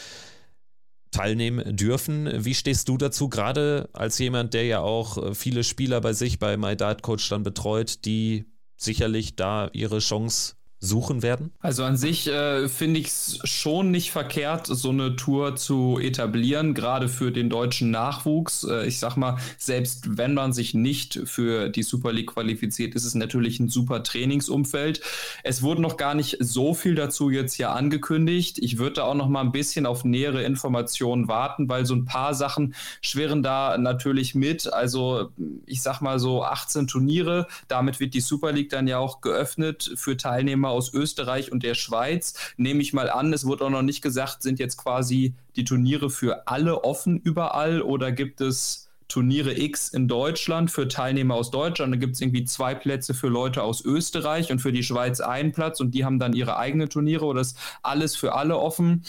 teilnehmen 1.14 1.76
dürfen. 1.76 2.28
Wie 2.44 2.54
stehst 2.54 2.88
du 2.88 2.98
dazu, 2.98 3.28
gerade 3.28 3.88
als 3.92 4.18
jemand, 4.18 4.52
der 4.52 4.64
ja 4.64 4.80
auch 4.80 5.16
äh, 5.16 5.34
viele 5.34 5.62
Spieler 5.62 6.00
bei 6.00 6.12
sich 6.12 6.38
bei 6.38 6.56
My 6.56 6.76
Dart 6.76 7.02
Coach 7.02 7.28
dann 7.28 7.44
betreut, 7.44 8.04
die 8.04 8.46
sicherlich 8.76 9.36
da 9.36 9.70
ihre 9.72 10.00
Chance 10.00 10.56
suchen 10.84 11.22
werden? 11.22 11.50
Also 11.60 11.84
an 11.84 11.96
sich 11.96 12.28
äh, 12.28 12.68
finde 12.68 13.00
ich 13.00 13.06
es 13.06 13.38
schon 13.44 13.90
nicht 13.90 14.10
verkehrt, 14.10 14.66
so 14.66 14.90
eine 14.90 15.16
Tour 15.16 15.56
zu 15.56 15.98
etablieren, 16.00 16.74
gerade 16.74 17.08
für 17.08 17.32
den 17.32 17.50
deutschen 17.50 17.90
Nachwuchs. 17.90 18.64
Äh, 18.64 18.86
ich 18.86 18.98
sag 18.98 19.16
mal, 19.16 19.38
selbst 19.58 20.16
wenn 20.16 20.34
man 20.34 20.52
sich 20.52 20.74
nicht 20.74 21.20
für 21.24 21.68
die 21.68 21.82
Super 21.82 22.12
League 22.12 22.32
qualifiziert, 22.32 22.94
ist 22.94 23.04
es 23.04 23.14
natürlich 23.14 23.60
ein 23.60 23.68
super 23.68 24.02
Trainingsumfeld. 24.02 25.00
Es 25.42 25.62
wurde 25.62 25.82
noch 25.82 25.96
gar 25.96 26.14
nicht 26.14 26.36
so 26.40 26.74
viel 26.74 26.94
dazu 26.94 27.30
jetzt 27.30 27.54
hier 27.54 27.70
angekündigt. 27.70 28.58
Ich 28.58 28.78
würde 28.78 28.96
da 28.96 29.04
auch 29.04 29.14
noch 29.14 29.28
mal 29.28 29.40
ein 29.40 29.52
bisschen 29.52 29.86
auf 29.86 30.04
nähere 30.04 30.42
Informationen 30.42 31.28
warten, 31.28 31.68
weil 31.68 31.86
so 31.86 31.94
ein 31.94 32.04
paar 32.04 32.34
Sachen 32.34 32.74
schweren 33.00 33.42
da 33.42 33.78
natürlich 33.78 34.34
mit. 34.34 34.72
Also 34.72 35.30
ich 35.66 35.82
sag 35.82 36.00
mal 36.00 36.18
so 36.18 36.44
18 36.44 36.86
Turniere, 36.86 37.46
damit 37.68 38.00
wird 38.00 38.14
die 38.14 38.20
Super 38.20 38.52
League 38.52 38.70
dann 38.70 38.86
ja 38.86 38.98
auch 38.98 39.20
geöffnet 39.20 39.92
für 39.96 40.16
Teilnehmer 40.16 40.73
aus 40.74 40.92
Österreich 40.92 41.52
und 41.52 41.62
der 41.62 41.74
Schweiz. 41.74 42.34
Nehme 42.56 42.82
ich 42.82 42.92
mal 42.92 43.10
an, 43.10 43.32
es 43.32 43.46
wurde 43.46 43.64
auch 43.64 43.70
noch 43.70 43.82
nicht 43.82 44.02
gesagt, 44.02 44.42
sind 44.42 44.58
jetzt 44.58 44.76
quasi 44.76 45.34
die 45.56 45.64
Turniere 45.64 46.10
für 46.10 46.46
alle 46.46 46.84
offen 46.84 47.18
überall 47.18 47.82
oder 47.82 48.12
gibt 48.12 48.40
es 48.40 48.84
Turniere 49.08 49.56
X 49.58 49.90
in 49.90 50.08
Deutschland 50.08 50.70
für 50.70 50.88
Teilnehmer 50.88 51.34
aus 51.34 51.50
Deutschland. 51.50 51.92
Da 51.94 51.98
gibt 51.98 52.14
es 52.14 52.20
irgendwie 52.20 52.44
zwei 52.44 52.74
Plätze 52.74 53.14
für 53.14 53.28
Leute 53.28 53.62
aus 53.62 53.84
Österreich 53.84 54.50
und 54.50 54.60
für 54.60 54.72
die 54.72 54.82
Schweiz 54.82 55.20
einen 55.20 55.52
Platz 55.52 55.80
und 55.80 55.94
die 55.94 56.04
haben 56.04 56.18
dann 56.18 56.32
ihre 56.32 56.56
eigenen 56.56 56.88
Turniere 56.88 57.24
oder 57.24 57.42
ist 57.42 57.56
alles 57.82 58.16
für 58.16 58.34
alle 58.34 58.58
offen. 58.58 59.04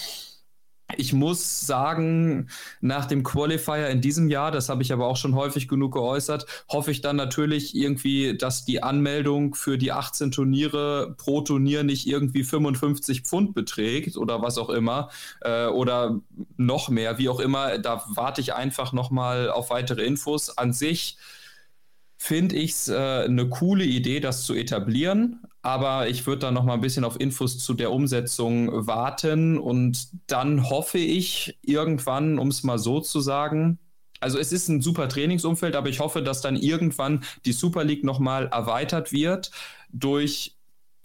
Ich 0.98 1.14
muss 1.14 1.62
sagen, 1.62 2.50
nach 2.80 3.06
dem 3.06 3.24
Qualifier 3.24 3.90
in 3.90 4.02
diesem 4.02 4.30
Jahr, 4.30 4.52
das 4.52 4.70
habe 4.70 4.84
ich 4.84 4.94
aber 4.94 5.08
auch 5.08 5.18
schon 5.18 5.36
häufig 5.36 5.68
genug 5.68 5.94
geäußert, 5.94 6.46
hoffe 6.70 6.92
ich 6.92 7.02
dann 7.02 7.16
natürlich 7.16 7.76
irgendwie, 7.76 8.38
dass 8.38 8.66
die 8.66 8.84
Anmeldung 8.84 9.56
für 9.56 9.78
die 9.78 9.92
18 9.92 10.32
Turniere 10.32 11.16
pro 11.18 11.42
Turnier 11.42 11.84
nicht 11.84 12.08
irgendwie 12.08 12.44
55 12.44 13.22
Pfund 13.22 13.56
beträgt 13.56 14.16
oder 14.16 14.42
was 14.42 14.58
auch 14.58 14.70
immer 14.70 15.10
äh, 15.42 15.68
oder 15.68 16.20
noch 16.58 16.90
mehr, 16.90 17.18
wie 17.18 17.30
auch 17.30 17.40
immer. 17.40 17.80
Da 17.80 18.04
warte 18.14 18.42
ich 18.42 18.54
einfach 18.54 18.94
nochmal 18.94 19.50
auf 19.50 19.72
weitere 19.72 20.06
Infos. 20.06 20.56
An 20.58 20.72
sich 20.72 21.18
finde 22.18 22.56
ich 22.56 22.72
es 22.72 22.88
äh, 22.88 22.96
eine 22.96 23.50
coole 23.50 23.86
Idee, 23.86 24.20
das 24.20 24.46
zu 24.46 24.54
etablieren. 24.54 25.42
Aber 25.62 26.08
ich 26.08 26.28
würde 26.28 26.40
da 26.40 26.52
noch 26.52 26.64
mal 26.64 26.76
ein 26.76 26.82
bisschen 26.82 27.04
auf 27.04 27.20
Infos 27.20 27.58
zu 27.58 27.74
der 27.74 27.92
Umsetzung 27.92 28.88
warten 28.88 29.58
und 29.58 30.10
dann 30.28 30.70
hoffe 30.70 31.00
ich 31.00 31.58
irgendwann, 31.64 32.38
um 32.38 32.50
es 32.50 32.64
mal 32.64 32.78
so 32.78 33.00
zu 33.00 33.20
sagen, 33.20 33.80
also 34.20 34.40
es 34.40 34.52
ist 34.52 34.70
ein 34.70 34.82
super 34.82 35.10
Trainingsumfeld, 35.10 35.76
aber 35.76 35.90
ich 35.90 36.00
hoffe, 36.00 36.22
dass 36.22 36.42
dann 36.42 36.56
irgendwann 36.56 37.24
die 37.46 37.52
Super 37.52 37.84
League 37.84 38.04
noch 38.04 38.20
mal 38.20 38.48
erweitert 38.48 39.12
wird 39.12 39.52
durch 39.92 40.55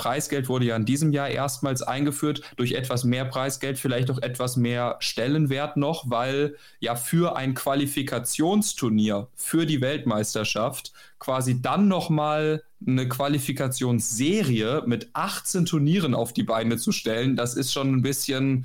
Preisgeld 0.01 0.48
wurde 0.48 0.64
ja 0.64 0.76
in 0.76 0.86
diesem 0.86 1.12
Jahr 1.12 1.28
erstmals 1.28 1.82
eingeführt, 1.82 2.40
durch 2.57 2.72
etwas 2.72 3.05
mehr 3.05 3.26
Preisgeld 3.26 3.78
vielleicht 3.78 4.11
auch 4.11 4.22
etwas 4.22 4.57
mehr 4.57 4.96
Stellenwert 5.01 5.76
noch, 5.76 6.09
weil 6.09 6.57
ja 6.78 6.94
für 6.96 7.36
ein 7.36 7.53
Qualifikationsturnier 7.53 9.28
für 9.34 9.66
die 9.66 9.82
Weltmeisterschaft 9.82 10.94
quasi 11.18 11.61
dann 11.61 11.86
nochmal 11.86 12.62
eine 12.86 13.07
Qualifikationsserie 13.11 14.84
mit 14.86 15.11
18 15.12 15.66
Turnieren 15.66 16.14
auf 16.14 16.32
die 16.32 16.44
Beine 16.44 16.78
zu 16.78 16.92
stellen, 16.92 17.36
das 17.36 17.55
ist 17.55 17.70
schon 17.70 17.92
ein 17.92 18.01
bisschen 18.01 18.64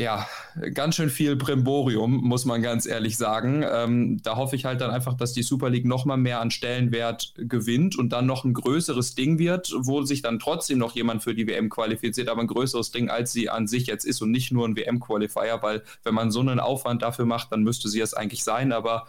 ja, 0.00 0.28
ganz 0.74 0.94
schön 0.94 1.10
viel 1.10 1.34
Brimborium, 1.34 2.12
muss 2.22 2.44
man 2.44 2.62
ganz 2.62 2.86
ehrlich 2.86 3.16
sagen. 3.16 3.64
Ähm, 3.68 4.22
da 4.22 4.36
hoffe 4.36 4.54
ich 4.54 4.64
halt 4.64 4.80
dann 4.80 4.92
einfach, 4.92 5.14
dass 5.14 5.32
die 5.32 5.42
Super 5.42 5.70
League 5.70 5.86
noch 5.86 6.04
mal 6.04 6.16
mehr 6.16 6.40
an 6.40 6.52
Stellenwert 6.52 7.34
gewinnt 7.36 7.98
und 7.98 8.10
dann 8.10 8.24
noch 8.24 8.44
ein 8.44 8.54
größeres 8.54 9.16
Ding 9.16 9.40
wird, 9.40 9.74
wo 9.76 10.02
sich 10.02 10.22
dann 10.22 10.38
trotzdem 10.38 10.78
noch 10.78 10.94
jemand 10.94 11.24
für 11.24 11.34
die 11.34 11.48
WM 11.48 11.68
qualifiziert, 11.68 12.28
aber 12.28 12.42
ein 12.42 12.46
größeres 12.46 12.92
Ding, 12.92 13.10
als 13.10 13.32
sie 13.32 13.50
an 13.50 13.66
sich 13.66 13.88
jetzt 13.88 14.04
ist 14.04 14.22
und 14.22 14.30
nicht 14.30 14.52
nur 14.52 14.68
ein 14.68 14.76
WM-Qualifier, 14.76 15.58
weil 15.62 15.82
wenn 16.04 16.14
man 16.14 16.30
so 16.30 16.40
einen 16.40 16.60
Aufwand 16.60 17.02
dafür 17.02 17.24
macht, 17.24 17.50
dann 17.50 17.64
müsste 17.64 17.88
sie 17.88 18.00
es 18.00 18.14
eigentlich 18.14 18.44
sein, 18.44 18.70
aber 18.70 19.08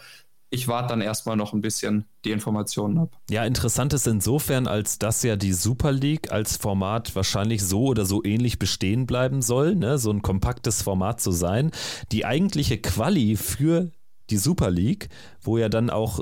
ich 0.52 0.68
warte 0.68 0.89
dann 0.89 1.02
erstmal 1.02 1.36
noch 1.36 1.54
ein 1.54 1.62
bisschen 1.62 2.06
die 2.26 2.32
Informationen 2.32 2.97
ab. 2.97 3.16
Ja, 3.30 3.45
interessant 3.45 3.93
ist 3.93 4.08
insofern, 4.08 4.68
als 4.68 4.97
dass 4.97 5.22
ja 5.24 5.36
die 5.36 5.54
Super 5.54 5.91
League 5.91 6.32
als 6.32 6.58
Format 6.58 7.16
wahrscheinlich 7.16 7.64
so 7.64 7.86
oder 7.86 8.06
so 8.06 8.24
ähnlich 8.24 8.58
bestehen 8.58 9.06
bleiben 9.06 9.41
soll, 9.41 9.76
ne? 9.76 9.97
so 10.00 10.12
ein 10.12 10.22
kompaktes 10.22 10.82
Format 10.82 11.22
zu 11.22 11.32
sein. 11.32 11.72
Die 12.12 12.26
eigentliche 12.26 12.80
Quali 12.80 13.36
für 13.36 13.91
die 14.30 14.38
Super 14.38 14.72
League, 14.72 15.10
wo 15.41 15.58
ja 15.58 15.70
dann 15.70 15.89
auch 15.89 16.20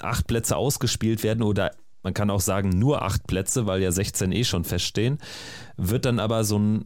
acht 0.00 0.26
Plätze 0.26 0.56
ausgespielt 0.56 1.22
werden 1.22 1.42
oder 1.42 1.72
man 2.02 2.14
kann 2.14 2.30
auch 2.30 2.40
sagen 2.40 2.68
nur 2.68 3.02
acht 3.02 3.26
Plätze, 3.26 3.66
weil 3.66 3.82
ja 3.82 3.90
16 3.90 4.30
eh 4.30 4.44
schon 4.44 4.62
feststehen, 4.62 5.18
wird 5.76 6.04
dann 6.04 6.20
aber 6.20 6.44
so 6.44 6.58
ein 6.58 6.84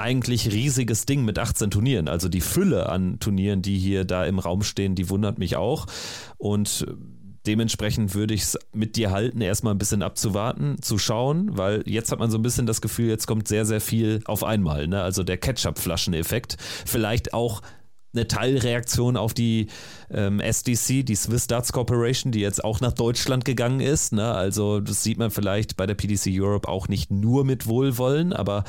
eigentlich 0.00 0.52
riesiges 0.52 1.06
Ding 1.06 1.24
mit 1.24 1.38
18 1.38 1.70
Turnieren. 1.70 2.08
Also 2.08 2.28
die 2.28 2.40
Fülle 2.40 2.88
an 2.88 3.20
Turnieren, 3.20 3.62
die 3.62 3.78
hier 3.78 4.04
da 4.04 4.24
im 4.24 4.38
Raum 4.38 4.62
stehen, 4.62 4.94
die 4.94 5.08
wundert 5.08 5.38
mich 5.38 5.56
auch. 5.56 5.86
Und 6.38 6.86
dementsprechend 7.46 8.14
würde 8.14 8.34
ich 8.34 8.42
es 8.42 8.58
mit 8.72 8.96
dir 8.96 9.10
halten, 9.10 9.40
erstmal 9.40 9.74
ein 9.74 9.78
bisschen 9.78 10.02
abzuwarten, 10.02 10.80
zu 10.82 10.98
schauen, 10.98 11.56
weil 11.56 11.82
jetzt 11.86 12.12
hat 12.12 12.18
man 12.18 12.30
so 12.30 12.38
ein 12.38 12.42
bisschen 12.42 12.66
das 12.66 12.80
Gefühl, 12.80 13.08
jetzt 13.08 13.26
kommt 13.26 13.48
sehr, 13.48 13.64
sehr 13.64 13.80
viel 13.80 14.20
auf 14.26 14.44
einmal. 14.44 14.88
Ne? 14.88 15.02
Also 15.02 15.22
der 15.22 15.38
Ketchup-Flaschen-Effekt. 15.38 16.56
Vielleicht 16.86 17.32
auch 17.32 17.62
eine 18.12 18.26
Teilreaktion 18.26 19.16
auf 19.16 19.34
die 19.34 19.68
ähm, 20.10 20.40
SDC, 20.40 21.04
die 21.04 21.14
Swiss 21.14 21.46
Darts 21.46 21.72
Corporation, 21.72 22.32
die 22.32 22.40
jetzt 22.40 22.64
auch 22.64 22.80
nach 22.80 22.92
Deutschland 22.92 23.44
gegangen 23.44 23.80
ist. 23.80 24.12
Ne? 24.12 24.32
Also 24.32 24.80
das 24.80 25.02
sieht 25.02 25.18
man 25.18 25.30
vielleicht 25.30 25.76
bei 25.76 25.86
der 25.86 25.94
PDC 25.94 26.28
Europe 26.40 26.68
auch 26.68 26.88
nicht 26.88 27.10
nur 27.10 27.44
mit 27.44 27.66
Wohlwollen, 27.66 28.32
aber 28.32 28.64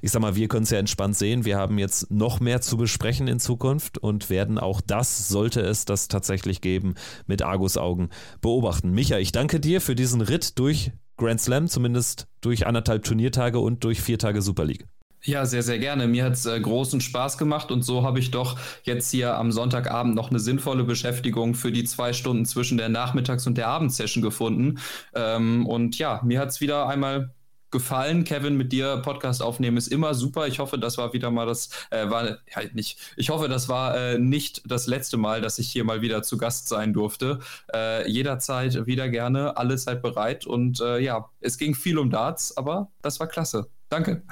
ich 0.00 0.10
sag 0.10 0.22
mal, 0.22 0.36
wir 0.36 0.48
können 0.48 0.64
es 0.64 0.70
ja 0.70 0.78
entspannt 0.78 1.16
sehen. 1.16 1.44
Wir 1.44 1.58
haben 1.58 1.78
jetzt 1.78 2.10
noch 2.10 2.40
mehr 2.40 2.60
zu 2.60 2.76
besprechen 2.76 3.28
in 3.28 3.40
Zukunft 3.40 3.98
und 3.98 4.30
werden 4.30 4.58
auch 4.58 4.80
das, 4.80 5.28
sollte 5.28 5.60
es 5.60 5.84
das 5.84 6.08
tatsächlich 6.08 6.60
geben, 6.60 6.94
mit 7.26 7.42
Argus-Augen 7.42 8.08
beobachten. 8.40 8.90
Micha, 8.90 9.18
ich 9.18 9.32
danke 9.32 9.60
dir 9.60 9.80
für 9.80 9.94
diesen 9.94 10.20
Ritt 10.20 10.58
durch 10.58 10.92
Grand 11.18 11.40
Slam, 11.40 11.68
zumindest 11.68 12.28
durch 12.40 12.66
anderthalb 12.66 13.04
Turniertage 13.04 13.58
und 13.58 13.84
durch 13.84 14.00
vier 14.00 14.18
Tage 14.18 14.42
Super 14.42 14.64
League. 14.64 14.86
Ja, 15.26 15.44
sehr, 15.44 15.64
sehr 15.64 15.80
gerne. 15.80 16.06
Mir 16.06 16.24
hat 16.24 16.34
es 16.34 16.46
äh, 16.46 16.58
großen 16.58 17.00
Spaß 17.00 17.36
gemacht 17.36 17.72
und 17.72 17.82
so 17.82 18.04
habe 18.04 18.20
ich 18.20 18.30
doch 18.30 18.56
jetzt 18.84 19.10
hier 19.10 19.36
am 19.36 19.50
Sonntagabend 19.50 20.14
noch 20.14 20.30
eine 20.30 20.38
sinnvolle 20.38 20.84
Beschäftigung 20.84 21.54
für 21.54 21.72
die 21.72 21.82
zwei 21.82 22.12
Stunden 22.12 22.46
zwischen 22.46 22.78
der 22.78 22.88
Nachmittags- 22.88 23.46
und 23.48 23.58
der 23.58 23.66
Abendsession 23.66 24.22
gefunden. 24.22 24.78
Ähm, 25.16 25.66
und 25.66 25.98
ja, 25.98 26.20
mir 26.24 26.38
hat 26.38 26.50
es 26.50 26.60
wieder 26.60 26.88
einmal 26.88 27.34
gefallen. 27.72 28.22
Kevin, 28.22 28.56
mit 28.56 28.70
dir 28.70 28.98
Podcast 28.98 29.42
aufnehmen 29.42 29.76
ist 29.76 29.88
immer 29.88 30.14
super. 30.14 30.46
Ich 30.46 30.60
hoffe, 30.60 30.78
das 30.78 30.96
war 30.96 31.12
wieder 31.12 31.32
mal 31.32 31.44
das, 31.44 31.70
äh, 31.90 32.08
war 32.08 32.38
halt 32.54 32.76
nicht, 32.76 32.96
ich 33.16 33.28
hoffe, 33.30 33.48
das 33.48 33.68
war 33.68 33.96
äh, 33.96 34.18
nicht 34.20 34.62
das 34.64 34.86
letzte 34.86 35.16
Mal, 35.16 35.40
dass 35.40 35.58
ich 35.58 35.68
hier 35.68 35.82
mal 35.82 36.02
wieder 36.02 36.22
zu 36.22 36.38
Gast 36.38 36.68
sein 36.68 36.92
durfte. 36.92 37.40
Äh, 37.74 38.08
jederzeit 38.08 38.86
wieder 38.86 39.08
gerne, 39.08 39.56
alle 39.56 39.76
Zeit 39.76 40.02
bereit 40.02 40.46
und 40.46 40.80
äh, 40.80 41.00
ja, 41.00 41.30
es 41.40 41.58
ging 41.58 41.74
viel 41.74 41.98
um 41.98 42.10
Darts, 42.10 42.56
aber 42.56 42.92
das 43.02 43.18
war 43.18 43.26
klasse. 43.26 43.68
Danke. 43.88 44.22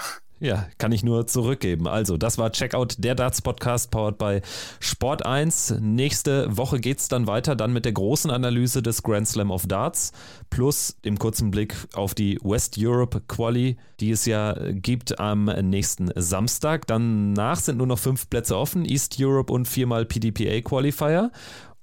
Ja, 0.45 0.67
kann 0.77 0.93
ich 0.93 1.03
nur 1.03 1.27
zurückgeben. 1.27 1.89
Also, 1.89 2.19
das 2.19 2.37
war 2.37 2.53
Checkout 2.53 2.97
der 2.99 3.15
Darts 3.15 3.41
Podcast 3.41 3.91
powered 3.91 4.19
by 4.19 4.43
Sport 4.79 5.25
1. 5.25 5.77
Nächste 5.81 6.55
Woche 6.55 6.81
geht 6.81 6.99
es 6.99 7.09
dann 7.09 7.27
weiter, 7.27 7.57
dann 7.57 7.73
mit 7.73 7.87
der 7.87 7.93
großen 7.93 8.31
Analyse 8.31 8.83
des 8.83 9.03
Grand 9.03 9.27
Slam 9.27 9.51
of 9.51 9.67
Darts 9.67 10.13
plus 10.51 10.97
dem 11.03 11.19
kurzen 11.19 11.51
Blick 11.51 11.75
auf 11.95 12.15
die 12.15 12.39
West 12.43 12.77
Europe 12.79 13.23
Quali, 13.27 13.79
die 14.01 14.11
es 14.11 14.27
ja 14.27 14.55
gibt 14.73 15.19
am 15.19 15.47
nächsten 15.47 16.11
Samstag. 16.15 16.87
Danach 16.89 17.59
sind 17.61 17.79
nur 17.79 17.87
noch 17.87 17.99
fünf 17.99 18.29
Plätze 18.29 18.59
offen: 18.59 18.85
East 18.85 19.17
Europe 19.19 19.51
und 19.51 19.67
viermal 19.67 20.05
PDPA 20.05 20.61
Qualifier. 20.61 21.33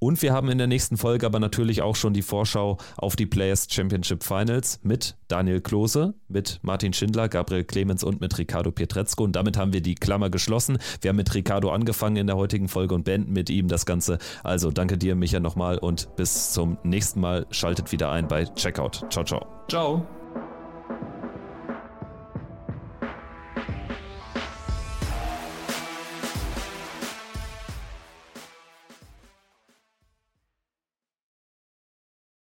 Und 0.04 0.24
wir 0.24 0.34
haben 0.34 0.50
in 0.50 0.58
der 0.58 0.66
nächsten 0.66 0.98
Folge 0.98 1.28
aber 1.28 1.40
natürlich 1.40 1.84
auch 1.84 1.96
schon 1.96 2.14
die 2.14 2.24
Vorschau 2.24 2.80
auf 2.98 3.16
die 3.16 3.28
Players 3.28 3.68
Championship 3.70 4.24
Finals 4.24 4.80
mit 4.82 5.16
Daniel 5.28 5.62
Klose, 5.62 6.16
mit 6.28 6.58
Martin 6.64 6.92
Schindler, 6.92 7.30
Gabriel 7.30 7.64
Clemens 7.64 8.04
und 8.04 8.20
mit 8.20 8.36
Ricardo 8.40 8.72
Pietrezco. 8.72 9.24
Und 9.24 9.36
damit 9.36 9.58
haben 9.58 9.74
wir 9.74 9.82
die 9.82 9.94
Klammer 9.94 10.32
geschlossen. 10.32 10.80
Wir 11.02 11.10
haben 11.10 11.18
mit 11.18 11.32
Ricardo 11.36 11.70
angefangen 11.70 12.16
in 12.16 12.26
der 12.26 12.36
heutigen 12.36 12.68
Folge 12.68 12.96
und 12.96 13.04
beenden 13.04 13.32
mit 13.32 13.52
ihm 13.52 13.68
das 13.68 13.86
Ganze. 13.86 14.18
Also 14.44 14.72
danke 14.72 14.98
dir, 14.98 15.14
Micha, 15.14 15.40
nochmal 15.40 15.78
und 15.78 16.16
bis 16.16 16.52
zum 16.52 16.80
nächsten 16.84 17.20
Mal. 17.20 17.46
Schaltet 17.52 17.92
wieder 17.92 18.10
ein 18.10 18.28
bei 18.28 18.46
Checkout. 18.46 19.06
Ciao, 19.12 19.24
ciao. 19.24 19.46
Ciao. 19.70 20.21